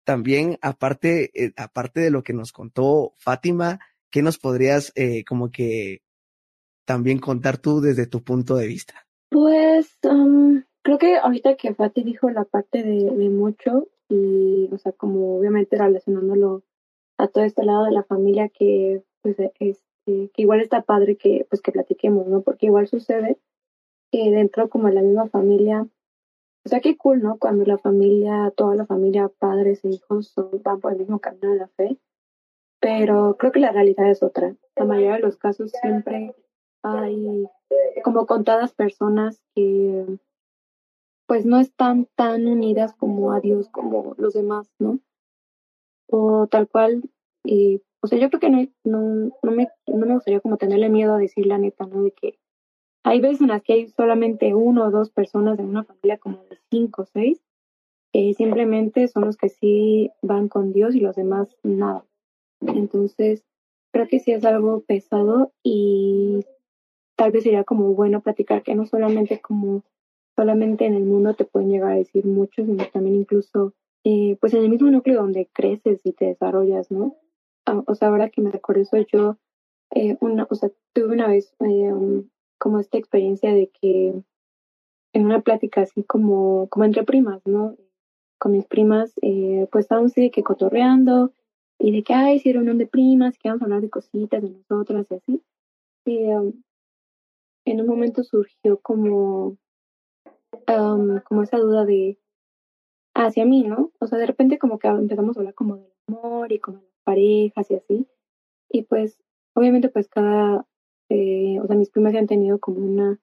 también 0.04 0.58
aparte, 0.62 1.30
eh, 1.34 1.52
aparte 1.56 2.00
de 2.00 2.10
lo 2.10 2.22
que 2.22 2.32
nos 2.32 2.52
contó 2.52 3.14
Fátima, 3.18 3.78
¿qué 4.10 4.20
nos 4.20 4.38
podrías 4.38 4.92
eh, 4.94 5.24
como 5.24 5.50
que 5.50 6.02
también 6.84 7.18
contar 7.18 7.58
tú 7.58 7.80
desde 7.80 8.06
tu 8.06 8.22
punto 8.22 8.56
de 8.56 8.66
vista? 8.66 9.06
Pues, 9.30 9.96
Creo 10.82 10.98
que 10.98 11.16
ahorita 11.16 11.56
que 11.56 11.74
Fati 11.74 12.02
dijo 12.02 12.28
la 12.30 12.44
parte 12.44 12.82
de, 12.82 13.28
mucho 13.28 13.88
y, 14.08 14.68
o 14.72 14.78
sea, 14.78 14.92
como 14.92 15.38
obviamente 15.38 15.76
relacionándolo 15.76 16.62
a 17.18 17.28
todo 17.28 17.44
este 17.44 17.64
lado 17.64 17.84
de 17.84 17.92
la 17.92 18.02
familia 18.02 18.48
que, 18.48 19.02
pues, 19.22 19.38
este, 19.38 19.80
que 20.06 20.42
igual 20.42 20.60
está 20.60 20.82
padre 20.82 21.16
que, 21.16 21.46
pues, 21.48 21.62
que 21.62 21.72
platiquemos, 21.72 22.26
¿no? 22.26 22.42
Porque 22.42 22.66
igual 22.66 22.88
sucede 22.88 23.38
que 24.10 24.30
dentro 24.30 24.68
como 24.68 24.88
de 24.88 24.94
la 24.94 25.02
misma 25.02 25.28
familia, 25.28 25.86
o 26.64 26.68
sea, 26.68 26.80
qué 26.80 26.96
cool, 26.96 27.22
¿no? 27.22 27.38
Cuando 27.38 27.64
la 27.64 27.78
familia, 27.78 28.52
toda 28.56 28.74
la 28.74 28.86
familia, 28.86 29.30
padres 29.38 29.84
e 29.84 29.90
hijos 29.90 30.34
van 30.64 30.80
por 30.80 30.92
el 30.92 30.98
mismo 30.98 31.20
camino 31.20 31.52
de 31.52 31.58
la 31.58 31.68
fe, 31.68 31.96
pero 32.80 33.36
creo 33.38 33.52
que 33.52 33.60
la 33.60 33.72
realidad 33.72 34.10
es 34.10 34.22
otra. 34.22 34.56
La 34.76 34.84
mayoría 34.84 35.14
de 35.14 35.20
los 35.20 35.36
casos 35.36 35.70
siempre 35.80 36.34
hay 36.82 37.48
como 38.02 38.26
contadas 38.26 38.74
personas 38.74 39.40
que 39.54 40.18
pues 41.32 41.46
no 41.46 41.58
están 41.60 42.06
tan 42.14 42.46
unidas 42.46 42.92
como 42.92 43.32
a 43.32 43.40
Dios 43.40 43.70
como 43.70 44.14
los 44.18 44.34
demás, 44.34 44.70
¿no? 44.78 44.98
O 46.10 46.46
tal 46.46 46.68
cual, 46.68 47.08
y, 47.42 47.80
o 48.02 48.06
sea, 48.06 48.18
yo 48.18 48.28
creo 48.28 48.38
que 48.38 48.50
no, 48.50 48.68
no, 48.84 49.32
no, 49.42 49.50
me, 49.50 49.68
no 49.86 50.04
me 50.04 50.12
gustaría 50.12 50.40
como 50.40 50.58
tenerle 50.58 50.90
miedo 50.90 51.14
a 51.14 51.18
decir 51.18 51.46
la 51.46 51.56
neta, 51.56 51.86
¿no? 51.86 52.02
De 52.02 52.10
que 52.10 52.38
hay 53.02 53.22
veces 53.22 53.40
en 53.40 53.48
las 53.48 53.62
que 53.62 53.72
hay 53.72 53.88
solamente 53.88 54.54
uno 54.54 54.84
o 54.84 54.90
dos 54.90 55.08
personas 55.08 55.58
en 55.58 55.68
una 55.70 55.84
familia 55.84 56.18
como 56.18 56.44
de 56.50 56.58
cinco 56.70 57.00
o 57.00 57.06
seis, 57.06 57.42
que 58.12 58.34
simplemente 58.34 59.08
son 59.08 59.24
los 59.24 59.38
que 59.38 59.48
sí 59.48 60.10
van 60.20 60.48
con 60.48 60.74
Dios 60.74 60.94
y 60.94 61.00
los 61.00 61.16
demás 61.16 61.56
nada. 61.62 62.04
Entonces, 62.60 63.42
creo 63.90 64.06
que 64.06 64.20
sí 64.20 64.32
es 64.32 64.44
algo 64.44 64.82
pesado 64.82 65.50
y 65.62 66.44
tal 67.16 67.32
vez 67.32 67.44
sería 67.44 67.64
como 67.64 67.94
bueno 67.94 68.20
platicar 68.20 68.62
que 68.62 68.74
no 68.74 68.84
solamente 68.84 69.40
como 69.40 69.82
solamente 70.42 70.86
en 70.86 70.94
el 70.94 71.04
mundo 71.04 71.34
te 71.34 71.44
pueden 71.44 71.70
llegar 71.70 71.92
a 71.92 71.96
decir 71.96 72.26
mucho, 72.26 72.64
sino 72.64 72.84
también 72.92 73.14
incluso 73.14 73.74
eh, 74.02 74.36
pues 74.40 74.52
en 74.54 74.64
el 74.64 74.70
mismo 74.70 74.90
núcleo 74.90 75.20
donde 75.22 75.48
creces 75.52 76.00
y 76.02 76.12
te 76.12 76.24
desarrollas, 76.26 76.90
¿no? 76.90 77.16
Ah, 77.64 77.80
o 77.86 77.94
sea, 77.94 78.08
ahora 78.08 78.28
que 78.28 78.40
me 78.42 78.50
recuerdo 78.50 78.82
eso, 78.82 78.96
yo 79.12 79.38
eh, 79.94 80.16
una, 80.20 80.48
o 80.50 80.54
sea, 80.56 80.68
tuve 80.92 81.14
una 81.14 81.28
vez 81.28 81.54
eh, 81.60 82.24
como 82.58 82.80
esta 82.80 82.98
experiencia 82.98 83.54
de 83.54 83.68
que 83.68 84.14
en 85.12 85.24
una 85.24 85.42
plática 85.42 85.82
así 85.82 86.02
como, 86.02 86.68
como 86.70 86.86
entre 86.86 87.04
primas, 87.04 87.40
¿no? 87.46 87.76
Con 88.38 88.50
mis 88.50 88.66
primas, 88.66 89.12
eh, 89.22 89.68
pues 89.70 89.84
estábamos 89.84 90.10
así 90.10 90.22
de 90.22 90.30
que 90.32 90.42
cotorreando 90.42 91.32
y 91.78 91.92
de 91.92 92.02
que, 92.02 92.14
ay, 92.14 92.40
si 92.40 92.56
un 92.56 92.78
de 92.78 92.86
primas, 92.88 93.38
que 93.38 93.48
vamos 93.48 93.62
a 93.62 93.66
hablar 93.66 93.82
de 93.82 93.90
cositas 93.90 94.42
de 94.42 94.50
nosotras 94.50 95.06
y 95.08 95.14
así. 95.14 95.42
Y 96.04 96.24
um, 96.24 96.52
en 97.64 97.80
un 97.80 97.86
momento 97.86 98.24
surgió 98.24 98.80
como 98.80 99.56
como 101.24 101.42
esa 101.42 101.58
duda 101.58 101.84
de 101.84 102.18
hacia 103.14 103.44
mí, 103.44 103.62
¿no? 103.64 103.92
O 103.98 104.06
sea, 104.06 104.18
de 104.18 104.26
repente 104.26 104.58
como 104.58 104.78
que 104.78 104.88
empezamos 104.88 105.36
a 105.36 105.40
hablar 105.40 105.54
como 105.54 105.76
del 105.76 105.92
amor 106.08 106.52
y 106.52 106.58
como 106.58 106.78
de 106.78 106.84
las 106.84 107.00
parejas 107.04 107.70
y 107.70 107.74
así. 107.74 108.06
Y 108.70 108.82
pues, 108.82 109.18
obviamente, 109.54 109.88
pues 109.88 110.08
cada, 110.08 110.66
eh, 111.08 111.58
o 111.60 111.66
sea, 111.66 111.76
mis 111.76 111.90
primas 111.90 112.12
ya 112.12 112.20
han 112.20 112.26
tenido 112.26 112.58
como 112.58 112.78
una, 112.78 113.20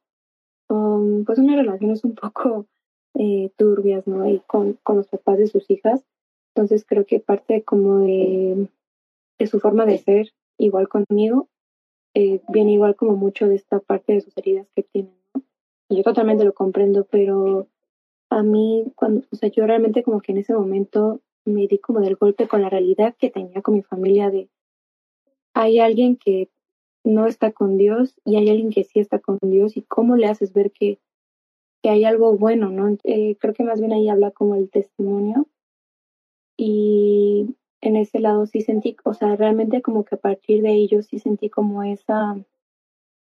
pues 0.68 1.39
unas 1.39 1.56
relaciones 1.56 2.04
un 2.04 2.15
poco 2.15 2.68
eh, 3.15 3.52
turbias, 3.58 4.06
¿no? 4.08 4.30
Y 4.30 4.39
con, 4.42 4.74
con 4.84 4.98
los 4.98 5.08
papás 5.08 5.38
de 5.38 5.48
sus 5.48 5.70
hijas. 5.70 6.06
Entonces 6.56 6.86
creo 6.86 7.06
que 7.06 7.20
parte 7.20 7.63
como 7.63 8.00
de, 8.00 8.68
de 9.39 9.48
su 9.48 9.60
forma 9.60 9.86
de 9.86 9.98
ser, 9.98 10.32
igual 10.58 10.88
conmigo, 10.89 11.48
eh, 12.15 12.42
viene 12.50 12.74
igual 12.74 12.96
como 12.96 13.15
mucho 13.15 13.48
de 13.48 13.56
esta 13.56 13.80
parte 13.80 14.13
de 14.13 14.22
sus 14.22 14.36
heridas 14.38 14.68
que 14.76 14.84
tienen 14.84 15.18
yo 15.89 16.04
totalmente 16.04 16.43
lo 16.43 16.54
comprendo, 16.54 17.06
pero 17.06 17.67
a 18.30 18.43
mí, 18.43 18.91
cuando, 18.95 19.25
o 19.32 19.36
sea, 19.36 19.49
yo 19.49 19.65
realmente 19.65 20.04
como 20.04 20.21
que 20.21 20.32
en 20.32 20.38
ese 20.39 20.54
momento 20.54 21.21
me 21.45 21.67
di 21.67 21.80
como 21.80 21.99
del 21.99 22.15
golpe 22.15 22.47
con 22.47 22.62
la 22.62 22.69
realidad 22.69 23.15
que 23.17 23.30
tenía 23.30 23.62
con 23.62 23.73
mi 23.75 23.82
familia 23.82 24.30
de 24.30 24.49
hay 25.54 25.80
alguien 25.80 26.15
que 26.15 26.49
no 27.04 27.28
está 27.28 27.52
con 27.52 27.78
Dios 27.78 28.19
y 28.23 28.36
hay 28.36 28.49
alguien 28.49 28.69
que 28.69 28.84
sí 28.84 28.99
está 28.99 29.19
con 29.19 29.39
Dios 29.41 29.78
y 29.78 29.82
cómo 29.82 30.15
le 30.15 30.28
haces 30.28 30.54
ver 30.54 30.71
que, 30.71 30.99
que 31.82 31.89
hay 31.89 32.06
algo 32.06 32.38
bueno, 32.38 32.69
¿no? 32.69 32.97
Eh, 33.04 33.36
creo 33.39 33.54
que 33.54 33.63
más 33.63 33.80
bien 33.80 33.93
ahí 33.93 34.10
habla 34.10 34.32
como 34.32 34.56
el 34.56 34.69
testimonio 34.69 35.47
y 36.56 37.56
en 37.82 37.95
ese 37.95 38.19
lado 38.19 38.45
sí 38.45 38.62
sentí, 38.62 38.97
o 39.06 39.13
sea, 39.13 39.36
realmente 39.36 39.82
como 39.82 40.04
que 40.04 40.15
a 40.15 40.19
partir 40.19 40.62
de 40.62 40.73
ello 40.73 41.02
sí 41.02 41.19
sentí 41.19 41.49
como 41.49 41.84
esa, 41.84 42.38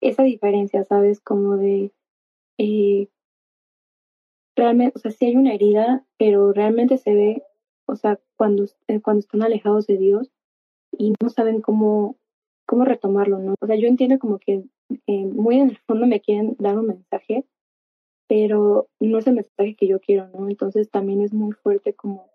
esa 0.02 0.24
diferencia, 0.24 0.84
¿sabes? 0.84 1.22
Como 1.22 1.58
de, 1.58 1.91
eh, 2.60 3.08
realmente, 4.56 4.93
o 4.95 5.00
sea, 5.00 5.12
sí 5.12 5.26
hay 5.26 5.36
una 5.36 5.54
herida, 5.54 6.06
pero 6.17 6.54
realmente 6.54 6.98
se 6.98 7.13
ve, 7.13 7.43
o 7.88 7.95
sea, 7.95 8.19
cuando, 8.38 8.65
eh, 8.88 9.02
cuando 9.02 9.22
están 9.22 9.41
alejados 9.41 9.88
de 9.88 9.98
Dios 9.98 10.30
y 10.91 11.13
no 11.22 11.30
saben 11.30 11.62
cómo, 11.62 12.17
cómo 12.67 12.86
retomarlo, 12.86 13.39
¿no? 13.39 13.56
O 13.60 13.65
sea, 13.65 13.76
yo 13.78 13.88
entiendo 13.88 14.19
como 14.19 14.38
que 14.39 14.65
eh, 15.08 15.26
muy 15.26 15.60
en 15.60 15.69
el 15.69 15.78
fondo 15.78 16.06
me 16.06 16.19
quieren 16.22 16.56
dar 16.60 16.78
un 16.78 16.88
mensaje, 16.88 17.45
pero 18.28 18.89
no 19.00 19.17
es 19.17 19.28
el 19.28 19.36
mensaje 19.36 19.76
que 19.76 19.88
yo 19.88 20.00
quiero, 20.00 20.28
¿no? 20.28 20.50
Entonces 20.50 20.91
también 20.91 21.22
es 21.22 21.34
muy 21.34 21.54
fuerte 21.54 21.93
como, 21.93 22.30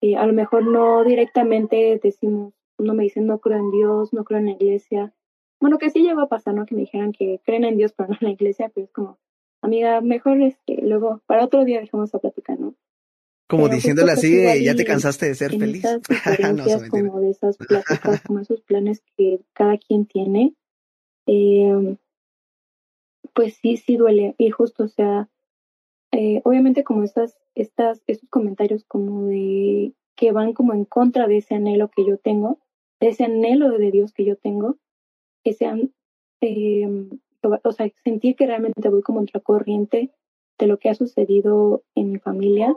eh, 0.00 0.16
a 0.16 0.26
lo 0.26 0.32
mejor 0.32 0.66
no 0.66 1.04
directamente 1.04 2.00
decimos, 2.02 2.52
no 2.78 2.94
me 2.94 3.04
dicen 3.04 3.26
no 3.26 3.38
creo 3.38 3.58
en 3.58 3.70
Dios, 3.70 4.12
no 4.12 4.24
creo 4.24 4.40
en 4.40 4.46
la 4.46 4.52
iglesia. 4.52 5.14
Bueno, 5.60 5.78
que 5.78 5.90
sí 5.90 6.02
llegó 6.02 6.22
a 6.22 6.28
pasar, 6.28 6.54
¿no? 6.54 6.66
Que 6.66 6.74
me 6.74 6.82
dijeran 6.82 7.12
que 7.12 7.40
creen 7.44 7.64
en 7.64 7.76
Dios, 7.76 7.92
pero 7.92 8.08
no 8.08 8.16
en 8.20 8.26
la 8.26 8.32
iglesia, 8.32 8.70
pero 8.74 8.86
es 8.86 8.92
como, 8.92 9.18
amiga, 9.62 10.00
mejor 10.00 10.42
es 10.42 10.56
que 10.66 10.76
luego 10.82 11.22
para 11.26 11.44
otro 11.44 11.64
día 11.64 11.80
dejamos 11.80 12.14
a 12.14 12.18
platicar, 12.18 12.60
¿no? 12.60 12.74
Como 13.48 13.68
diciéndole 13.68 14.12
así, 14.12 14.42
ya 14.62 14.74
te 14.74 14.84
cansaste 14.84 15.26
de 15.26 15.34
ser 15.34 15.50
feliz. 15.50 15.84
no, 16.54 16.88
como 16.88 17.20
de 17.20 17.30
esas 17.30 17.56
pláticas, 17.68 18.22
como 18.22 18.40
esos 18.40 18.62
planes 18.62 19.02
que 19.16 19.40
cada 19.52 19.76
quien 19.76 20.06
tiene, 20.06 20.54
eh, 21.26 21.96
pues 23.34 23.58
sí, 23.60 23.76
sí 23.76 23.96
duele. 23.96 24.34
Y 24.38 24.50
justo, 24.50 24.84
o 24.84 24.88
sea, 24.88 25.28
eh, 26.12 26.40
obviamente 26.44 26.84
como 26.84 27.02
estas, 27.04 27.38
estas, 27.54 28.02
estos 28.06 28.28
comentarios 28.28 28.84
como 28.84 29.26
de 29.26 29.94
que 30.16 30.32
van 30.32 30.52
como 30.52 30.74
en 30.74 30.84
contra 30.84 31.26
de 31.26 31.38
ese 31.38 31.54
anhelo 31.54 31.88
que 31.88 32.06
yo 32.06 32.18
tengo, 32.18 32.58
de 33.00 33.08
ese 33.08 33.24
anhelo 33.24 33.70
de 33.70 33.90
Dios 33.90 34.12
que 34.12 34.24
yo 34.24 34.36
tengo, 34.36 34.76
que 35.42 35.52
sean, 35.52 35.92
eh, 36.40 36.88
o 37.42 37.72
sea, 37.72 37.90
sentir 38.04 38.36
que 38.36 38.46
realmente 38.46 38.88
voy 38.88 39.02
como 39.02 39.24
corriente 39.42 40.12
de 40.58 40.66
lo 40.66 40.78
que 40.78 40.88
ha 40.88 40.94
sucedido 40.94 41.82
en 41.94 42.12
mi 42.12 42.18
familia, 42.18 42.74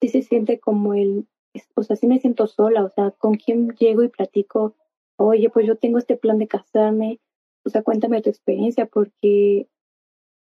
sí 0.00 0.08
se 0.08 0.22
siente 0.22 0.58
como 0.58 0.94
el, 0.94 1.26
o 1.74 1.82
sea, 1.82 1.96
sí 1.96 2.06
me 2.06 2.18
siento 2.18 2.46
sola, 2.46 2.84
o 2.84 2.88
sea, 2.88 3.12
con 3.12 3.34
quién 3.34 3.70
llego 3.76 4.02
y 4.02 4.08
platico, 4.08 4.74
oye, 5.16 5.50
pues 5.50 5.66
yo 5.66 5.76
tengo 5.76 5.98
este 5.98 6.16
plan 6.16 6.38
de 6.38 6.48
casarme, 6.48 7.20
o 7.64 7.70
sea, 7.70 7.82
cuéntame 7.82 8.22
tu 8.22 8.30
experiencia, 8.30 8.86
porque 8.86 9.68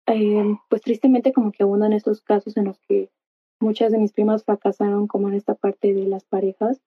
eh, 0.07 0.57
pues 0.69 0.83
tristemente 0.83 1.33
como 1.33 1.53
que 1.53 1.63
abundan 1.63 1.93
estos 1.93 2.23
casos 2.23 2.57
en 2.57 2.65
los 2.65 2.79
que 2.81 3.11
muchas 3.61 3.93
de 3.93 3.99
mis 3.99 4.13
primas 4.13 4.45
fracasaron 4.45 5.07
como 5.07 5.29
en 5.29 5.35
esta 5.35 5.55
parte 5.55 5.95
de 5.95 6.07
las 6.07 6.25
parejas, 6.25 6.83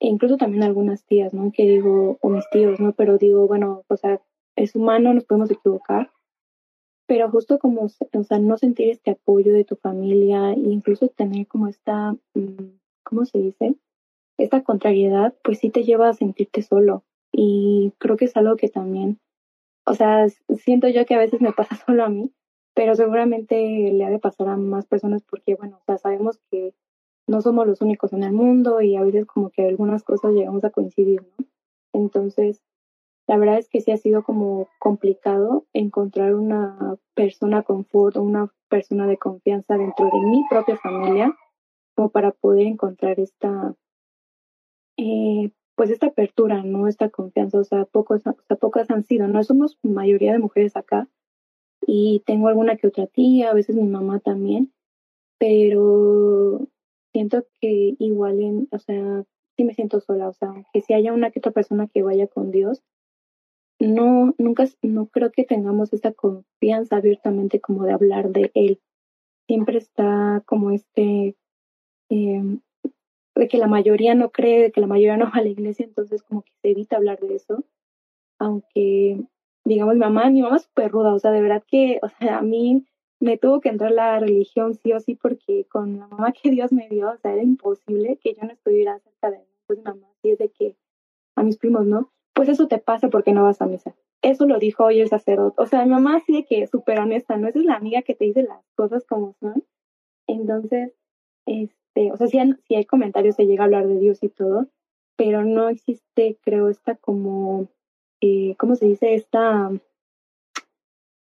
e 0.00 0.08
incluso 0.08 0.36
también 0.36 0.62
algunas 0.62 1.04
tías, 1.04 1.32
¿no? 1.32 1.52
Que 1.52 1.68
digo, 1.68 2.18
o 2.20 2.28
mis 2.28 2.48
tíos, 2.50 2.80
¿no? 2.80 2.92
Pero 2.94 3.16
digo, 3.16 3.46
bueno, 3.46 3.84
o 3.88 3.96
sea, 3.96 4.20
es 4.56 4.74
humano, 4.74 5.14
nos 5.14 5.24
podemos 5.24 5.50
equivocar, 5.50 6.10
pero 7.06 7.30
justo 7.30 7.58
como, 7.58 7.82
o 7.82 8.24
sea, 8.24 8.38
no 8.38 8.56
sentir 8.56 8.90
este 8.90 9.12
apoyo 9.12 9.52
de 9.52 9.64
tu 9.64 9.76
familia 9.76 10.52
e 10.52 10.58
incluso 10.58 11.08
tener 11.08 11.46
como 11.46 11.68
esta, 11.68 12.12
mm, 12.34 12.78
¿cómo 13.02 13.24
se 13.26 13.38
dice? 13.38 13.74
Esta 14.38 14.62
contrariedad, 14.62 15.34
pues 15.42 15.58
sí 15.58 15.70
te 15.70 15.84
lleva 15.84 16.08
a 16.08 16.14
sentirte 16.14 16.62
solo. 16.62 17.04
Y 17.32 17.92
creo 17.98 18.16
que 18.16 18.26
es 18.26 18.36
algo 18.36 18.56
que 18.56 18.68
también 18.68 19.18
o 19.86 19.94
sea, 19.94 20.26
siento 20.56 20.88
yo 20.88 21.04
que 21.04 21.14
a 21.14 21.18
veces 21.18 21.40
me 21.40 21.52
pasa 21.52 21.76
solo 21.86 22.04
a 22.04 22.08
mí, 22.08 22.32
pero 22.74 22.94
seguramente 22.94 23.92
le 23.92 24.04
ha 24.04 24.10
de 24.10 24.18
pasar 24.18 24.48
a 24.48 24.56
más 24.56 24.86
personas 24.86 25.22
porque, 25.22 25.54
bueno, 25.54 25.78
o 25.80 25.84
sea, 25.84 25.98
sabemos 25.98 26.40
que 26.50 26.74
no 27.26 27.40
somos 27.40 27.66
los 27.66 27.80
únicos 27.80 28.12
en 28.12 28.22
el 28.22 28.32
mundo 28.32 28.80
y 28.80 28.96
a 28.96 29.02
veces 29.02 29.26
como 29.26 29.50
que 29.50 29.66
algunas 29.66 30.02
cosas 30.02 30.32
llegamos 30.32 30.64
a 30.64 30.70
coincidir, 30.70 31.22
¿no? 31.22 31.46
Entonces, 31.92 32.62
la 33.26 33.38
verdad 33.38 33.58
es 33.58 33.68
que 33.68 33.80
sí 33.80 33.90
ha 33.90 33.96
sido 33.96 34.22
como 34.22 34.68
complicado 34.78 35.66
encontrar 35.72 36.34
una 36.34 36.96
persona 37.14 37.62
confort 37.62 38.16
o 38.16 38.22
una 38.22 38.52
persona 38.68 39.06
de 39.06 39.16
confianza 39.16 39.76
dentro 39.76 40.06
de 40.06 40.20
mi 40.26 40.44
propia 40.48 40.76
familia 40.76 41.34
como 41.94 42.10
para 42.10 42.32
poder 42.32 42.66
encontrar 42.66 43.18
esta 43.20 43.74
eh, 44.96 45.50
pues 45.74 45.90
esta 45.90 46.06
apertura, 46.06 46.62
¿no? 46.62 46.86
Esta 46.86 47.08
confianza, 47.08 47.58
o 47.58 47.64
sea, 47.64 47.84
pocos, 47.84 48.26
o 48.26 48.34
sea, 48.46 48.56
pocas 48.56 48.90
han 48.90 49.04
sido, 49.04 49.26
¿no? 49.26 49.42
Somos 49.42 49.78
mayoría 49.82 50.32
de 50.32 50.38
mujeres 50.38 50.76
acá 50.76 51.08
y 51.86 52.22
tengo 52.26 52.48
alguna 52.48 52.76
que 52.76 52.86
otra 52.86 53.06
tía, 53.06 53.50
a 53.50 53.54
veces 53.54 53.76
mi 53.76 53.88
mamá 53.88 54.20
también, 54.20 54.72
pero 55.38 56.68
siento 57.12 57.44
que 57.60 57.96
igual, 57.98 58.40
en, 58.40 58.68
o 58.70 58.78
sea, 58.78 59.24
sí 59.56 59.64
me 59.64 59.74
siento 59.74 60.00
sola, 60.00 60.28
o 60.28 60.32
sea, 60.32 60.52
que 60.72 60.80
si 60.80 60.94
haya 60.94 61.12
una 61.12 61.30
que 61.30 61.40
otra 61.40 61.52
persona 61.52 61.88
que 61.88 62.02
vaya 62.02 62.28
con 62.28 62.50
Dios, 62.50 62.82
no, 63.86 64.34
nunca, 64.38 64.64
no 64.82 65.06
creo 65.06 65.30
que 65.32 65.44
tengamos 65.44 65.92
esta 65.92 66.12
confianza 66.12 66.96
abiertamente 66.96 67.60
como 67.60 67.84
de 67.84 67.92
hablar 67.92 68.30
de 68.30 68.50
Él. 68.54 68.80
Siempre 69.46 69.78
está 69.78 70.42
como 70.46 70.70
este, 70.70 71.36
eh, 72.10 72.58
de 73.34 73.48
que 73.48 73.58
la 73.58 73.66
mayoría 73.66 74.14
no 74.14 74.30
cree, 74.30 74.62
de 74.62 74.72
que 74.72 74.80
la 74.80 74.86
mayoría 74.86 75.16
no 75.16 75.26
va 75.26 75.38
a 75.38 75.42
la 75.42 75.48
iglesia, 75.48 75.84
entonces 75.84 76.22
como 76.22 76.42
que 76.42 76.52
se 76.62 76.70
evita 76.70 76.96
hablar 76.96 77.18
de 77.20 77.34
eso. 77.34 77.64
Aunque, 78.38 79.24
digamos, 79.64 79.94
mi 79.94 80.00
mamá, 80.00 80.30
mi 80.30 80.42
mamá 80.42 80.56
es 80.56 80.62
súper 80.62 80.90
ruda, 80.90 81.14
o 81.14 81.18
sea, 81.18 81.30
de 81.30 81.42
verdad 81.42 81.64
que, 81.66 81.98
o 82.02 82.08
sea, 82.08 82.38
a 82.38 82.42
mí 82.42 82.84
me 83.20 83.38
tuvo 83.38 83.60
que 83.60 83.70
entrar 83.70 83.90
la 83.92 84.20
religión 84.20 84.74
sí 84.74 84.92
o 84.92 85.00
sí 85.00 85.14
porque 85.14 85.66
con 85.70 85.98
la 85.98 86.06
mamá 86.08 86.32
que 86.32 86.50
Dios 86.50 86.72
me 86.72 86.88
dio, 86.88 87.10
o 87.10 87.16
sea, 87.16 87.32
era 87.32 87.42
imposible 87.42 88.18
que 88.22 88.34
yo 88.34 88.44
no 88.44 88.52
estuviera 88.52 88.98
cerca 89.00 89.30
de 89.30 89.36
él. 89.38 89.48
Pues 89.66 89.82
mamá 89.82 90.06
sí 90.20 90.30
es 90.30 90.38
de 90.38 90.50
que 90.50 90.76
a 91.36 91.42
mis 91.42 91.56
primos, 91.56 91.86
¿no? 91.86 92.13
Pues 92.34 92.48
eso 92.48 92.66
te 92.66 92.78
pasa 92.78 93.08
porque 93.08 93.32
no 93.32 93.44
vas 93.44 93.62
a 93.62 93.66
misa. 93.66 93.94
Eso 94.22 94.46
lo 94.46 94.58
dijo 94.58 94.84
hoy 94.84 95.00
el 95.00 95.08
sacerdote. 95.08 95.62
O 95.62 95.66
sea, 95.66 95.84
mi 95.84 95.90
mamá 95.90 96.20
sí 96.26 96.32
de 96.32 96.44
que 96.44 96.66
súper 96.66 96.98
honesta, 96.98 97.36
¿no? 97.36 97.48
Esa 97.48 97.60
es 97.60 97.64
la 97.64 97.76
amiga 97.76 98.02
que 98.02 98.14
te 98.14 98.24
dice 98.24 98.42
las 98.42 98.64
cosas 98.74 99.04
como 99.06 99.34
son. 99.40 99.64
Entonces, 100.26 100.92
es, 101.46 101.70
este, 101.94 102.12
o 102.12 102.16
sea, 102.16 102.26
si 102.26 102.74
hay, 102.74 102.84
comentarios, 102.84 103.36
se 103.36 103.46
llega 103.46 103.62
a 103.62 103.66
hablar 103.66 103.86
de 103.86 103.98
Dios 103.98 104.22
y 104.22 104.28
todo, 104.28 104.66
pero 105.16 105.44
no 105.44 105.68
existe, 105.68 106.38
creo, 106.42 106.68
esta 106.68 106.96
como, 106.96 107.68
eh, 108.20 108.56
¿cómo 108.58 108.74
se 108.74 108.86
dice? 108.86 109.14
Esta 109.14 109.70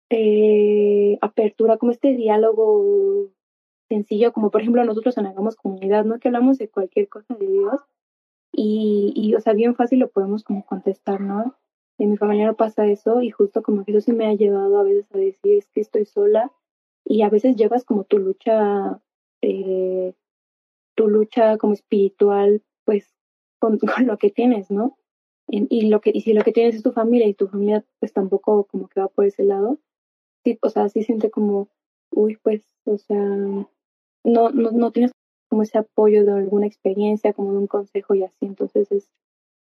eh, 0.10 1.18
apertura, 1.22 1.78
como 1.78 1.92
este 1.92 2.16
diálogo 2.16 3.30
sencillo, 3.90 4.32
como 4.32 4.50
por 4.52 4.62
ejemplo 4.62 4.84
nosotros 4.86 5.18
en 5.18 5.26
Hagamos 5.26 5.56
Comunidad, 5.58 6.06
¿no? 6.06 6.20
Que 6.20 6.30
hablamos 6.30 6.58
de 6.58 6.70
cualquier 6.70 7.10
cosa 7.10 7.36
de 7.36 7.48
Dios 7.48 7.82
y, 8.52 9.14
y, 9.16 9.36
o 9.36 9.40
sea, 9.40 9.54
bien 9.54 9.76
fácil 9.76 10.00
lo 10.00 10.10
podemos 10.10 10.44
como 10.44 10.66
contestar, 10.66 11.22
¿no? 11.22 11.56
En 11.98 12.12
mi 12.12 12.18
familia 12.18 12.48
no 12.48 12.56
pasa 12.56 12.88
eso 12.88 13.22
y 13.22 13.30
justo 13.30 13.62
como 13.62 13.86
que 13.86 13.92
eso 13.92 14.02
sí 14.02 14.14
me 14.14 14.28
ha 14.28 14.34
llevado 14.34 14.80
a 14.80 14.84
veces 14.84 15.06
a 15.14 15.18
decir, 15.18 15.58
es 15.58 15.70
que 15.70 15.82
estoy 15.82 16.06
sola 16.06 16.52
y 17.06 17.22
a 17.22 17.30
veces 17.30 17.56
llevas 17.56 17.86
como 17.86 18.04
tu 18.04 18.18
lucha 18.18 19.00
eh, 19.42 20.14
tu 20.96 21.08
lucha 21.08 21.58
como 21.58 21.74
espiritual, 21.74 22.64
pues 22.86 23.14
con, 23.60 23.80
lo 24.06 24.18
que 24.18 24.30
tienes, 24.30 24.72
¿no? 24.72 24.98
Y, 25.54 25.90
lo 25.90 26.00
que, 26.00 26.12
y 26.14 26.22
si 26.22 26.32
lo 26.32 26.44
que 26.44 26.54
tienes 26.54 26.76
es 26.76 26.84
tu 26.84 26.94
familia 26.94 27.28
y 27.28 27.34
tu 27.34 27.50
familia 27.50 27.84
pues 28.00 28.14
tampoco 28.14 28.64
como 28.66 28.88
que 28.88 29.02
va 29.02 29.10
por 29.10 29.26
ese 29.26 29.44
lado, 29.44 29.80
sí, 30.46 30.58
o 30.62 30.70
sea, 30.70 30.88
sí 30.88 31.04
siente 31.04 31.30
como, 31.30 31.68
uy, 32.10 32.38
pues, 32.42 32.64
o 32.86 32.98
sea, 32.98 33.20
no, 33.20 33.70
no, 34.24 34.72
no 34.72 34.92
tienes 34.92 35.12
como 35.52 35.64
ese 35.64 35.78
apoyo 35.78 36.24
de 36.24 36.32
alguna 36.32 36.66
experiencia, 36.66 37.34
como 37.34 37.52
de 37.52 37.58
un 37.58 37.68
consejo 37.68 38.16
y 38.16 38.24
así, 38.24 38.46
entonces 38.46 38.90
es 38.90 39.12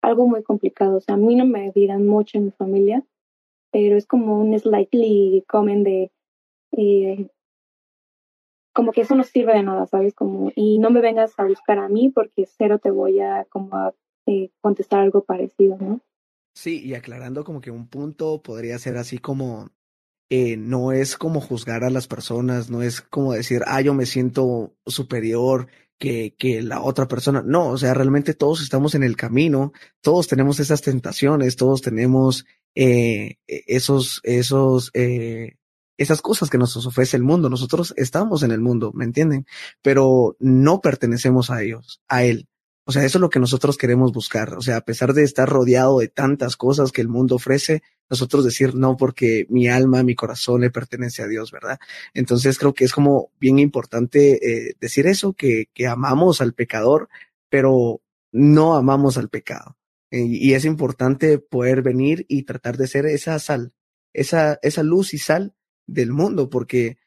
algo 0.01 0.27
muy 0.27 0.43
complicado, 0.43 0.97
o 0.97 0.99
sea, 0.99 1.15
a 1.15 1.17
mí 1.17 1.33
no 1.33 1.45
me 1.45 1.71
dirán 1.71 2.05
mucho 2.05 2.37
en 2.37 2.43
mi 2.43 2.51
familia, 2.51 3.05
pero 3.71 3.95
es 3.95 4.05
como 4.05 4.37
un 4.37 4.59
slightly 4.59 5.45
comment 5.47 5.85
de, 5.85 6.11
eh, 6.73 7.29
como 8.73 8.91
que 8.91 8.99
eso 8.99 9.15
no 9.15 9.23
sirve 9.23 9.53
de 9.53 9.63
nada, 9.63 9.85
¿sabes? 9.85 10.13
Como, 10.13 10.51
y 10.57 10.77
no 10.77 10.89
me 10.89 10.99
vengas 10.99 11.39
a 11.39 11.45
buscar 11.45 11.79
a 11.79 11.87
mí 11.87 12.09
porque 12.09 12.45
cero 12.45 12.79
te 12.79 12.91
voy 12.91 13.21
a 13.21 13.45
como 13.45 13.73
a 13.77 13.95
eh, 14.25 14.49
contestar 14.59 14.99
algo 14.99 15.23
parecido, 15.23 15.77
¿no? 15.77 16.01
Sí, 16.53 16.83
y 16.83 16.95
aclarando 16.95 17.45
como 17.45 17.61
que 17.61 17.71
un 17.71 17.87
punto 17.87 18.41
podría 18.41 18.77
ser 18.77 18.97
así 18.97 19.19
como, 19.19 19.69
eh, 20.29 20.57
no 20.57 20.91
es 20.91 21.17
como 21.17 21.41
juzgar 21.41 21.83
a 21.83 21.89
las 21.89 22.07
personas, 22.07 22.69
no 22.69 22.81
es 22.81 23.01
como 23.01 23.33
decir, 23.33 23.61
ah, 23.65 23.81
yo 23.81 23.93
me 23.93 24.05
siento 24.05 24.75
superior 24.85 25.67
que, 25.97 26.35
que 26.37 26.61
la 26.61 26.81
otra 26.81 27.07
persona. 27.07 27.43
No, 27.45 27.69
o 27.69 27.77
sea, 27.77 27.93
realmente 27.93 28.33
todos 28.33 28.61
estamos 28.61 28.95
en 28.95 29.03
el 29.03 29.15
camino, 29.15 29.73
todos 30.01 30.27
tenemos 30.27 30.59
esas 30.59 30.81
tentaciones, 30.81 31.55
todos 31.55 31.81
tenemos 31.81 32.45
eh, 32.75 33.37
e-, 33.47 33.63
esos, 33.67 34.21
esos, 34.23 34.91
eh, 34.93 35.55
esas 35.97 36.21
cosas 36.21 36.49
que 36.49 36.57
nos 36.57 36.75
ofrece 36.85 37.17
el 37.17 37.23
mundo. 37.23 37.49
Nosotros 37.49 37.93
estamos 37.97 38.43
en 38.43 38.51
el 38.51 38.61
mundo, 38.61 38.91
¿me 38.93 39.05
entienden? 39.05 39.45
Pero 39.81 40.35
no 40.39 40.81
pertenecemos 40.81 41.49
a 41.49 41.63
ellos, 41.63 42.01
a 42.07 42.23
él. 42.23 42.47
O 42.89 42.93
sea, 42.93 43.03
eso 43.03 43.17
es 43.17 43.21
lo 43.21 43.29
que 43.29 43.41
nosotros 43.41 43.77
queremos 43.77 44.13
buscar. 44.13 44.53
O 44.53 44.61
sea, 44.61 44.77
a 44.77 44.81
pesar 44.81 45.13
de 45.13 45.23
estar 45.23 45.49
rodeado 45.49 45.99
de 45.99 46.07
tantas 46.07 46.55
cosas 46.55 46.93
que 46.93 47.01
el 47.01 47.09
mundo 47.09 47.35
ofrece, 47.35 47.83
nosotros 48.09 48.45
decir 48.45 48.75
no 48.75 48.95
porque 48.95 49.45
mi 49.49 49.67
alma, 49.67 50.03
mi 50.03 50.15
corazón 50.15 50.61
le 50.61 50.69
pertenece 50.69 51.21
a 51.21 51.27
Dios, 51.27 51.51
¿verdad? 51.51 51.79
Entonces 52.13 52.57
creo 52.57 52.73
que 52.73 52.85
es 52.85 52.93
como 52.93 53.29
bien 53.41 53.59
importante 53.59 54.39
eh, 54.69 54.75
decir 54.79 55.05
eso, 55.05 55.33
que, 55.33 55.65
que 55.73 55.85
amamos 55.85 56.39
al 56.39 56.53
pecador, 56.53 57.09
pero 57.49 57.99
no 58.31 58.77
amamos 58.77 59.17
al 59.17 59.27
pecado. 59.27 59.75
y 60.09 60.53
es 60.53 60.63
importante 60.63 61.39
poder 61.39 61.81
venir 61.81 62.25
y 62.29 62.43
tratar 62.43 62.77
de 62.77 62.87
ser 62.87 63.05
esa 63.05 63.37
sal, 63.39 63.73
esa, 64.13 64.59
esa 64.61 64.81
luz 64.83 65.13
y 65.13 65.17
sal 65.17 65.53
del 65.87 66.13
mundo, 66.13 66.49
porque 66.49 66.97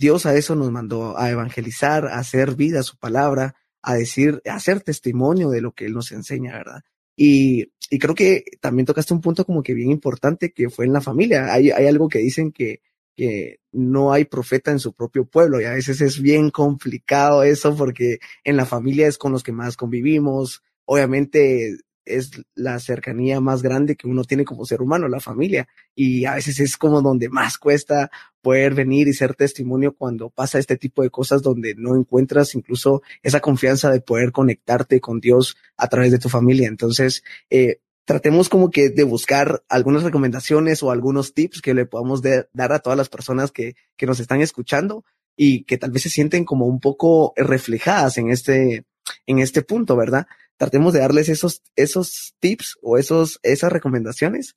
Dios 0.00 0.26
a 0.26 0.34
eso 0.34 0.56
nos 0.56 0.72
mandó, 0.72 1.16
a 1.16 1.30
evangelizar, 1.30 2.06
a 2.08 2.18
hacer 2.18 2.56
vida 2.56 2.82
su 2.82 2.96
palabra, 2.98 3.54
a 3.88 3.94
decir, 3.94 4.42
a 4.44 4.56
hacer 4.56 4.82
testimonio 4.82 5.48
de 5.48 5.62
lo 5.62 5.72
que 5.72 5.86
Él 5.86 5.94
nos 5.94 6.12
enseña, 6.12 6.52
¿verdad? 6.52 6.82
Y, 7.16 7.72
y 7.88 7.98
creo 7.98 8.14
que 8.14 8.44
también 8.60 8.84
tocaste 8.84 9.14
un 9.14 9.22
punto 9.22 9.46
como 9.46 9.62
que 9.62 9.72
bien 9.72 9.90
importante 9.90 10.52
que 10.52 10.68
fue 10.68 10.84
en 10.84 10.92
la 10.92 11.00
familia. 11.00 11.54
Hay, 11.54 11.70
hay 11.70 11.86
algo 11.86 12.06
que 12.10 12.18
dicen 12.18 12.52
que, 12.52 12.82
que 13.16 13.60
no 13.72 14.12
hay 14.12 14.26
profeta 14.26 14.72
en 14.72 14.78
su 14.78 14.92
propio 14.92 15.24
pueblo 15.24 15.58
y 15.58 15.64
a 15.64 15.72
veces 15.72 16.02
es 16.02 16.20
bien 16.20 16.50
complicado 16.50 17.42
eso 17.44 17.74
porque 17.74 18.18
en 18.44 18.58
la 18.58 18.66
familia 18.66 19.08
es 19.08 19.16
con 19.16 19.32
los 19.32 19.42
que 19.42 19.52
más 19.52 19.78
convivimos. 19.78 20.62
Obviamente 20.84 21.78
es 22.16 22.30
la 22.54 22.78
cercanía 22.80 23.40
más 23.40 23.62
grande 23.62 23.96
que 23.96 24.08
uno 24.08 24.24
tiene 24.24 24.44
como 24.44 24.64
ser 24.64 24.82
humano, 24.82 25.08
la 25.08 25.20
familia. 25.20 25.68
Y 25.94 26.24
a 26.24 26.34
veces 26.34 26.60
es 26.60 26.76
como 26.76 27.02
donde 27.02 27.28
más 27.28 27.58
cuesta 27.58 28.10
poder 28.40 28.74
venir 28.74 29.08
y 29.08 29.12
ser 29.12 29.34
testimonio 29.34 29.94
cuando 29.94 30.30
pasa 30.30 30.58
este 30.58 30.76
tipo 30.76 31.02
de 31.02 31.10
cosas 31.10 31.42
donde 31.42 31.74
no 31.76 31.96
encuentras 31.96 32.54
incluso 32.54 33.02
esa 33.22 33.40
confianza 33.40 33.90
de 33.90 34.00
poder 34.00 34.32
conectarte 34.32 35.00
con 35.00 35.20
Dios 35.20 35.56
a 35.76 35.88
través 35.88 36.12
de 36.12 36.18
tu 36.18 36.28
familia. 36.28 36.68
Entonces, 36.68 37.22
eh, 37.50 37.80
tratemos 38.04 38.48
como 38.48 38.70
que 38.70 38.88
de 38.88 39.04
buscar 39.04 39.62
algunas 39.68 40.02
recomendaciones 40.02 40.82
o 40.82 40.90
algunos 40.90 41.34
tips 41.34 41.60
que 41.60 41.74
le 41.74 41.84
podamos 41.84 42.22
dar 42.22 42.72
a 42.72 42.78
todas 42.78 42.96
las 42.96 43.10
personas 43.10 43.52
que, 43.52 43.76
que 43.96 44.06
nos 44.06 44.18
están 44.18 44.40
escuchando 44.40 45.04
y 45.36 45.64
que 45.64 45.78
tal 45.78 45.90
vez 45.90 46.02
se 46.02 46.10
sienten 46.10 46.44
como 46.44 46.66
un 46.66 46.80
poco 46.80 47.32
reflejadas 47.36 48.18
en 48.18 48.30
este, 48.30 48.86
en 49.26 49.38
este 49.38 49.62
punto, 49.62 49.96
¿verdad? 49.96 50.26
Tratemos 50.58 50.92
de 50.92 51.00
darles 51.00 51.28
esos, 51.28 51.62
esos 51.76 52.34
tips 52.40 52.78
o 52.82 52.98
esos, 52.98 53.40
esas 53.42 53.72
recomendaciones 53.72 54.56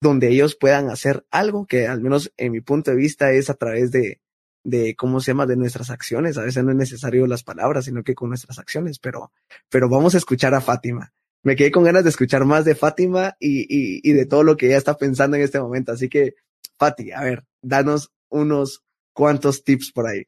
donde 0.00 0.28
ellos 0.28 0.56
puedan 0.56 0.90
hacer 0.90 1.24
algo 1.30 1.66
que 1.66 1.86
al 1.86 2.00
menos 2.00 2.32
en 2.36 2.52
mi 2.52 2.60
punto 2.60 2.90
de 2.90 2.96
vista 2.96 3.32
es 3.32 3.48
a 3.48 3.54
través 3.54 3.90
de, 3.90 4.20
de 4.64 4.94
cómo 4.96 5.20
se 5.20 5.30
llama, 5.30 5.46
de 5.46 5.56
nuestras 5.56 5.90
acciones. 5.90 6.36
A 6.36 6.42
veces 6.42 6.64
no 6.64 6.70
es 6.70 6.76
necesario 6.76 7.26
las 7.26 7.42
palabras, 7.42 7.84
sino 7.84 8.02
que 8.02 8.14
con 8.14 8.30
nuestras 8.30 8.58
acciones, 8.58 8.98
pero, 8.98 9.32
pero 9.70 9.88
vamos 9.88 10.14
a 10.14 10.18
escuchar 10.18 10.54
a 10.54 10.60
Fátima. 10.60 11.12
Me 11.42 11.56
quedé 11.56 11.70
con 11.70 11.84
ganas 11.84 12.04
de 12.04 12.10
escuchar 12.10 12.44
más 12.44 12.64
de 12.64 12.74
Fátima 12.74 13.36
y, 13.38 13.60
y, 13.62 14.00
y 14.02 14.12
de 14.12 14.26
todo 14.26 14.42
lo 14.42 14.56
que 14.56 14.66
ella 14.66 14.78
está 14.78 14.96
pensando 14.96 15.36
en 15.36 15.42
este 15.42 15.60
momento. 15.60 15.92
Así 15.92 16.08
que, 16.08 16.34
Fati, 16.78 17.12
a 17.12 17.22
ver, 17.22 17.44
danos 17.62 18.10
unos 18.30 18.82
cuantos 19.12 19.62
tips 19.62 19.92
por 19.92 20.06
ahí. 20.06 20.26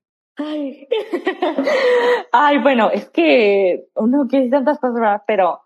Ay, 2.33 2.59
bueno, 2.59 2.91
es 2.91 3.09
que 3.11 3.87
uno 3.95 4.27
quiere 4.29 4.51
tantas 4.51 4.79
cosas, 4.79 5.23
pero 5.27 5.61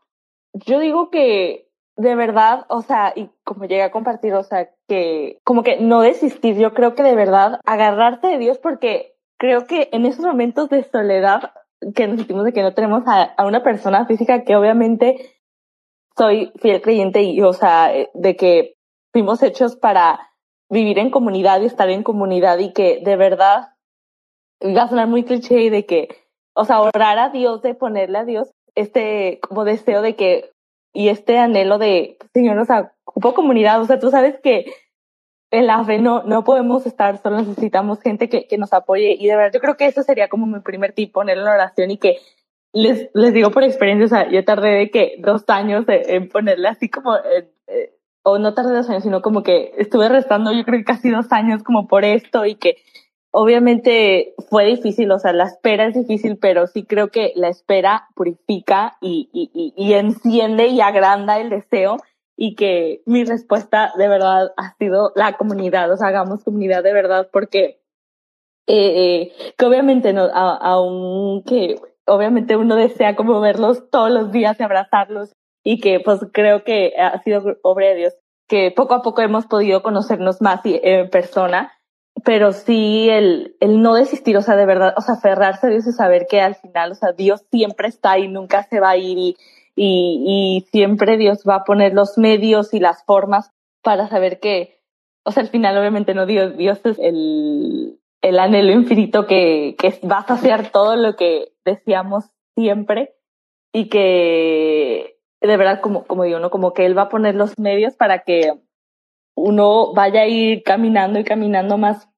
yo 0.53 0.79
digo 0.79 1.11
que 1.11 1.69
de 1.97 2.15
verdad, 2.15 2.65
o 2.69 2.83
sea, 2.83 3.13
y 3.15 3.29
como 3.45 3.65
llegué 3.65 3.83
a 3.83 3.91
compartir, 3.91 4.33
o 4.35 4.43
sea, 4.43 4.71
que 4.89 5.39
como 5.45 5.63
que 5.63 5.81
no 5.81 6.01
desistir, 6.01 6.57
yo 6.57 6.73
creo 6.73 6.95
que 6.95 7.03
de 7.03 7.15
verdad 7.15 7.61
agarrarse 7.67 8.27
de 8.27 8.39
Dios 8.39 8.59
porque 8.59 9.15
creo 9.39 9.67
que 9.67 9.89
en 9.93 10.07
esos 10.07 10.25
momentos 10.25 10.71
de 10.71 10.85
soledad 10.85 11.53
que 11.95 12.07
nos 12.07 12.19
sentimos 12.19 12.45
de 12.45 12.53
que 12.53 12.63
no 12.63 12.75
tenemos 12.75 13.03
a, 13.07 13.23
a 13.23 13.47
una 13.47 13.63
persona 13.63 14.07
física 14.07 14.45
que 14.45 14.57
obviamente 14.57 15.41
soy 16.17 16.53
fiel 16.61 16.81
creyente 16.83 17.23
y, 17.23 17.41
o 17.43 17.53
sea, 17.53 17.91
de 18.15 18.37
que 18.37 18.75
fuimos 19.13 19.43
hechos 19.43 19.77
para 19.77 20.31
vivir 20.71 20.99
en 20.99 21.11
comunidad 21.11 21.61
y 21.61 21.67
estar 21.67 21.89
en 21.91 22.03
comunidad 22.03 22.59
y 22.59 22.73
que 22.73 23.01
de 23.05 23.17
verdad 23.17 23.69
va 24.63 24.83
a 24.83 24.89
sonar 24.89 25.09
muy 25.09 25.25
cliché 25.25 25.71
de 25.71 25.87
que, 25.87 26.09
o 26.55 26.65
sea, 26.65 26.81
orar 26.81 27.19
a 27.19 27.31
Dios, 27.31 27.63
de 27.63 27.75
ponerle 27.75 28.19
a 28.19 28.25
Dios 28.25 28.51
este 28.75 29.41
como 29.43 29.65
deseo 29.65 30.03
de 30.03 30.17
que 30.17 30.51
y 30.93 31.09
este 31.09 31.39
anhelo 31.39 31.79
de, 31.79 32.19
Señor, 32.33 32.59
o 32.59 32.65
sea, 32.65 32.93
ocupo 33.05 33.35
comunidad, 33.35 33.81
o 33.81 33.85
sea, 33.87 33.99
tú 33.99 34.11
sabes 34.11 34.41
que 34.41 34.73
en 35.53 35.67
la 35.67 35.85
fe 35.85 35.99
no, 35.99 36.23
no 36.25 36.45
podemos 36.45 36.87
estar 36.87 37.21
solo, 37.23 37.39
necesitamos 37.39 38.01
gente 38.01 38.29
que, 38.29 38.47
que 38.47 38.59
nos 38.59 38.73
apoye 38.73 39.17
y 39.19 39.27
de 39.27 39.37
verdad 39.37 39.53
yo 39.53 39.61
creo 39.61 39.77
que 39.77 39.87
eso 39.87 40.03
sería 40.03 40.29
como 40.29 40.47
mi 40.47 40.61
primer 40.61 40.93
tip, 40.93 41.13
ponerlo 41.13 41.45
en 41.45 41.49
oración 41.49 41.91
y 41.91 41.99
que 41.99 42.19
les, 42.73 43.11
les 43.15 43.33
digo 43.33 43.51
por 43.51 43.65
experiencia, 43.65 44.05
o 44.05 44.09
sea, 44.09 44.31
yo 44.31 44.45
tardé 44.45 44.71
de 44.71 44.91
que 44.91 45.17
dos 45.19 45.45
años 45.49 45.85
en, 45.89 46.29
ponerle 46.29 46.69
así 46.69 46.89
como, 46.89 47.17
eh, 47.17 47.97
o 48.23 48.39
no 48.39 48.55
tardé 48.55 48.75
dos 48.75 48.89
años, 48.91 49.03
sino 49.03 49.23
como 49.23 49.43
que 49.43 49.73
estuve 49.77 50.09
restando 50.09 50.53
yo 50.53 50.65
creo 50.65 50.79
que 50.79 50.85
casi 50.85 51.11
dos 51.11 51.33
años 51.33 51.63
como 51.63 51.89
por 51.89 52.05
esto 52.05 52.47
y 52.47 52.55
que 52.55 52.77
obviamente 53.31 54.35
fue 54.49 54.65
difícil, 54.67 55.11
o 55.13 55.19
sea, 55.19 55.33
la 55.33 55.45
espera 55.45 55.87
es 55.87 55.95
difícil, 55.95 56.39
pero 56.39 56.67
sí 56.67 56.85
creo 56.85 57.09
que 57.09 57.33
la 57.37 57.49
espera 57.49 58.09
purifica 58.15 58.97
y, 59.01 59.29
y, 59.33 59.73
y, 59.77 59.93
enciende 59.95 60.69
y 60.69 60.81
agranda 60.81 61.39
el 61.39 61.51
deseo 61.51 61.99
y 62.37 62.55
que 62.55 63.03
mi 63.07 63.25
respuesta 63.25 63.93
de 63.97 64.09
verdad 64.09 64.53
ha 64.57 64.75
sido 64.77 65.13
la 65.15 65.37
comunidad, 65.37 65.93
o 65.93 65.97
sea, 65.97 66.09
hagamos 66.09 66.43
comunidad 66.43 66.83
de 66.83 66.93
verdad 66.93 67.29
porque 67.33 67.81
eh, 68.67 69.31
eh 69.31 69.33
que 69.57 69.65
obviamente 69.65 70.13
no, 70.13 70.25
aunque 70.33 71.77
obviamente 72.07 72.57
uno 72.57 72.77
desea 72.77 73.15
como 73.15 73.41
verlos 73.41 73.89
todos 73.91 74.11
los 74.11 74.33
días 74.33 74.59
y 74.59 74.63
abrazarlos 74.63 75.33
y 75.63 75.81
que 75.81 76.01
pues 76.01 76.21
creo 76.33 76.65
que 76.65 76.95
ha 76.99 77.23
sido 77.23 77.59
obra 77.63 77.89
de 77.89 77.95
Dios 77.97 78.15
que 78.49 78.73
poco 78.73 78.95
a 78.95 79.03
poco 79.03 79.23
hemos 79.23 79.47
podido 79.47 79.83
conocernos 79.83 80.41
más 80.43 80.63
en 80.65 81.09
persona 81.11 81.73
pero 82.25 82.53
sí 82.53 83.09
el, 83.09 83.57
el 83.61 83.83
no 83.83 83.95
desistir, 83.95 84.37
o 84.37 84.43
sea, 84.43 84.57
de 84.57 84.67
verdad, 84.67 84.95
o 84.97 85.01
sea, 85.01 85.15
aferrarse 85.15 85.67
a 85.67 85.71
Dios 85.71 85.87
y 85.87 85.93
saber 85.93 86.27
que 86.29 86.41
al 86.41 86.55
final, 86.55 86.93
o 86.93 86.95
sea, 86.95 87.13
Dios 87.13 87.45
siempre 87.51 87.89
está 87.89 88.19
y 88.19 88.29
nunca 88.29 88.65
se 88.65 88.81
va 88.81 88.91
a 88.91 88.97
ir 88.97 89.19
y, 89.19 89.37
y, 89.77 90.67
siempre 90.71 91.17
Dios 91.17 91.45
va 91.49 91.57
a 91.57 91.65
poner 91.65 91.95
los 91.95 92.19
medios 92.19 92.75
y 92.75 92.81
las 92.81 93.05
formas 93.05 93.51
para 93.83 94.09
saber 94.09 94.41
que, 94.41 94.81
o 95.25 95.33
sea, 95.33 95.43
al 95.43 95.49
final 95.49 95.79
obviamente 95.79 96.15
no 96.15 96.27
Dios, 96.27 96.57
Dios 96.57 96.81
es 96.85 96.99
el, 96.99 97.99
el 98.21 98.39
anhelo 98.39 98.73
infinito 98.73 99.27
que, 99.27 99.77
que 99.79 99.99
va 100.07 100.19
a 100.19 100.27
saciar 100.27 100.71
todo 100.71 100.97
lo 100.97 101.17
que 101.17 101.53
decíamos 101.65 102.25
siempre 102.55 103.15
y 103.73 103.89
que 103.89 105.21
de 105.41 105.57
verdad, 105.57 105.81
como, 105.81 106.05
como 106.05 106.25
digo, 106.25 106.39
¿no? 106.39 106.51
Como 106.51 106.75
que 106.75 106.85
Él 106.85 106.97
va 106.97 107.03
a 107.03 107.09
poner 107.09 107.35
los 107.35 107.59
medios 107.59 107.95
para 107.97 108.21
que 108.21 108.53
uno 109.41 109.93
vaya 109.95 110.23
a 110.23 110.27
ir 110.27 110.63
caminando 110.63 111.19
y 111.19 111.25
caminando 111.25 111.79
más, 111.79 112.09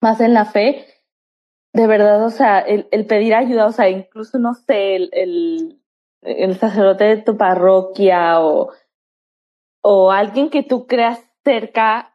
más 0.00 0.20
en 0.20 0.34
la 0.34 0.44
fe, 0.44 0.86
de 1.72 1.86
verdad, 1.86 2.24
o 2.24 2.30
sea, 2.30 2.58
el, 2.60 2.88
el 2.90 3.06
pedir 3.06 3.34
ayuda, 3.34 3.66
o 3.66 3.72
sea, 3.72 3.88
incluso, 3.88 4.38
no 4.38 4.54
sé, 4.54 4.96
el, 4.96 5.10
el, 5.12 5.82
el 6.22 6.56
sacerdote 6.56 7.04
de 7.04 7.16
tu 7.18 7.36
parroquia 7.36 8.40
o, 8.40 8.72
o 9.82 10.10
alguien 10.10 10.50
que 10.50 10.62
tú 10.62 10.86
creas 10.86 11.22
cerca 11.44 12.14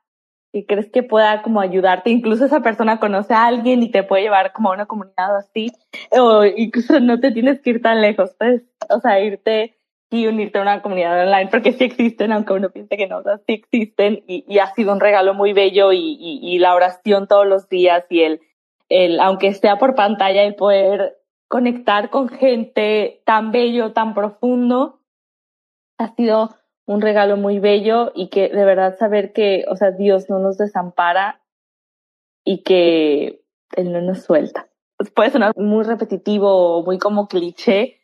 y 0.51 0.65
crees 0.65 0.91
que 0.91 1.01
pueda 1.01 1.41
como 1.41 1.61
ayudarte, 1.61 2.11
incluso 2.11 2.45
esa 2.45 2.61
persona 2.61 2.99
conoce 2.99 3.34
a 3.34 3.45
alguien 3.45 3.81
y 3.81 3.89
te 3.89 4.03
puede 4.03 4.23
llevar 4.23 4.53
como 4.53 4.69
a 4.69 4.73
una 4.73 4.86
comunidad 4.86 5.36
así, 5.38 5.71
o 6.11 6.45
incluso 6.45 6.99
no 6.99 7.19
te 7.19 7.31
tienes 7.31 7.59
que 7.61 7.71
ir 7.71 7.81
tan 7.81 8.01
lejos, 8.01 8.36
pues, 8.38 8.63
o 8.89 8.99
sea, 8.99 9.19
irte 9.19 9.77
y 10.14 10.28
unirte 10.28 10.59
a 10.59 10.61
una 10.61 10.84
comunidad 10.84 11.24
online, 11.26 11.49
porque 11.49 11.74
sí 11.74 11.86
existen, 11.86 12.32
aunque 12.32 12.53
uno 12.53 12.70
piense 12.70 12.97
que 12.97 13.07
no, 13.07 13.24
sí 13.24 13.53
existen 13.53 14.24
y, 14.28 14.59
ha 14.59 14.68
sido 14.68 14.93
un 14.93 14.99
regalo 14.99 15.34
muy 15.34 15.53
bello 15.53 15.91
y, 15.91 16.20
y, 16.20 16.59
la 16.59 16.76
oración 16.76 17.28
todos 17.28 17.47
los 17.47 17.68
días 17.68 18.05
y 18.11 18.22
el, 18.22 18.41
el, 18.89 19.20
aunque 19.20 19.55
sea 19.55 19.80
por 19.80 19.95
pantalla, 19.95 20.43
el 20.43 20.53
poder 20.53 21.18
conectar 21.47 22.11
con 22.11 22.30
gente 22.30 23.24
tan 23.26 23.51
bello, 23.51 23.93
tan 23.93 24.14
profundo, 24.14 24.99
ha 25.97 26.14
sido 26.14 26.51
un 26.86 27.01
regalo 27.01 27.36
muy 27.36 27.57
bello 27.57 28.11
y 28.14 28.28
que 28.28 28.49
de 28.49 28.66
verdad 28.66 28.95
saber 28.99 29.34
que, 29.34 29.66
o 29.68 29.76
sea, 29.76 29.89
Dios 29.89 30.30
no 30.30 30.38
nos 30.38 30.59
desampara 30.59 31.41
y 32.45 32.61
que 32.61 33.41
Él 33.76 33.91
no 33.91 33.99
nos 33.99 34.22
suelta. 34.22 34.68
Puede 35.16 35.32
sonar 35.32 35.53
muy 35.57 35.84
repetitivo 35.84 36.84
muy 36.84 36.99
como 36.99 37.28
cliché, 37.28 38.03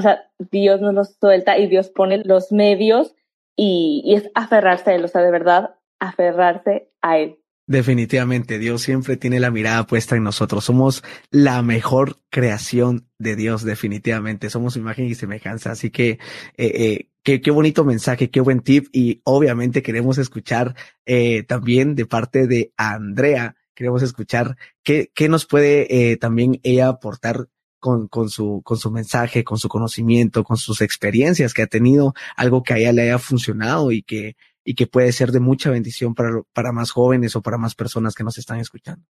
o 0.00 0.02
sea, 0.02 0.30
Dios 0.50 0.80
nos 0.80 0.94
los 0.94 1.14
suelta 1.20 1.58
y 1.58 1.68
Dios 1.68 1.90
pone 1.90 2.22
los 2.24 2.52
medios 2.52 3.14
y, 3.54 4.14
es 4.16 4.30
aferrarse 4.34 4.90
a 4.90 4.94
Él, 4.94 5.04
o 5.04 5.08
sea, 5.08 5.20
de 5.20 5.30
verdad, 5.30 5.74
aferrarse 5.98 6.88
a 7.02 7.18
Él. 7.18 7.38
Definitivamente, 7.66 8.58
Dios 8.58 8.80
siempre 8.80 9.18
tiene 9.18 9.38
la 9.38 9.50
mirada 9.50 9.86
puesta 9.86 10.16
en 10.16 10.24
nosotros. 10.24 10.64
Somos 10.64 11.04
la 11.30 11.62
mejor 11.62 12.16
creación 12.30 13.06
de 13.18 13.36
Dios, 13.36 13.62
definitivamente. 13.62 14.50
Somos 14.50 14.76
imagen 14.76 15.04
y 15.04 15.14
semejanza. 15.14 15.70
Así 15.70 15.90
que, 15.90 16.18
eh, 16.56 17.08
eh, 17.22 17.38
qué, 17.40 17.50
bonito 17.50 17.84
mensaje, 17.84 18.30
qué 18.30 18.40
buen 18.40 18.60
tip. 18.60 18.88
Y 18.92 19.20
obviamente 19.24 19.82
queremos 19.82 20.18
escuchar 20.18 20.74
eh, 21.04 21.44
también 21.44 21.94
de 21.94 22.06
parte 22.06 22.46
de 22.46 22.72
Andrea, 22.76 23.54
queremos 23.74 24.02
escuchar 24.02 24.56
qué, 24.82 25.12
qué 25.14 25.28
nos 25.28 25.46
puede 25.46 26.16
también 26.16 26.58
ella 26.64 26.88
aportar 26.88 27.50
con, 27.80 28.08
con, 28.08 28.28
su, 28.28 28.62
con 28.64 28.76
su 28.76 28.90
mensaje, 28.90 29.42
con 29.42 29.58
su 29.58 29.68
conocimiento, 29.68 30.44
con 30.44 30.56
sus 30.56 30.80
experiencias 30.80 31.54
que 31.54 31.62
ha 31.62 31.66
tenido, 31.66 32.14
algo 32.36 32.62
que 32.62 32.74
a 32.74 32.78
ella 32.78 32.92
le 32.92 33.02
haya 33.02 33.18
funcionado 33.18 33.90
y 33.90 34.02
que, 34.02 34.36
y 34.64 34.74
que 34.74 34.86
puede 34.86 35.12
ser 35.12 35.32
de 35.32 35.40
mucha 35.40 35.70
bendición 35.70 36.14
para, 36.14 36.42
para 36.52 36.72
más 36.72 36.92
jóvenes 36.92 37.34
o 37.34 37.42
para 37.42 37.58
más 37.58 37.74
personas 37.74 38.14
que 38.14 38.24
nos 38.24 38.38
están 38.38 38.60
escuchando. 38.60 39.04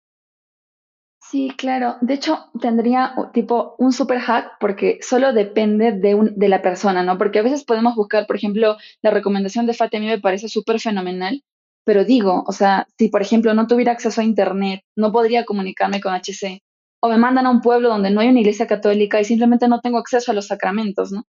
Sí, 1.31 1.53
claro. 1.57 1.97
De 2.01 2.15
hecho, 2.15 2.51
tendría 2.61 3.15
tipo 3.33 3.77
un 3.79 3.93
super 3.93 4.19
hack 4.19 4.53
porque 4.59 4.99
solo 5.01 5.33
depende 5.33 5.93
de, 5.93 6.15
un, 6.17 6.37
de 6.37 6.49
la 6.49 6.61
persona, 6.61 7.05
¿no? 7.05 7.19
Porque 7.19 7.39
a 7.39 7.43
veces 7.43 7.63
podemos 7.65 7.95
buscar, 7.95 8.27
por 8.27 8.35
ejemplo, 8.35 8.77
la 9.01 9.11
recomendación 9.11 9.67
de 9.67 9.75
Fati 9.75 9.99
a 9.99 10.01
mí 10.01 10.07
me 10.07 10.19
parece 10.19 10.49
súper 10.49 10.81
fenomenal, 10.81 11.45
pero 11.85 12.05
digo, 12.05 12.43
o 12.47 12.53
sea, 12.53 12.89
si 12.99 13.09
por 13.11 13.23
ejemplo 13.23 13.55
no 13.55 13.69
tuviera 13.69 13.93
acceso 13.93 14.21
a 14.21 14.25
Internet, 14.25 14.83
no 14.97 15.13
podría 15.13 15.45
comunicarme 15.45 16.01
con 16.01 16.15
HC, 16.15 16.63
o 17.01 17.09
me 17.09 17.19
mandan 17.19 17.47
a 17.47 17.51
un 17.51 17.61
pueblo 17.61 17.89
donde 17.89 18.11
no 18.11 18.21
hay 18.21 18.29
una 18.29 18.41
iglesia 18.41 18.67
católica 18.67 19.21
y 19.21 19.25
simplemente 19.25 19.69
no 19.69 19.81
tengo 19.81 19.99
acceso 19.99 20.31
a 20.31 20.35
los 20.35 20.47
sacramentos, 20.47 21.13
¿no? 21.13 21.25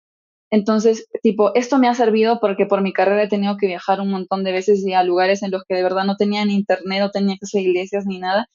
Entonces, 0.51 1.07
tipo, 1.23 1.55
esto 1.55 1.79
me 1.79 1.87
ha 1.87 1.93
servido 1.93 2.39
porque 2.41 2.65
por 2.65 2.81
mi 2.81 2.91
carrera 2.91 3.23
he 3.23 3.29
tenido 3.29 3.55
que 3.55 3.67
viajar 3.67 4.01
un 4.01 4.11
montón 4.11 4.43
de 4.43 4.51
veces 4.51 4.85
y 4.85 4.93
a 4.93 5.03
lugares 5.03 5.43
en 5.43 5.51
los 5.51 5.63
que 5.63 5.75
de 5.75 5.83
verdad 5.83 6.03
no 6.03 6.17
tenía 6.17 6.43
internet, 6.43 6.99
no 6.99 7.09
tenía 7.09 7.35
acceso 7.35 7.57
a 7.57 7.61
iglesias 7.61 8.05
ni 8.05 8.19
nada. 8.19 8.47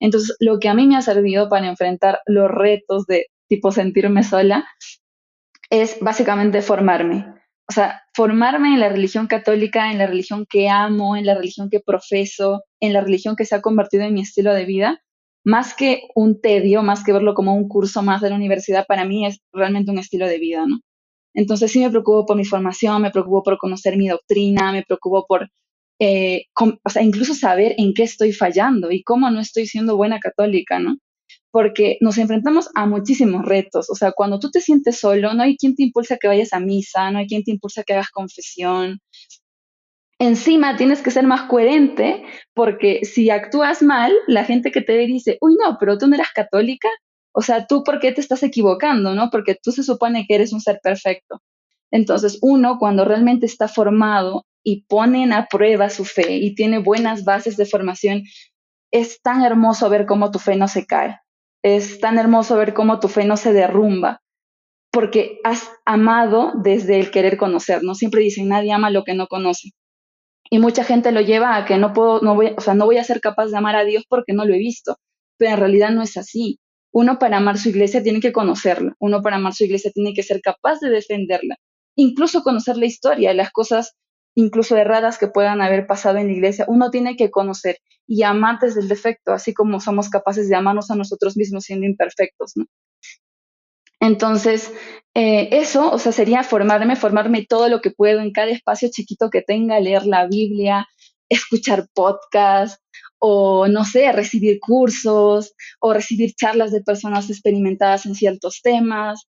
Entonces, 0.00 0.36
lo 0.40 0.58
que 0.58 0.68
a 0.68 0.74
mí 0.74 0.86
me 0.88 0.96
ha 0.96 1.02
servido 1.02 1.48
para 1.48 1.68
enfrentar 1.68 2.20
los 2.26 2.50
retos 2.50 3.06
de 3.06 3.26
tipo 3.48 3.70
sentirme 3.70 4.24
sola 4.24 4.66
es 5.70 5.98
básicamente 6.00 6.60
formarme. 6.60 7.26
O 7.68 7.72
sea, 7.72 8.02
formarme 8.14 8.74
en 8.74 8.80
la 8.80 8.88
religión 8.88 9.28
católica, 9.28 9.92
en 9.92 9.98
la 9.98 10.06
religión 10.06 10.46
que 10.48 10.68
amo, 10.68 11.16
en 11.16 11.24
la 11.24 11.34
religión 11.34 11.70
que 11.70 11.80
profeso, 11.80 12.64
en 12.80 12.92
la 12.92 13.00
religión 13.00 13.36
que 13.36 13.44
se 13.44 13.54
ha 13.54 13.62
convertido 13.62 14.02
en 14.04 14.12
mi 14.14 14.22
estilo 14.22 14.52
de 14.52 14.64
vida, 14.64 15.03
más 15.44 15.74
que 15.74 16.02
un 16.14 16.40
tedio, 16.40 16.82
más 16.82 17.04
que 17.04 17.12
verlo 17.12 17.34
como 17.34 17.54
un 17.54 17.68
curso 17.68 18.02
más 18.02 18.20
de 18.22 18.30
la 18.30 18.36
universidad, 18.36 18.86
para 18.86 19.04
mí 19.04 19.26
es 19.26 19.40
realmente 19.52 19.90
un 19.90 19.98
estilo 19.98 20.26
de 20.26 20.38
vida, 20.38 20.66
¿no? 20.66 20.80
Entonces 21.34 21.72
sí 21.72 21.80
me 21.80 21.90
preocupo 21.90 22.26
por 22.26 22.36
mi 22.36 22.44
formación, 22.44 23.02
me 23.02 23.10
preocupo 23.10 23.42
por 23.42 23.58
conocer 23.58 23.96
mi 23.96 24.08
doctrina, 24.08 24.72
me 24.72 24.84
preocupo 24.84 25.26
por, 25.28 25.50
eh, 26.00 26.46
o 26.84 26.90
sea, 26.90 27.02
incluso 27.02 27.34
saber 27.34 27.74
en 27.78 27.94
qué 27.94 28.04
estoy 28.04 28.32
fallando 28.32 28.90
y 28.92 29.02
cómo 29.02 29.30
no 29.30 29.40
estoy 29.40 29.66
siendo 29.66 29.96
buena 29.96 30.20
católica, 30.20 30.78
¿no? 30.78 30.96
porque 31.54 31.98
nos 32.00 32.18
enfrentamos 32.18 32.68
a 32.74 32.84
muchísimos 32.84 33.44
retos. 33.44 33.88
O 33.88 33.94
sea, 33.94 34.10
cuando 34.10 34.40
tú 34.40 34.50
te 34.50 34.60
sientes 34.60 34.98
solo, 34.98 35.34
no 35.34 35.44
hay 35.44 35.56
quien 35.56 35.76
te 35.76 35.84
impulsa 35.84 36.14
a 36.14 36.18
que 36.18 36.26
vayas 36.26 36.52
a 36.52 36.58
misa, 36.58 37.12
no 37.12 37.20
hay 37.20 37.28
quien 37.28 37.44
te 37.44 37.52
impulsa 37.52 37.82
a 37.82 37.84
que 37.84 37.92
hagas 37.92 38.10
confesión. 38.10 38.98
Encima 40.24 40.76
tienes 40.76 41.02
que 41.02 41.10
ser 41.10 41.26
más 41.26 41.42
coherente 41.42 42.24
porque 42.54 43.04
si 43.04 43.30
actúas 43.30 43.82
mal, 43.82 44.12
la 44.26 44.44
gente 44.44 44.70
que 44.72 44.80
te 44.80 44.96
ve 44.96 45.06
dice, 45.06 45.38
uy, 45.40 45.56
no, 45.62 45.76
pero 45.78 45.98
tú 45.98 46.06
no 46.06 46.14
eras 46.14 46.32
católica. 46.34 46.88
O 47.32 47.42
sea, 47.42 47.66
tú, 47.66 47.82
¿por 47.84 48.00
qué 48.00 48.12
te 48.12 48.20
estás 48.20 48.42
equivocando? 48.42 49.14
¿No? 49.14 49.30
Porque 49.30 49.56
tú 49.60 49.72
se 49.72 49.82
supone 49.82 50.24
que 50.26 50.36
eres 50.36 50.52
un 50.52 50.60
ser 50.60 50.80
perfecto. 50.82 51.40
Entonces, 51.90 52.38
uno, 52.42 52.78
cuando 52.78 53.04
realmente 53.04 53.46
está 53.46 53.68
formado 53.68 54.44
y 54.62 54.84
ponen 54.86 55.32
a 55.32 55.46
prueba 55.46 55.90
su 55.90 56.04
fe 56.04 56.36
y 56.36 56.54
tiene 56.54 56.78
buenas 56.78 57.24
bases 57.24 57.56
de 57.56 57.66
formación, 57.66 58.22
es 58.92 59.20
tan 59.22 59.42
hermoso 59.42 59.90
ver 59.90 60.06
cómo 60.06 60.30
tu 60.30 60.38
fe 60.38 60.56
no 60.56 60.68
se 60.68 60.86
cae 60.86 61.18
es 61.64 61.98
tan 61.98 62.18
hermoso 62.18 62.56
ver 62.56 62.74
cómo 62.74 63.00
tu 63.00 63.08
fe 63.08 63.24
no 63.24 63.38
se 63.38 63.54
derrumba, 63.54 64.20
porque 64.92 65.40
has 65.44 65.70
amado 65.86 66.52
desde 66.62 67.00
el 67.00 67.10
querer 67.10 67.38
conocer, 67.38 67.82
¿no? 67.82 67.94
Siempre 67.94 68.20
dicen, 68.20 68.48
nadie 68.48 68.70
ama 68.70 68.90
lo 68.90 69.02
que 69.02 69.14
no 69.14 69.26
conoce. 69.26 69.70
Y 70.50 70.58
mucha 70.58 70.84
gente 70.84 71.12
lo 71.12 71.20
lleva 71.20 71.56
a 71.56 71.64
que 71.64 71.78
no 71.78 71.92
puedo, 71.92 72.20
no 72.20 72.34
voy, 72.34 72.54
o 72.56 72.60
sea, 72.60 72.74
no 72.74 72.84
voy 72.86 72.98
a 72.98 73.04
ser 73.04 73.20
capaz 73.20 73.46
de 73.46 73.56
amar 73.56 73.76
a 73.76 73.84
Dios 73.84 74.04
porque 74.08 74.32
no 74.32 74.44
lo 74.44 74.54
he 74.54 74.58
visto, 74.58 74.96
pero 75.38 75.52
en 75.52 75.58
realidad 75.58 75.90
no 75.90 76.02
es 76.02 76.16
así. 76.16 76.60
Uno 76.92 77.18
para 77.18 77.38
amar 77.38 77.58
su 77.58 77.70
iglesia 77.70 78.02
tiene 78.02 78.20
que 78.20 78.32
conocerla, 78.32 78.94
uno 79.00 79.20
para 79.22 79.36
amar 79.36 79.54
su 79.54 79.64
iglesia 79.64 79.90
tiene 79.92 80.14
que 80.14 80.22
ser 80.22 80.40
capaz 80.40 80.78
de 80.80 80.90
defenderla, 80.90 81.56
incluso 81.96 82.42
conocer 82.42 82.76
la 82.76 82.86
historia, 82.86 83.34
las 83.34 83.50
cosas 83.50 83.96
incluso 84.36 84.76
erradas 84.76 85.18
que 85.18 85.28
puedan 85.28 85.60
haber 85.60 85.86
pasado 85.86 86.18
en 86.18 86.26
la 86.28 86.32
iglesia, 86.32 86.66
uno 86.68 86.90
tiene 86.90 87.16
que 87.16 87.30
conocer 87.30 87.78
y 88.06 88.22
amar 88.22 88.58
desde 88.60 88.80
el 88.80 88.88
defecto, 88.88 89.32
así 89.32 89.54
como 89.54 89.80
somos 89.80 90.08
capaces 90.08 90.48
de 90.48 90.56
amarnos 90.56 90.90
a 90.90 90.96
nosotros 90.96 91.36
mismos 91.36 91.64
siendo 91.64 91.86
imperfectos, 91.86 92.52
¿no? 92.56 92.66
Entonces, 94.04 94.70
eh, 95.14 95.48
eso, 95.52 95.90
o 95.90 95.98
sea, 95.98 96.12
sería 96.12 96.42
formarme, 96.42 96.94
formarme 96.94 97.46
todo 97.46 97.68
lo 97.70 97.80
que 97.80 97.90
puedo 97.90 98.20
en 98.20 98.32
cada 98.32 98.50
espacio 98.50 98.90
chiquito 98.92 99.30
que 99.30 99.40
tenga, 99.40 99.80
leer 99.80 100.04
la 100.04 100.26
Biblia, 100.26 100.86
escuchar 101.30 101.88
podcasts, 101.94 102.82
o 103.18 103.66
no 103.66 103.84
sé, 103.86 104.12
recibir 104.12 104.60
cursos, 104.60 105.54
o 105.80 105.94
recibir 105.94 106.34
charlas 106.34 106.70
de 106.70 106.82
personas 106.82 107.30
experimentadas 107.30 108.04
en 108.04 108.14
ciertos 108.14 108.60
temas, 108.62 109.26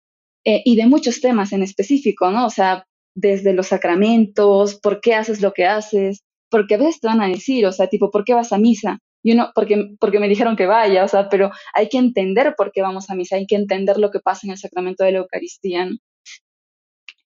eh, 0.45 0.61
y 0.63 0.77
de 0.77 0.87
muchos 0.87 1.19
temas 1.19 1.51
en 1.51 1.63
específico, 1.63 2.31
¿no? 2.31 2.45
O 2.45 2.49
sea, 2.49 2.85
desde 3.13 3.53
los 3.53 3.67
sacramentos, 3.67 4.79
por 4.79 5.01
qué 5.01 5.15
haces 5.15 5.41
lo 5.41 5.51
que 5.51 5.65
haces, 5.65 6.23
porque 6.49 6.75
a 6.75 6.77
veces 6.77 7.01
te 7.01 7.07
van 7.07 7.21
a 7.21 7.27
decir, 7.27 7.65
o 7.65 7.73
sea, 7.73 7.87
tipo, 7.87 8.09
¿por 8.09 8.23
qué 8.23 8.33
vas 8.33 8.53
a 8.53 8.57
misa? 8.57 8.99
Y 9.23 9.33
uno, 9.33 9.51
porque, 9.53 9.95
porque 9.99 10.19
me 10.19 10.27
dijeron 10.27 10.55
que 10.55 10.65
vaya, 10.65 11.03
o 11.03 11.07
sea, 11.07 11.29
pero 11.29 11.51
hay 11.73 11.89
que 11.89 11.97
entender 11.97 12.55
por 12.57 12.71
qué 12.71 12.81
vamos 12.81 13.09
a 13.09 13.15
misa, 13.15 13.35
hay 13.35 13.45
que 13.45 13.55
entender 13.55 13.97
lo 13.97 14.11
que 14.11 14.19
pasa 14.19 14.47
en 14.47 14.51
el 14.51 14.57
sacramento 14.57 15.03
de 15.03 15.11
la 15.13 15.19
Eucaristía. 15.19 15.89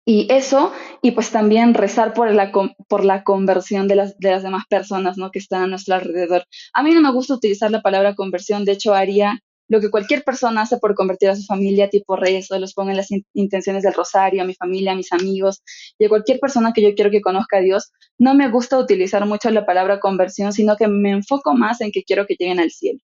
Y 0.07 0.27
eso, 0.29 0.71
y 1.01 1.11
pues 1.11 1.31
también 1.31 1.73
rezar 1.73 2.13
por 2.13 2.31
la, 2.31 2.51
por 2.87 3.03
la 3.03 3.23
conversión 3.23 3.87
de 3.87 3.95
las, 3.95 4.19
de 4.19 4.31
las 4.31 4.43
demás 4.43 4.65
personas, 4.69 5.17
¿no? 5.17 5.31
Que 5.31 5.39
están 5.39 5.63
a 5.63 5.67
nuestro 5.67 5.95
alrededor. 5.95 6.45
A 6.73 6.83
mí 6.83 6.91
no 6.93 7.01
me 7.01 7.11
gusta 7.11 7.33
utilizar 7.33 7.71
la 7.71 7.81
palabra 7.81 8.13
conversión, 8.13 8.65
de 8.65 8.73
hecho 8.73 8.93
haría 8.93 9.39
lo 9.67 9.81
que 9.81 9.89
cualquier 9.89 10.23
persona 10.23 10.61
hace 10.61 10.77
por 10.77 10.95
convertir 10.95 11.29
a 11.29 11.35
su 11.35 11.43
familia, 11.43 11.89
tipo 11.89 12.15
rezo, 12.15 12.57
los 12.59 12.73
pongo 12.73 12.91
en 12.91 12.97
las 12.97 13.09
intenciones 13.33 13.83
del 13.83 13.93
rosario, 13.93 14.41
a 14.41 14.45
mi 14.45 14.53
familia, 14.53 14.91
a 14.91 14.95
mis 14.95 15.11
amigos, 15.11 15.63
y 15.97 16.05
a 16.05 16.09
cualquier 16.09 16.39
persona 16.39 16.73
que 16.73 16.81
yo 16.81 16.93
quiero 16.95 17.11
que 17.11 17.21
conozca 17.21 17.57
a 17.57 17.61
Dios, 17.61 17.91
no 18.17 18.35
me 18.35 18.49
gusta 18.49 18.77
utilizar 18.77 19.25
mucho 19.25 19.49
la 19.49 19.65
palabra 19.65 19.99
conversión, 19.99 20.53
sino 20.53 20.75
que 20.77 20.87
me 20.87 21.11
enfoco 21.11 21.55
más 21.55 21.81
en 21.81 21.91
que 21.91 22.03
quiero 22.03 22.25
que 22.25 22.35
lleguen 22.37 22.59
al 22.59 22.71
cielo. 22.71 22.99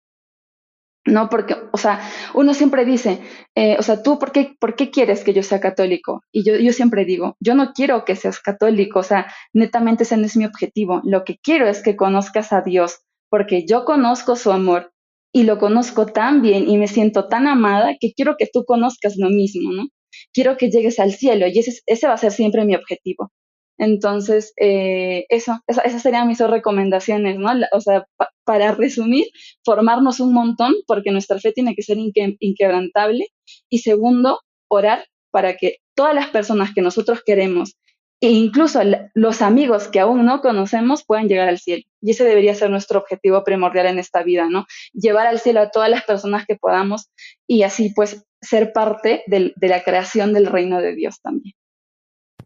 No, 1.08 1.30
porque, 1.30 1.56
o 1.72 1.78
sea, 1.78 2.02
uno 2.34 2.54
siempre 2.54 2.84
dice, 2.84 3.22
eh, 3.56 3.78
o 3.80 3.82
sea, 3.82 4.04
tú, 4.04 4.20
¿por 4.20 4.34
qué, 4.34 4.58
¿por 4.60 4.76
qué 4.76 4.92
quieres 4.92 5.24
que 5.24 5.34
yo 5.34 5.42
sea 5.42 5.62
católico? 5.62 6.22
Y 6.34 6.44
yo, 6.44 6.58
yo 6.58 6.74
siempre 6.74 7.06
digo, 7.06 7.38
yo 7.40 7.56
no 7.56 7.72
quiero 7.72 8.04
que 8.04 8.18
seas 8.18 8.42
católico, 8.42 9.00
o 9.00 9.04
sea, 9.04 9.34
netamente 9.54 10.04
ese 10.04 10.18
no 10.18 10.26
es 10.26 10.36
mi 10.36 10.44
objetivo. 10.44 11.02
Lo 11.06 11.24
que 11.24 11.38
quiero 11.38 11.66
es 11.70 11.82
que 11.82 11.96
conozcas 11.96 12.52
a 12.52 12.62
Dios, 12.62 13.00
porque 13.30 13.66
yo 13.66 13.86
conozco 13.86 14.36
su 14.36 14.52
amor 14.52 14.92
y 15.38 15.44
lo 15.44 15.60
conozco 15.60 16.08
tan 16.08 16.42
bien 16.42 16.68
y 16.68 16.78
me 16.78 16.88
siento 16.88 17.28
tan 17.28 17.46
amada 17.46 17.96
que 18.00 18.12
quiero 18.14 18.38
que 18.40 18.48
tú 18.52 18.66
conozcas 18.66 19.18
lo 19.18 19.30
mismo, 19.30 19.72
¿no? 19.72 19.88
Quiero 20.34 20.58
que 20.58 20.72
llegues 20.72 21.00
al 21.00 21.14
cielo 21.14 21.46
y 21.46 21.60
ese, 21.60 21.80
ese 21.86 22.08
va 22.08 22.14
a 22.14 22.18
ser 22.18 22.32
siempre 22.32 22.66
mi 22.66 22.74
objetivo. 22.74 23.32
Entonces, 23.78 24.54
eh, 24.60 25.26
eso, 25.30 25.60
esas 25.68 26.02
serían 26.02 26.28
mis 26.28 26.40
dos 26.40 26.50
recomendaciones, 26.50 27.38
¿no? 27.38 27.52
O 27.72 27.82
sea, 27.82 28.08
para 28.46 28.72
resumir, 28.72 29.28
formarnos 29.64 30.20
un 30.20 30.34
montón 30.34 30.74
porque 30.88 31.12
nuestra 31.12 31.38
fe 31.38 31.52
tiene 31.52 31.76
que 31.76 31.84
ser 31.84 32.00
inquebrantable. 32.00 33.28
Y 33.70 33.78
segundo, 33.80 34.40
orar 34.70 35.06
para 35.30 35.56
que 35.56 35.78
todas 35.94 36.16
las 36.16 36.30
personas 36.30 36.74
que 36.74 36.82
nosotros 36.82 37.22
queremos 37.24 37.78
e 38.20 38.32
incluso 38.32 38.82
los 39.14 39.42
amigos 39.42 39.88
que 39.88 40.00
aún 40.00 40.26
no 40.26 40.42
conocemos 40.42 41.04
puedan 41.06 41.28
llegar 41.28 41.50
al 41.50 41.60
cielo. 41.60 41.84
Y 42.02 42.12
ese 42.12 42.24
debería 42.24 42.56
ser 42.56 42.70
nuestro 42.70 43.00
objetivo 43.00 43.44
primordial 43.44 43.86
en 43.88 44.00
esta 44.00 44.24
vida, 44.24 44.48
¿no? 44.50 44.66
Llevar 44.94 45.28
al 45.28 45.40
cielo 45.40 45.62
a 45.62 45.70
todas 45.70 45.90
las 45.90 46.04
personas 46.04 46.46
que 46.48 46.56
podamos 46.56 47.12
y 47.46 47.64
así 47.64 47.92
pues 47.96 48.26
ser 48.42 48.74
parte 48.74 49.24
de 49.28 49.54
la 49.60 49.84
creación 49.84 50.34
del 50.34 50.48
reino 50.48 50.82
de 50.82 50.96
Dios 50.96 51.22
también. 51.22 51.54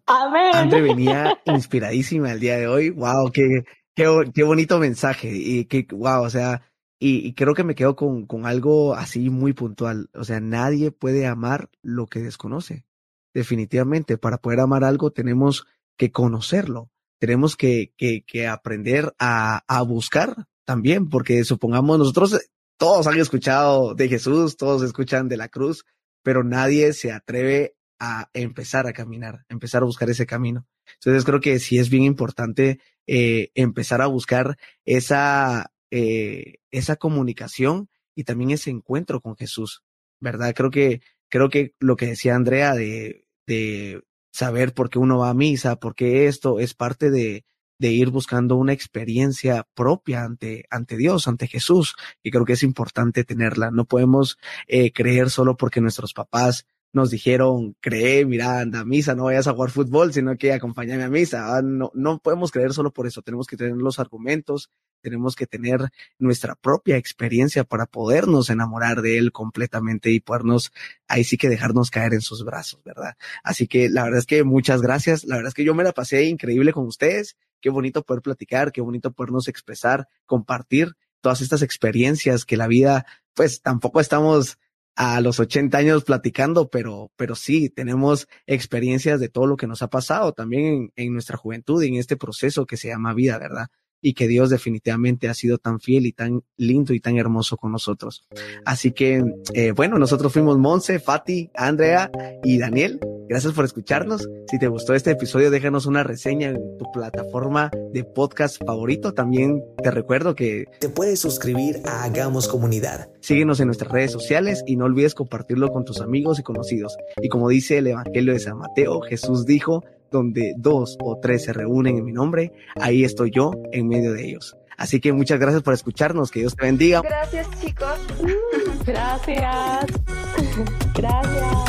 Amén. 0.07 0.51
Andre 0.53 0.82
venía 0.82 1.39
inspiradísima 1.45 2.34
el 2.34 2.39
día 2.39 2.57
de 2.57 2.67
hoy. 2.67 2.89
Wow, 2.89 3.32
qué, 3.32 3.63
qué, 3.95 4.43
bonito 4.43 4.78
mensaje. 4.78 5.30
Y 5.34 5.65
qué, 5.65 5.88
wow, 5.89 6.24
o 6.24 6.30
sea, 6.30 6.63
y, 6.99 7.26
y, 7.26 7.34
creo 7.34 7.53
que 7.53 7.63
me 7.63 7.76
quedo 7.76 7.95
con, 7.95 8.26
con 8.26 8.45
algo 8.45 8.93
así 8.93 9.30
muy 9.30 9.53
puntual. 9.53 10.09
O 10.13 10.26
sea, 10.26 10.41
nadie 10.41 10.91
puede 10.91 11.28
amar 11.28 11.69
lo 11.82 12.07
que 12.07 12.19
desconoce 12.19 12.86
definitivamente. 13.34 14.17
Para 14.17 14.38
poder 14.38 14.59
amar 14.59 14.84
algo 14.84 15.11
tenemos 15.11 15.65
que 15.97 16.11
conocerlo, 16.11 16.89
tenemos 17.19 17.55
que, 17.55 17.93
que, 17.97 18.47
aprender 18.47 19.13
a, 19.19 19.63
a 19.67 19.82
buscar 19.84 20.47
también, 20.65 21.09
porque 21.09 21.43
supongamos 21.43 21.99
nosotros, 21.99 22.39
todos 22.77 23.05
han 23.07 23.19
escuchado 23.19 23.93
de 23.93 24.09
Jesús, 24.09 24.57
todos 24.57 24.82
escuchan 24.82 25.27
de 25.27 25.38
la 25.38 25.49
cruz, 25.49 25.86
pero 26.23 26.43
nadie 26.43 26.93
se 26.93 27.11
atreve 27.11 27.75
a 27.99 28.29
empezar 28.34 28.88
a 28.88 28.93
caminar, 28.93 29.45
empezar 29.49 29.84
a 29.84 29.86
buscar 29.86 30.09
ese 30.09 30.25
camino. 30.25 30.65
Entonces 30.95 31.23
creo 31.23 31.39
que 31.39 31.59
sí 31.59 31.77
es 31.77 31.91
bien 31.91 32.03
importante 32.03 32.79
eh, 33.05 33.51
empezar 33.53 34.01
a 34.01 34.07
buscar 34.07 34.57
esa, 34.86 35.71
eh, 35.91 36.55
esa 36.71 36.95
comunicación 36.95 37.89
y 38.15 38.23
también 38.23 38.51
ese 38.51 38.71
encuentro 38.71 39.21
con 39.21 39.36
Jesús, 39.36 39.84
¿verdad? 40.19 40.53
Creo 40.55 40.71
que 40.71 41.01
creo 41.32 41.49
que 41.49 41.73
lo 41.79 41.95
que 41.95 42.07
decía 42.07 42.36
Andrea 42.36 42.75
de, 42.75 43.25
de 43.47 44.03
saber 44.32 44.73
por 44.73 44.89
qué 44.89 44.99
uno 44.99 45.19
va 45.19 45.29
a 45.29 45.34
misa, 45.34 45.77
por 45.77 45.95
qué 45.95 46.27
esto 46.27 46.59
es 46.59 46.75
parte 46.75 47.09
de, 47.09 47.45
de 47.79 47.91
ir 47.91 48.09
buscando 48.11 48.57
una 48.57 48.73
experiencia 48.73 49.67
propia 49.73 50.23
ante, 50.23 50.65
ante 50.69 50.97
Dios, 50.97 51.27
ante 51.27 51.47
Jesús. 51.47 51.95
Y 52.21 52.29
creo 52.29 52.45
que 52.45 52.53
es 52.53 52.61
importante 52.61 53.23
tenerla. 53.23 53.71
No 53.71 53.86
podemos 53.86 54.38
eh, 54.67 54.91
creer 54.91 55.32
solo 55.32 55.57
porque 55.57 55.82
nuestros 55.82 56.13
papás 56.13 56.67
nos 56.93 57.09
dijeron, 57.09 57.75
cree, 57.79 58.25
mira, 58.25 58.59
anda 58.59 58.82
a 58.82 58.86
misa, 58.86 59.15
no 59.15 59.23
vayas 59.23 59.47
a 59.47 59.53
jugar 59.53 59.71
fútbol, 59.71 60.13
sino 60.13 60.38
que 60.38 60.53
acompáñame 60.53 61.03
a 61.03 61.09
misa. 61.09 61.55
Ah, 61.55 61.61
no, 61.63 61.91
no 61.95 62.19
podemos 62.19 62.51
creer 62.51 62.73
solo 62.73 62.91
por 62.91 63.07
eso, 63.07 63.21
tenemos 63.21 63.47
que 63.47 63.57
tener 63.57 63.77
los 63.77 63.97
argumentos, 63.97 64.69
tenemos 65.02 65.36
que 65.36 65.47
tener 65.47 65.89
nuestra 66.20 66.56
propia 66.56 66.97
experiencia 66.97 67.64
para 67.64 67.86
podernos 67.86 68.49
enamorar 68.49 69.02
de 69.02 69.18
él 69.18 69.32
completamente 69.32 70.12
y 70.12 70.20
podernos 70.20 70.72
ahí 71.08 71.24
sí 71.24 71.38
que 71.38 71.49
dejarnos 71.49 71.89
caer 71.89 72.14
en 72.14 72.22
sus 72.22 72.45
brazos, 72.45 72.84
¿verdad? 72.84 73.16
Así 73.43 73.68
que 73.68 73.89
la 73.89 74.04
verdad 74.04 74.20
es 74.20 74.26
que 74.26 74.43
muchas 74.43 74.82
gracias, 74.82 75.24
la 75.26 75.36
verdad 75.36 75.49
es 75.49 75.54
que 75.54 75.66
yo 75.66 75.76
me 75.76 75.84
la 75.84 75.91
pasé 75.91 76.24
increíble 76.26 76.74
con 76.74 76.86
ustedes, 76.86 77.36
qué 77.60 77.70
bonito 77.70 78.04
poder 78.04 78.22
platicar, 78.22 78.72
qué 78.72 78.82
bonito 78.82 79.12
podernos 79.12 79.47
expresar, 79.47 80.08
compartir 80.26 80.95
todas 81.22 81.41
estas 81.41 81.62
experiencias 81.62 82.45
que 82.45 82.58
la 82.58 82.68
vida, 82.68 83.06
pues 83.34 83.62
tampoco 83.62 83.99
estamos 83.99 84.58
a 84.95 85.22
los 85.22 85.39
80 85.39 85.78
años 85.78 86.04
platicando, 86.04 86.70
pero, 86.70 87.12
pero 87.16 87.36
sí, 87.36 87.70
tenemos 87.70 88.28
experiencias 88.45 89.20
de 89.20 89.30
todo 89.30 89.47
lo 89.47 89.58
que 89.58 89.68
nos 89.68 89.82
ha 89.82 89.89
pasado 89.89 90.34
también 90.34 90.66
en, 90.66 90.93
en 90.95 91.14
nuestra 91.14 91.38
juventud 91.38 91.82
y 91.82 91.88
en 91.88 91.95
este 91.95 92.18
proceso 92.18 92.66
que 92.66 92.78
se 92.78 92.89
llama 92.89 93.14
vida, 93.14 93.38
¿verdad? 93.38 93.68
Y 94.02 94.14
que 94.14 94.28
Dios 94.28 94.49
definitivamente 94.49 95.30
ha 95.30 95.34
sido 95.34 95.58
tan 95.58 95.80
fiel 95.80 96.06
y 96.06 96.12
tan 96.12 96.43
lindo 96.58 96.93
y 96.93 96.99
tan 96.99 97.18
hermoso 97.18 97.58
con 97.58 97.72
nosotros. 97.72 98.28
Así 98.66 98.91
que, 98.91 99.24
eh, 99.54 99.72
bueno, 99.72 99.97
nosotros 99.99 100.34
fuimos 100.34 100.58
Monse, 100.58 100.99
Fati, 100.99 101.49
Andrea 101.56 102.12
y 102.43 102.58
Daniel. 102.58 102.99
Gracias 103.30 103.54
por 103.54 103.64
escucharnos. 103.64 104.28
Si 104.47 104.60
te 104.60 104.68
gustó 104.68 104.93
este 104.93 105.12
episodio, 105.12 105.52
déjanos 105.52 105.86
una 105.86 106.04
reseña 106.04 106.49
en 106.49 106.78
tu 106.78 106.91
plataforma 106.91 107.72
de 107.93 108.04
podcast 108.04 108.62
favorito. 108.66 109.14
También 109.14 109.64
te 109.82 109.89
recuerdo 109.89 110.36
que 110.36 110.66
te 110.80 110.89
puedes 110.89 111.22
suscribir 111.22 111.78
a 111.86 112.04
Hagamos 112.04 112.49
Comunidad. 112.49 113.10
Síguenos 113.22 113.62
en 113.62 113.68
nuestras 113.68 113.91
redes 113.91 114.12
sociales 114.12 114.64
y 114.68 114.76
no 114.76 114.84
olvides 114.84 115.16
compartirlo 115.16 115.70
con 115.70 115.86
tus 115.86 116.02
amigos 116.02 116.39
y 116.39 116.43
conocidos. 116.43 116.97
Y 117.22 117.30
como 117.30 117.47
dice 117.47 117.78
el 117.78 117.88
Evangelio 117.88 118.34
de 118.34 118.39
San 118.39 118.58
Mateo, 118.58 118.99
Jesús 118.99 119.45
dijo, 119.45 119.84
donde 120.12 120.53
dos 120.57 120.97
o 121.01 121.20
tres 121.20 121.45
se 121.45 121.53
reúnen 121.53 121.97
en 121.97 122.05
mi 122.05 122.12
nombre, 122.12 122.51
ahí 122.80 123.03
estoy 123.03 123.32
yo 123.32 123.51
en 123.72 123.88
medio 123.88 124.14
de 124.14 124.26
ellos. 124.28 124.57
Así 124.78 124.99
que 124.99 125.14
muchas 125.14 125.39
gracias 125.39 125.62
por 125.62 125.74
escucharnos, 125.74 126.32
que 126.32 126.39
Dios 126.39 126.55
te 126.55 126.66
bendiga. 126.66 127.01
Gracias 127.01 127.47
chicos. 127.62 127.99
Gracias. 128.86 129.86
Gracias. 130.95 131.51
Gracias. 131.51 131.61